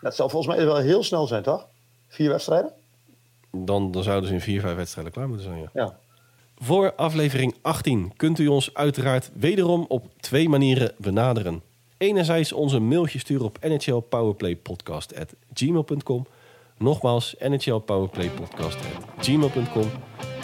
Dat 0.00 0.14
zal 0.14 0.28
volgens 0.28 0.56
mij 0.56 0.66
wel 0.66 0.76
heel 0.76 1.02
snel 1.02 1.26
zijn, 1.26 1.42
toch? 1.42 1.66
Vier 2.08 2.28
wedstrijden? 2.28 2.72
Dan, 3.50 3.90
dan 3.90 4.02
zouden 4.02 4.28
ze 4.28 4.34
in 4.34 4.40
vier, 4.40 4.60
vijf 4.60 4.76
wedstrijden 4.76 5.12
klaar 5.12 5.28
moeten 5.28 5.46
zijn, 5.46 5.60
ja. 5.60 5.70
Ja. 5.72 5.98
Voor 6.58 6.94
aflevering 6.94 7.54
18 7.62 8.12
kunt 8.16 8.38
u 8.38 8.46
ons 8.46 8.74
uiteraard 8.74 9.30
wederom 9.34 9.84
op 9.88 10.06
twee 10.20 10.48
manieren 10.48 10.92
benaderen. 10.96 11.62
Enerzijds 11.96 12.52
onze 12.52 12.78
mailtje 12.78 13.18
sturen 13.18 13.46
op 13.46 13.58
nhlpowerplaypodcast.gmail.com. 13.60 16.26
Nogmaals, 16.76 17.34
nhlpowerplaypodcast.gmail.com. 17.38 19.90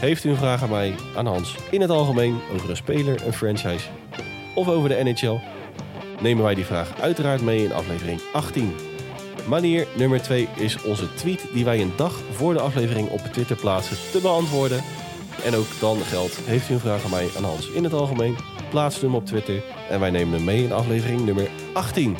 Heeft 0.04 0.24
u 0.24 0.30
een 0.30 0.36
vraag 0.36 0.62
aan 0.62 0.70
mij, 0.70 0.94
aan 1.16 1.26
Hans, 1.26 1.56
in 1.70 1.80
het 1.80 1.90
algemeen 1.90 2.40
over 2.54 2.70
een 2.70 2.76
speler, 2.76 3.26
een 3.26 3.32
franchise 3.32 3.86
of 4.54 4.68
over 4.68 4.88
de 4.88 5.02
NHL? 5.02 5.38
Nemen 6.20 6.44
wij 6.44 6.54
die 6.54 6.64
vraag 6.64 7.00
uiteraard 7.00 7.42
mee 7.42 7.64
in 7.64 7.72
aflevering 7.72 8.20
18. 8.32 8.74
Manier 9.48 9.86
nummer 9.96 10.22
2 10.22 10.48
is 10.56 10.82
onze 10.82 11.14
tweet 11.14 11.46
die 11.52 11.64
wij 11.64 11.80
een 11.80 11.92
dag 11.96 12.20
voor 12.32 12.52
de 12.52 12.60
aflevering 12.60 13.08
op 13.08 13.20
Twitter 13.20 13.56
plaatsen 13.56 13.96
te 14.12 14.20
beantwoorden. 14.20 14.82
En 15.44 15.54
ook 15.54 15.80
dan 15.80 15.96
geldt, 15.96 16.36
heeft 16.36 16.70
u 16.70 16.72
een 16.74 16.80
vraag 16.80 17.04
aan 17.04 17.10
mij 17.10 17.28
aan 17.36 17.44
Hans 17.44 17.70
in 17.70 17.84
het 17.84 17.92
algemeen, 17.92 18.36
plaats 18.70 19.00
hem 19.00 19.14
op 19.14 19.26
Twitter 19.26 19.62
en 19.90 20.00
wij 20.00 20.10
nemen 20.10 20.34
hem 20.34 20.44
mee 20.44 20.64
in 20.64 20.72
aflevering 20.72 21.24
nummer 21.24 21.48
18. 21.72 22.16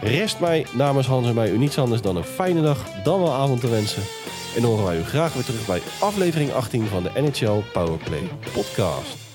Rest 0.00 0.40
mij 0.40 0.66
namens 0.72 1.06
Hans 1.06 1.26
en 1.26 1.34
mij 1.34 1.50
u 1.50 1.58
niets 1.58 1.78
anders 1.78 2.02
dan 2.02 2.16
een 2.16 2.24
fijne 2.24 2.62
dag, 2.62 3.02
dan 3.04 3.20
wel 3.20 3.32
avond 3.32 3.60
te 3.60 3.68
wensen. 3.68 4.02
En 4.54 4.62
dan 4.62 4.70
horen 4.70 4.84
wij 4.84 4.98
u 4.98 5.04
graag 5.04 5.32
weer 5.34 5.44
terug 5.44 5.66
bij 5.66 5.82
aflevering 6.00 6.52
18 6.52 6.86
van 6.86 7.02
de 7.02 7.20
NHL 7.20 7.62
Powerplay 7.72 8.22
podcast. 8.52 9.31